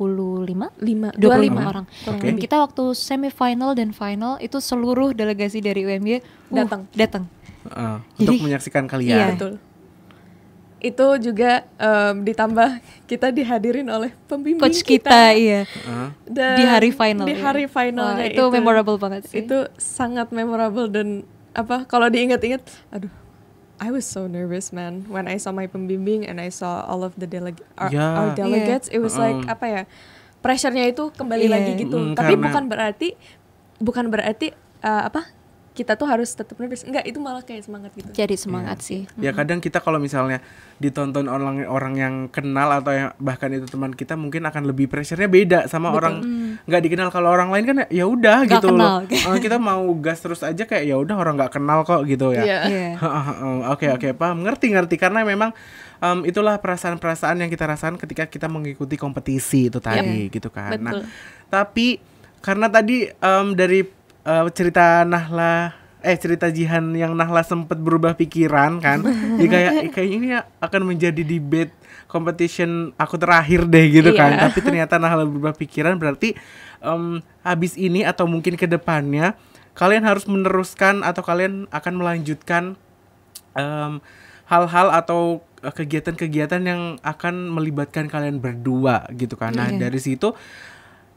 lima 0.80 1.12
25 1.12 1.20
dua 1.20 1.36
lima 1.36 1.62
orang. 1.68 1.86
kurang 1.86 2.16
Oke. 2.16 2.24
Dan 2.24 2.36
kita 2.40 2.56
waktu 2.64 2.84
semifinal 2.96 3.76
dan 3.76 3.92
final 3.92 4.40
itu 4.40 4.56
seluruh 4.58 5.12
delegasi 5.12 5.60
dari 5.60 5.84
UMY 5.84 6.16
uh, 6.16 6.20
Datang. 6.56 6.88
datang. 6.96 7.24
Heeh. 7.68 7.98
Jadi- 8.16 8.24
untuk 8.24 8.40
menyaksikan 8.42 8.84
Iya. 8.86 8.90
kalian 8.90 9.28
betul. 9.36 9.54
Itu 10.78 11.18
juga 11.18 11.66
em, 11.76 12.22
ditambah 12.22 12.70
kita 13.06 13.32
dihadirin 13.32 13.88
oleh 13.88 14.14
pembimbing 14.26 14.62
Coach 14.62 14.82
kita, 14.82 15.34
iya. 15.34 15.66
Heeh. 15.66 16.08
Dan 16.28 16.56
Di 16.56 16.66
hari 16.66 16.92
final. 16.92 17.26
Di 17.26 17.34
iya. 17.34 17.42
hari 17.42 17.66
finalnya 17.66 18.22
Wah, 18.22 18.30
itu, 18.30 18.44
memorable 18.52 18.98
banget 18.98 19.26
sih. 19.26 19.42
Itu 19.42 19.66
sangat 19.76 20.30
memorable 20.30 20.86
dan 20.86 21.24
apa 21.56 21.88
kalau 21.88 22.06
diingat-ingat, 22.06 22.62
aduh, 22.92 23.10
I 23.76 23.92
was 23.92 24.04
so 24.04 24.24
nervous 24.24 24.72
man 24.72 25.04
when 25.08 25.26
I 25.26 25.36
saw 25.36 25.52
my 25.52 25.66
pembimbing 25.66 26.24
and 26.24 26.40
I 26.40 26.48
saw 26.48 26.84
all 26.84 27.02
of 27.02 27.16
the 27.16 27.26
delegate 27.26 27.66
our, 27.76 27.92
Ya. 27.92 28.08
our 28.16 28.32
delegates. 28.32 28.88
It 28.88 29.00
was 29.00 29.16
like 29.16 29.36
Uh-uh. 29.42 29.52
apa 29.52 29.66
ya? 29.68 29.82
Pressure-nya 30.40 30.86
itu 30.86 31.10
kembali 31.12 31.50
Iya. 31.50 31.54
lagi 31.56 31.72
gitu. 31.78 31.98
Mm, 31.98 32.14
Tapi 32.14 32.36
karena- 32.36 32.46
bukan 32.46 32.64
berarti 32.70 33.10
bukan 33.76 34.06
berarti 34.08 34.56
uh, 34.80 35.10
apa? 35.10 35.28
Kita 35.76 35.94
tuh 35.94 36.08
harus 36.08 36.32
tetap 36.32 36.56
nervous. 36.56 36.82
Enggak, 36.82 37.04
itu 37.04 37.20
malah 37.20 37.44
kayak 37.44 37.68
semangat 37.68 37.92
gitu. 37.94 38.08
Jadi 38.10 38.36
semangat 38.36 38.80
sih. 38.80 39.04
ya 39.20 39.30
kadang 39.30 39.60
kita 39.60 39.78
kalau 39.78 40.00
misalnya 40.00 40.40
ditonton 40.76 41.28
orang 41.28 41.68
orang 41.68 41.94
yang 41.96 42.14
kenal 42.28 42.68
atau 42.72 42.92
yang 42.92 43.10
bahkan 43.16 43.52
itu 43.52 43.68
teman 43.68 43.92
kita 43.92 44.16
mungkin 44.16 44.44
akan 44.44 44.64
lebih 44.66 44.88
pressure-nya 44.88 45.28
beda 45.28 45.60
sama 45.68 45.92
orang 45.92 46.20
nggak 46.64 46.82
dikenal 46.82 47.08
kalau 47.10 47.32
orang 47.32 47.48
lain 47.48 47.64
kan 47.66 47.76
ya 47.88 48.04
udah 48.04 48.44
gitu 48.44 48.72
loh 48.72 49.04
kenal. 49.04 49.36
Eh, 49.36 49.40
kita 49.46 49.56
mau 49.56 49.84
gas 49.96 50.20
terus 50.20 50.40
aja 50.40 50.64
kayak 50.64 50.84
ya 50.84 50.96
udah 50.96 51.16
orang 51.16 51.36
nggak 51.36 51.54
kenal 51.54 51.84
kok 51.84 52.04
gitu 52.04 52.32
ya 52.32 52.44
Iya. 52.44 52.60
Iya. 52.68 52.90
Oke 53.74 53.88
oke 53.90 54.12
paham 54.14 54.44
ngerti 54.44 54.72
ngerti 54.72 54.96
karena 54.96 55.24
memang 55.24 55.52
em, 55.98 56.24
itulah 56.24 56.60
perasaan-perasaan 56.60 57.40
yang 57.40 57.50
kita 57.50 57.66
rasakan 57.66 57.96
ketika 57.96 58.28
kita 58.28 58.48
mengikuti 58.48 58.96
kompetisi 58.96 59.68
itu 59.68 59.80
tadi 59.80 60.28
gitu 60.28 60.48
kan. 60.48 60.76
Nah 60.78 60.92
Betul. 60.92 61.04
tapi 61.48 61.88
karena 62.40 62.68
tadi 62.68 63.08
em, 63.10 63.48
dari 63.54 63.80
eh, 64.26 64.46
cerita 64.52 65.06
Nahla 65.06 65.72
eh 66.06 66.18
cerita 66.22 66.54
Jihan 66.54 66.94
yang 66.94 67.18
Nahla 67.18 67.42
sempat 67.42 67.82
berubah 67.82 68.14
pikiran 68.14 68.78
kan, 68.78 69.02
jadi 69.42 69.48
kayak 69.54 69.74
kayaknya 69.90 70.18
ini 70.22 70.30
akan 70.62 70.82
menjadi 70.86 71.22
debate 71.26 71.74
competition 72.06 72.94
aku 73.02 73.18
terakhir 73.18 73.66
deh 73.66 73.90
gitu 73.90 74.14
kan. 74.14 74.38
Iya. 74.38 74.42
Tapi 74.46 74.60
ternyata 74.62 75.02
Nahla 75.02 75.26
berubah 75.26 75.58
pikiran 75.58 75.98
berarti 75.98 76.38
em, 76.86 77.26
habis 77.42 77.74
ini 77.74 78.06
atau 78.06 78.30
mungkin 78.30 78.54
ke 78.54 78.70
depannya 78.70 79.34
kalian 79.74 80.06
harus 80.06 80.30
meneruskan 80.30 81.02
atau 81.02 81.26
kalian 81.26 81.66
akan 81.74 81.94
melanjutkan 81.98 82.78
em, 83.58 83.98
hal-hal 84.46 84.94
atau 84.94 85.42
eh, 85.66 85.74
kegiatan-kegiatan 85.74 86.62
yang 86.62 86.82
akan 87.02 87.50
melibatkan 87.50 88.06
kalian 88.06 88.38
berdua 88.38 89.10
gitu 89.18 89.34
kan. 89.34 89.58
Nah, 89.58 89.74
Iya. 89.74 89.90
dari 89.90 89.98
situ 89.98 90.38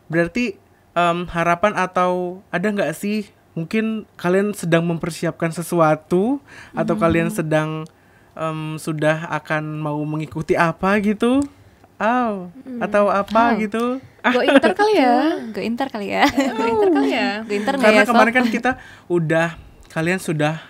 berarti 0.09 0.57
em, 0.99 1.19
harapan 1.31 1.79
atau 1.79 2.43
ada 2.51 2.67
nggak 2.67 2.91
sih 2.93 3.31
mungkin 3.55 4.03
kalian 4.15 4.51
sedang 4.51 4.83
mempersiapkan 4.83 5.51
sesuatu 5.51 6.43
atau 6.73 6.95
kalian 6.95 7.31
sedang 7.31 7.87
em, 8.35 8.75
sudah 8.77 9.31
akan 9.33 9.79
mau 9.79 9.99
mengikuti 10.03 10.55
apa 10.55 10.99
gitu? 10.99 11.43
Oh, 11.99 12.47
atau 12.79 13.11
apa 13.11 13.55
Oh. 13.55 13.59
gitu? 13.59 13.85
Go 14.35 14.39
Inter 14.41 14.71
kali 14.71 14.95
ya. 14.95 15.15
Go 15.51 15.59
Inter 15.59 15.89
kali 15.89 16.07
ya. 16.09 16.25
Go 16.31 16.63
Inter 16.65 16.89
kali 16.93 17.11
ya. 17.11 17.29
Go 17.43 17.53
Inter 17.53 17.75
nggak 17.75 17.87
Karena 17.91 18.03
ya, 18.03 18.07
kemarin 18.07 18.33
kan 18.33 18.47
kita 18.47 18.71
udah 19.07 19.49
kalian 19.91 20.23
sudah 20.23 20.63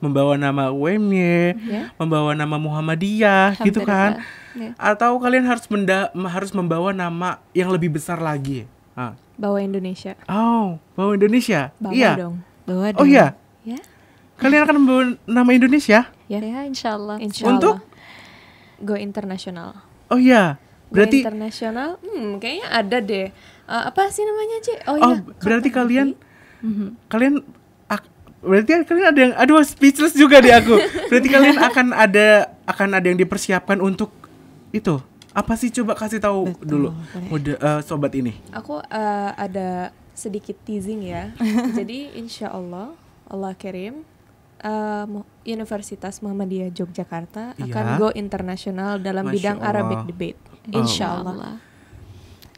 membawa 0.00 0.34
nama 0.34 0.72
UMY, 0.72 1.54
Ya. 1.62 1.92
membawa 1.94 2.32
nama 2.32 2.56
Muhammadiyah 2.56 3.60
gitu 3.60 3.84
kan. 3.84 4.24
Ya. 4.56 4.72
Atau 4.76 5.20
kalian 5.20 5.44
harus 5.44 5.68
menda 5.68 6.08
harus 6.26 6.50
membawa 6.50 6.90
nama 6.90 7.36
yang 7.52 7.68
lebih 7.68 7.92
besar 7.92 8.16
lagi. 8.16 8.64
Ah. 8.96 9.12
Bawa 9.36 9.58
Indonesia. 9.64 10.12
Oh, 10.28 10.76
bawa 10.94 11.16
Indonesia. 11.16 11.72
Bawa 11.80 11.92
iya. 11.94 12.12
dong. 12.14 12.36
Bawa 12.68 12.92
Oh 12.96 13.02
dong. 13.02 13.08
iya. 13.08 13.26
Ya. 13.64 13.80
Kalian 14.38 14.62
akan 14.66 14.76
membawa 14.82 15.02
nama 15.24 15.50
Indonesia? 15.54 16.10
Ya. 16.26 16.38
Ya, 16.42 16.62
insya 16.66 16.98
Allah. 16.98 17.16
Insya 17.22 17.46
Untuk? 17.48 17.78
Go 18.82 18.98
internasional. 18.98 19.78
Oh 20.10 20.18
iya. 20.18 20.58
Go 20.92 21.00
Berarti 21.00 21.24
internasional, 21.24 21.96
hmm, 22.04 22.36
kayaknya 22.42 22.66
ada 22.68 22.98
deh. 23.00 23.26
Eh, 23.32 23.82
apa 23.88 24.10
sih 24.12 24.26
namanya, 24.26 24.56
Ci? 24.60 24.72
Oh, 24.84 24.92
oh, 24.92 24.96
iya. 24.98 25.16
berarti 25.40 25.68
Kapan 25.72 25.78
kalian 25.80 26.08
sih? 26.12 26.30
Mhm. 26.62 26.88
kalian 27.10 27.34
ak- 27.90 28.12
berarti 28.38 28.70
kalian 28.86 29.06
ada 29.10 29.18
yang 29.18 29.32
aduh 29.34 29.62
speechless 29.64 30.14
juga 30.14 30.38
di 30.38 30.50
aku. 30.52 30.78
Berarti 31.10 31.28
kalian 31.30 31.58
akan 31.58 31.86
ada 31.90 32.26
akan 32.66 32.88
ada 32.94 33.06
yang 33.10 33.18
dipersiapkan 33.18 33.78
untuk 33.78 34.10
itu. 34.70 34.98
Apa 35.32 35.56
sih 35.56 35.72
coba 35.72 35.92
kasih 35.92 36.20
tahu 36.20 36.52
Betul, 36.52 36.66
dulu 36.66 36.88
mode 37.26 37.52
eh, 37.54 37.80
sobat 37.82 38.12
ini. 38.12 38.36
Aku 38.50 38.78
eh, 38.78 39.30
ada 39.34 39.90
sedikit 40.12 40.54
teasing 40.62 41.02
ya. 41.02 41.32
Jadi 41.78 42.12
insya 42.14 42.48
Allah, 42.48 42.92
Allah 43.24 43.52
kirim 43.52 44.04
Mu- 45.08 45.26
Universitas 45.42 46.22
Muhammadiyah 46.22 46.70
Yogyakarta 46.70 47.58
Iya. 47.58 47.66
akan 47.66 47.84
go 47.96 48.08
internasional 48.14 48.94
dalam 48.96 49.26
Masya 49.26 49.34
bidang 49.34 49.58
Allah. 49.58 49.68
Arabic 49.74 50.00
debate. 50.06 50.38
Oh. 50.70 50.78
Insya 50.78 51.18
Allah. 51.18 51.58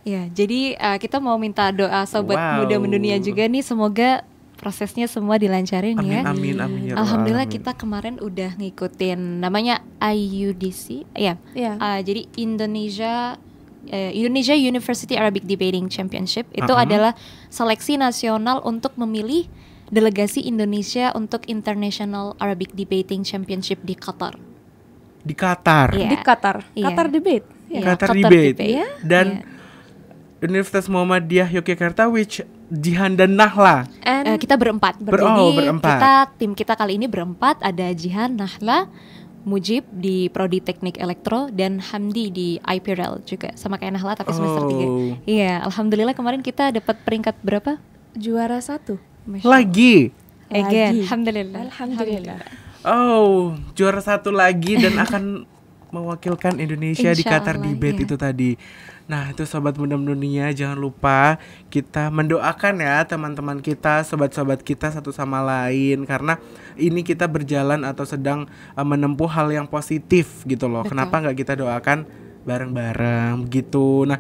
Ya, 0.05 0.29
jadi 0.29 0.77
uh, 0.77 1.01
kita 1.01 1.16
mau 1.16 1.41
minta 1.41 1.72
doa 1.72 2.05
sobat 2.05 2.37
Wow. 2.37 2.55
muda 2.61 2.77
mendunia 2.77 3.16
juga 3.16 3.49
nih 3.49 3.64
semoga 3.64 4.20
prosesnya 4.65 5.05
semua 5.05 5.37
dilancarin 5.37 5.93
Amin 5.95 6.09
ya. 6.11 6.21
amin 6.25 6.57
amin 6.57 6.81
ya 6.83 6.91
Rabbal 6.91 7.03
Alhamdulillah 7.05 7.45
alamin. 7.45 7.57
kita 7.61 7.73
kemarin 7.75 8.15
udah 8.19 8.51
ngikutin 8.57 9.21
namanya 9.39 9.85
IUDC, 9.99 11.05
ya. 11.12 11.37
Iya. 11.53 11.77
Uh, 11.77 12.01
jadi 12.01 12.25
Indonesia 12.35 13.37
eh, 13.87 14.11
Indonesia 14.15 14.57
University 14.57 15.12
Arabic 15.12 15.45
Debating 15.45 15.87
Championship 15.87 16.49
itu 16.51 16.65
Uh-uh. 16.65 16.81
adalah 16.81 17.12
seleksi 17.47 17.95
nasional 17.95 18.65
untuk 18.65 18.97
memilih 18.97 19.45
delegasi 19.87 20.41
Indonesia 20.41 21.12
untuk 21.12 21.45
International 21.47 22.33
Arabic 22.39 22.73
Debating 22.73 23.21
Championship 23.21 23.79
di 23.81 23.93
Qatar. 23.93 24.41
Di 25.21 25.33
Qatar. 25.33 25.93
Iya. 25.93 26.09
Di 26.09 26.17
Qatar. 26.19 26.57
Iya. 26.73 26.85
Qatar 26.87 27.07
debate. 27.09 27.47
Iya, 27.69 27.81
Qatar 27.83 28.09
Qatar 28.11 28.17
debate. 28.19 28.49
debate. 28.51 28.65
Iya. 28.65 28.87
Dan 29.01 29.27
Iya. 29.31 29.53
Universitas 30.43 30.87
Muhammadiyah 30.87 31.49
Yogyakarta 31.51 32.05
which 32.07 32.45
Jihan 32.75 33.14
dan 33.14 33.35
Nahla. 33.35 33.87
Eh, 34.01 34.11
And 34.27 34.37
kita 34.37 34.55
berempat. 34.55 34.99
Ber- 34.99 35.16
Jadi 35.16 35.41
oh, 35.41 35.53
berempat. 35.53 35.95
kita 35.95 36.12
tim 36.35 36.53
kita 36.53 36.75
kali 36.75 36.97
ini 36.97 37.07
berempat 37.07 37.61
ada 37.61 37.87
Jihan, 37.91 38.35
Nahla, 38.35 38.91
Mujib 39.45 39.85
di 39.91 40.27
Prodi 40.27 40.59
Teknik 40.59 40.97
Elektro 40.97 41.47
dan 41.49 41.77
Hamdi 41.79 42.29
di 42.29 42.49
IPREL 42.59 43.20
juga 43.22 43.53
sama 43.55 43.77
kayak 43.77 43.95
Nahla 43.95 44.16
tapi 44.16 44.33
semester 44.33 44.64
Oh. 44.64 45.12
3. 45.20 45.29
Iya, 45.29 45.61
alhamdulillah 45.62 46.12
kemarin 46.12 46.41
kita 46.41 46.72
dapat 46.72 46.97
peringkat 47.01 47.37
berapa? 47.41 47.77
juara 48.14 48.57
satu. 48.59 48.97
Masya. 49.25 49.45
Lagi. 49.45 50.14
Again, 50.47 50.70
Lagi. 50.95 51.01
alhamdulillah. 51.03 51.61
Alhamdulillah. 51.66 52.39
Oh, 52.85 53.53
juara 53.72 53.99
satu 53.99 54.31
lagi 54.31 54.77
dan 54.77 54.95
akan 55.05 55.45
mewakilkan 55.91 56.57
Indonesia 56.57 57.11
di 57.11 57.20
Insya 57.20 57.31
Qatar 57.33 57.57
Allah, 57.57 57.68
debate 57.68 58.01
iya. 58.01 58.07
itu 58.07 58.16
tadi. 58.16 58.51
Nah, 59.05 59.36
itu 59.36 59.44
sobat 59.44 59.76
muda 59.76 60.00
dunia 60.00 60.48
jangan 60.57 60.80
lupa 60.80 61.36
kita 61.68 62.09
mendoakan 62.09 62.80
ya 62.80 63.05
teman-teman 63.05 63.61
kita, 63.61 64.00
sobat-sobat 64.00 64.64
kita 64.64 64.88
satu 64.88 65.12
sama 65.12 65.44
lain 65.44 66.09
karena 66.09 66.40
ini 66.80 67.05
kita 67.05 67.28
berjalan 67.28 67.84
atau 67.84 68.09
sedang 68.09 68.48
uh, 68.72 68.86
menempuh 68.86 69.28
hal 69.28 69.52
yang 69.52 69.68
positif 69.68 70.40
gitu 70.48 70.72
loh. 70.72 70.88
Betul. 70.88 70.96
Kenapa 70.96 71.14
nggak 71.20 71.36
kita 71.36 71.52
doakan 71.61 72.09
bareng-bareng 72.48 73.44
gitu. 73.52 74.09
Nah, 74.09 74.16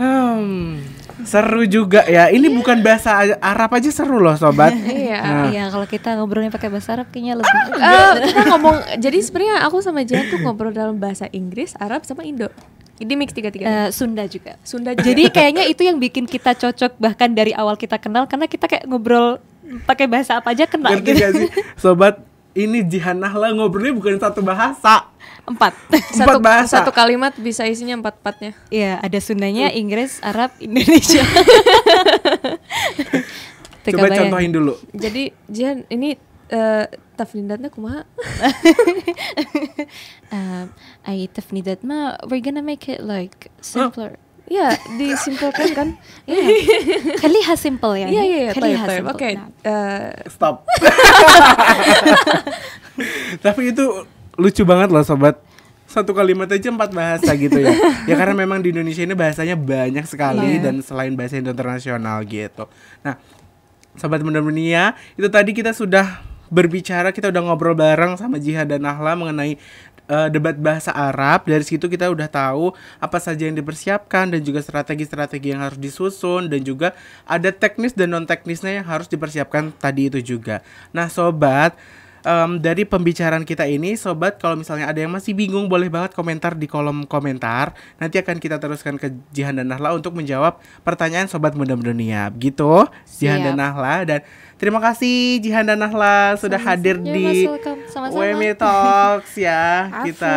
hmm, 0.00 0.80
seru 1.28 1.68
juga 1.68 2.08
ya. 2.08 2.32
Ini 2.32 2.48
bukan 2.56 2.80
bahasa 2.80 3.36
Arab 3.36 3.68
aja 3.76 3.92
seru 3.92 4.16
loh, 4.16 4.32
sobat. 4.40 4.72
Iya. 5.04 5.20
Nah. 5.20 5.46
Iya, 5.52 5.64
kalau 5.68 5.84
kita 5.84 6.16
ngobrolnya 6.16 6.48
pakai 6.48 6.72
bahasa 6.72 6.96
Arab 6.96 7.12
kayaknya 7.12 7.36
lebih 7.36 7.52
Eh, 7.76 8.12
kita 8.32 8.42
ngomong 8.48 8.76
jadi 8.96 9.18
sebenarnya 9.20 9.56
aku 9.68 9.84
sama 9.84 10.08
Jihan 10.08 10.24
tuh 10.32 10.40
ngobrol 10.40 10.72
dalam 10.72 10.96
bahasa 10.96 11.28
Inggris, 11.36 11.76
Arab 11.76 12.08
sama 12.08 12.24
Indo. 12.24 12.48
Ini 12.94 13.12
mix 13.18 13.34
tiga-tiga. 13.34 13.66
Eh, 13.66 13.88
Sunda 13.90 14.22
juga. 14.30 14.54
Sunda 14.62 14.94
juga. 14.94 15.02
Jadi 15.02 15.26
kayaknya 15.28 15.66
itu 15.66 15.82
yang 15.82 15.98
bikin 15.98 16.30
kita 16.30 16.54
cocok 16.54 16.94
bahkan 16.96 17.34
dari 17.34 17.50
awal 17.50 17.74
kita 17.74 17.98
kenal 17.98 18.30
karena 18.30 18.46
kita 18.46 18.70
kayak 18.70 18.86
ngobrol 18.86 19.42
pakai 19.82 20.06
bahasa 20.06 20.38
apa 20.38 20.54
aja 20.54 20.68
kenal 20.68 20.94
Ngerti 20.94 21.10
gitu. 21.10 21.18
gak 21.18 21.32
sih, 21.34 21.48
sobat? 21.82 22.22
Ini 22.54 22.86
Jihan 22.86 23.18
Nahla 23.18 23.50
ngobrolnya 23.50 23.90
bukan 23.98 24.14
satu 24.14 24.38
bahasa. 24.38 25.10
Empat. 25.42 25.74
satu, 26.14 26.38
Empat 26.38 26.38
bahasa. 26.38 26.74
satu 26.78 26.94
kalimat 26.94 27.34
bisa 27.34 27.66
isinya 27.66 27.98
empat-empatnya. 27.98 28.54
Iya, 28.70 29.02
ada 29.02 29.18
Sundanya, 29.18 29.74
Inggris, 29.74 30.22
Arab, 30.22 30.54
Indonesia. 30.62 31.26
Coba 33.84 34.06
bayang. 34.08 34.30
contohin 34.30 34.50
dulu. 34.54 34.74
Jadi 34.94 35.34
Jihan 35.50 35.84
ini 35.90 36.16
eh 36.48 36.84
tafnindatnya 37.16 37.68
kumaha? 37.70 38.04
Um, 40.34 40.74
I 41.06 41.30
tafnidat 41.30 41.86
ma, 41.86 42.18
we're 42.26 42.42
gonna 42.42 42.64
make 42.64 42.90
it 42.90 42.98
like 42.98 43.54
simpler. 43.62 44.18
Ya, 44.44 44.74
disimpulkan 44.98 45.68
kan? 45.72 45.88
Iya. 46.28 46.42
Khaliha 47.22 47.54
simple 47.54 47.94
ya. 47.96 48.08
Iya 48.10 48.22
iya 48.26 48.38
iya, 48.44 48.50
Khaliha 48.52 48.84
simple. 48.90 49.14
Oke. 49.14 49.30
Nah, 49.38 49.48
eh, 49.62 50.10
Stop. 50.26 50.56
Tapi 53.44 53.62
itu 53.72 53.84
lucu 54.34 54.62
banget 54.66 54.90
loh 54.90 55.06
sobat. 55.06 55.38
Satu 55.86 56.10
kalimat 56.10 56.50
aja 56.50 56.74
empat 56.74 56.90
bahasa 56.90 57.30
gitu 57.38 57.62
ya. 57.62 57.70
ya 58.10 58.14
karena 58.18 58.34
memang 58.34 58.58
di 58.58 58.74
Indonesia 58.74 59.06
ini 59.06 59.14
bahasanya 59.14 59.54
banyak 59.54 60.02
sekali 60.10 60.58
Iya. 60.58 60.66
dan 60.66 60.74
selain 60.82 61.14
bahasa 61.14 61.38
internasional 61.38 62.26
gitu. 62.26 62.66
Nah, 63.06 63.14
sobat 63.94 64.18
muda 64.26 64.42
dunia, 64.42 64.98
itu 65.14 65.30
tadi 65.30 65.54
kita 65.54 65.70
sudah 65.70 66.33
berbicara, 66.48 67.12
kita 67.12 67.30
udah 67.30 67.42
ngobrol 67.44 67.76
bareng 67.76 68.16
sama 68.16 68.40
Jihad 68.40 68.68
dan 68.68 68.84
Nahla 68.84 69.16
mengenai 69.16 69.56
eh, 70.08 70.28
debat 70.32 70.56
bahasa 70.56 70.92
Arab. 70.92 71.48
Dari 71.48 71.64
situ 71.64 71.88
kita 71.88 72.10
udah 72.10 72.28
tahu 72.28 72.72
apa 73.00 73.18
saja 73.20 73.48
yang 73.48 73.56
dipersiapkan 73.56 74.32
dan 74.32 74.40
juga 74.44 74.60
strategi-strategi 74.60 75.54
yang 75.54 75.64
harus 75.64 75.78
disusun 75.80 76.48
dan 76.52 76.60
juga 76.64 76.92
ada 77.24 77.48
teknis 77.52 77.96
dan 77.96 78.12
non 78.12 78.24
teknisnya 78.28 78.82
yang 78.82 78.86
harus 78.86 79.08
dipersiapkan 79.08 79.72
tadi 79.76 80.12
itu 80.12 80.20
juga. 80.20 80.60
Nah, 80.92 81.08
sobat, 81.08 81.76
em, 82.24 82.56
dari 82.56 82.82
pembicaraan 82.82 83.44
kita 83.44 83.64
ini, 83.64 83.94
sobat, 83.94 84.36
kalau 84.36 84.56
misalnya 84.56 84.88
ada 84.88 84.96
yang 84.96 85.12
masih 85.12 85.32
bingung, 85.32 85.68
boleh 85.68 85.86
banget 85.86 86.12
komentar 86.12 86.52
di 86.52 86.64
kolom 86.64 87.04
komentar. 87.04 87.70
Nanti 87.96 88.16
akan 88.16 88.36
kita 88.36 88.56
teruskan 88.56 88.96
ke 88.96 89.12
Jihan 89.30 89.54
dan 89.54 89.68
Nahla 89.68 89.92
untuk 89.92 90.12
menjawab 90.12 90.56
pertanyaan 90.80 91.28
sobat 91.28 91.52
muda 91.52 91.72
dunia. 91.74 92.28
Begitu, 92.28 92.88
Jihan 93.14 93.38
Siap. 93.38 93.46
dan 93.46 93.56
Nahla 93.56 93.94
dan 94.02 94.20
terima 94.56 94.80
kasih 94.80 95.38
Jihan 95.38 95.62
dan 95.62 95.76
Nahla 95.76 96.34
sudah 96.34 96.58
hadir 96.58 96.96
Ya, 96.98 97.12
di. 97.12 97.44
Sama-sama. 97.86 98.16
WME 98.16 98.56
Talks 98.60 99.36
ya 99.36 99.92
kita. 100.02 100.36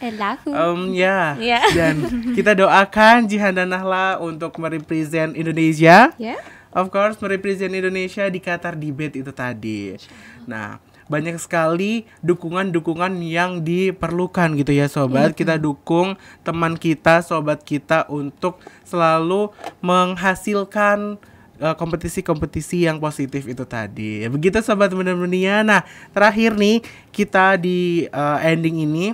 Elahu. 0.00 0.48
Um, 0.48 0.80
ya, 0.96 1.36
Ya. 1.36 1.60
dan 1.76 2.00
kita 2.32 2.56
doakan 2.56 3.28
Jihan 3.28 3.52
dan 3.52 3.68
Nahla 3.68 4.16
untuk 4.16 4.56
merepresent 4.56 5.34
Indonesia. 5.34 6.14
ya. 6.16 6.40
Of 6.70 6.88
course, 6.88 7.18
merepresent 7.18 7.74
Indonesia 7.74 8.30
di 8.30 8.38
Qatar 8.38 8.78
debate 8.78 9.18
itu 9.18 9.34
tadi. 9.34 9.98
Nah, 10.46 10.78
banyak 11.10 11.42
sekali 11.42 12.06
dukungan-dukungan 12.22 13.18
yang 13.26 13.66
diperlukan 13.66 14.54
gitu 14.54 14.70
ya 14.70 14.86
sobat. 14.86 15.34
Kita 15.34 15.58
dukung 15.58 16.14
teman 16.46 16.78
kita, 16.78 17.18
sobat 17.26 17.66
kita 17.66 18.06
untuk 18.06 18.62
selalu 18.86 19.50
menghasilkan 19.82 21.18
eh, 21.58 21.74
kompetisi-kompetisi 21.74 22.86
yang 22.86 23.02
positif 23.02 23.50
itu 23.50 23.66
tadi. 23.66 24.22
Begitu 24.30 24.62
sobat 24.62 24.94
muda-mudia. 24.94 25.66
Nah, 25.66 25.82
terakhir 26.14 26.54
nih 26.54 26.78
kita 27.10 27.58
di 27.58 28.06
eh, 28.06 28.38
ending 28.46 28.86
ini 28.86 29.06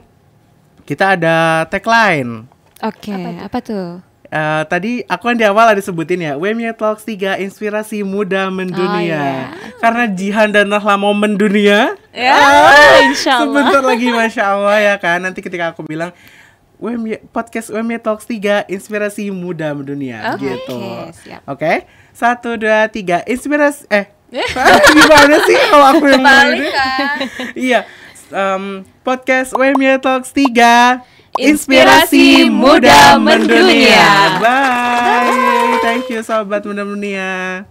kita 0.85 1.17
ada 1.19 1.65
tagline. 1.67 2.47
Oke, 2.85 3.17
apa 3.41 3.59
tuh? 3.65 4.06
Eh, 4.27 4.63
tadi 4.67 4.93
aku 5.07 5.31
kan 5.31 5.37
di 5.39 5.47
awal 5.47 5.71
ada 5.71 5.83
sebutin 5.83 6.19
ya 6.19 6.33
WMY 6.35 6.75
Talks 6.75 7.07
3 7.07 7.39
Inspirasi 7.39 8.03
Muda 8.03 8.51
Mendunia. 8.51 9.55
Karena 9.79 10.11
Jihan 10.11 10.51
dan 10.51 10.67
Nahla 10.67 10.99
mau 10.99 11.15
mendunia. 11.15 11.95
Ya, 12.11 12.35
ah, 12.35 13.07
insya 13.07 13.45
Allah. 13.45 13.47
Sebentar 13.47 13.83
lagi 13.87 14.09
Masya 14.11 14.43
Allah 14.43 14.77
ya 14.83 14.95
kan? 14.99 15.23
Nanti 15.23 15.45
ketika 15.45 15.71
aku 15.71 15.87
bilang 15.87 16.11
WMY, 16.77 17.33
Podcast 17.33 17.73
WMY 17.73 18.03
Talks 18.03 18.29
3 18.29 18.69
Inspirasi 18.69 19.33
Muda 19.33 19.73
Mendunia 19.73 20.37
Oke, 20.37 20.45
gitu. 20.45 20.77
Oke 21.49 21.89
Satu, 22.13 22.61
dua, 22.61 22.85
tiga 22.93 23.25
Inspirasi 23.25 23.89
Eh 23.89 24.13
Gimana 24.93 25.37
sih 25.49 25.57
kalau 25.73 25.87
aku 25.97 26.05
yang 26.11 26.21
ini? 26.53 26.69
Iya 27.57 27.89
em, 28.29 28.85
Podcast 29.01 29.55
WMY 29.55 30.03
Talks 30.03 30.35
3 30.35 31.16
Inspirasi 31.37 32.49
Muda 32.49 33.21
Mendunia. 33.21 34.41
Bye. 34.41 35.77
Thank 35.85 36.11
you 36.11 36.21
sobat 36.25 36.65
muda 36.65 36.83
mendunia. 36.83 37.65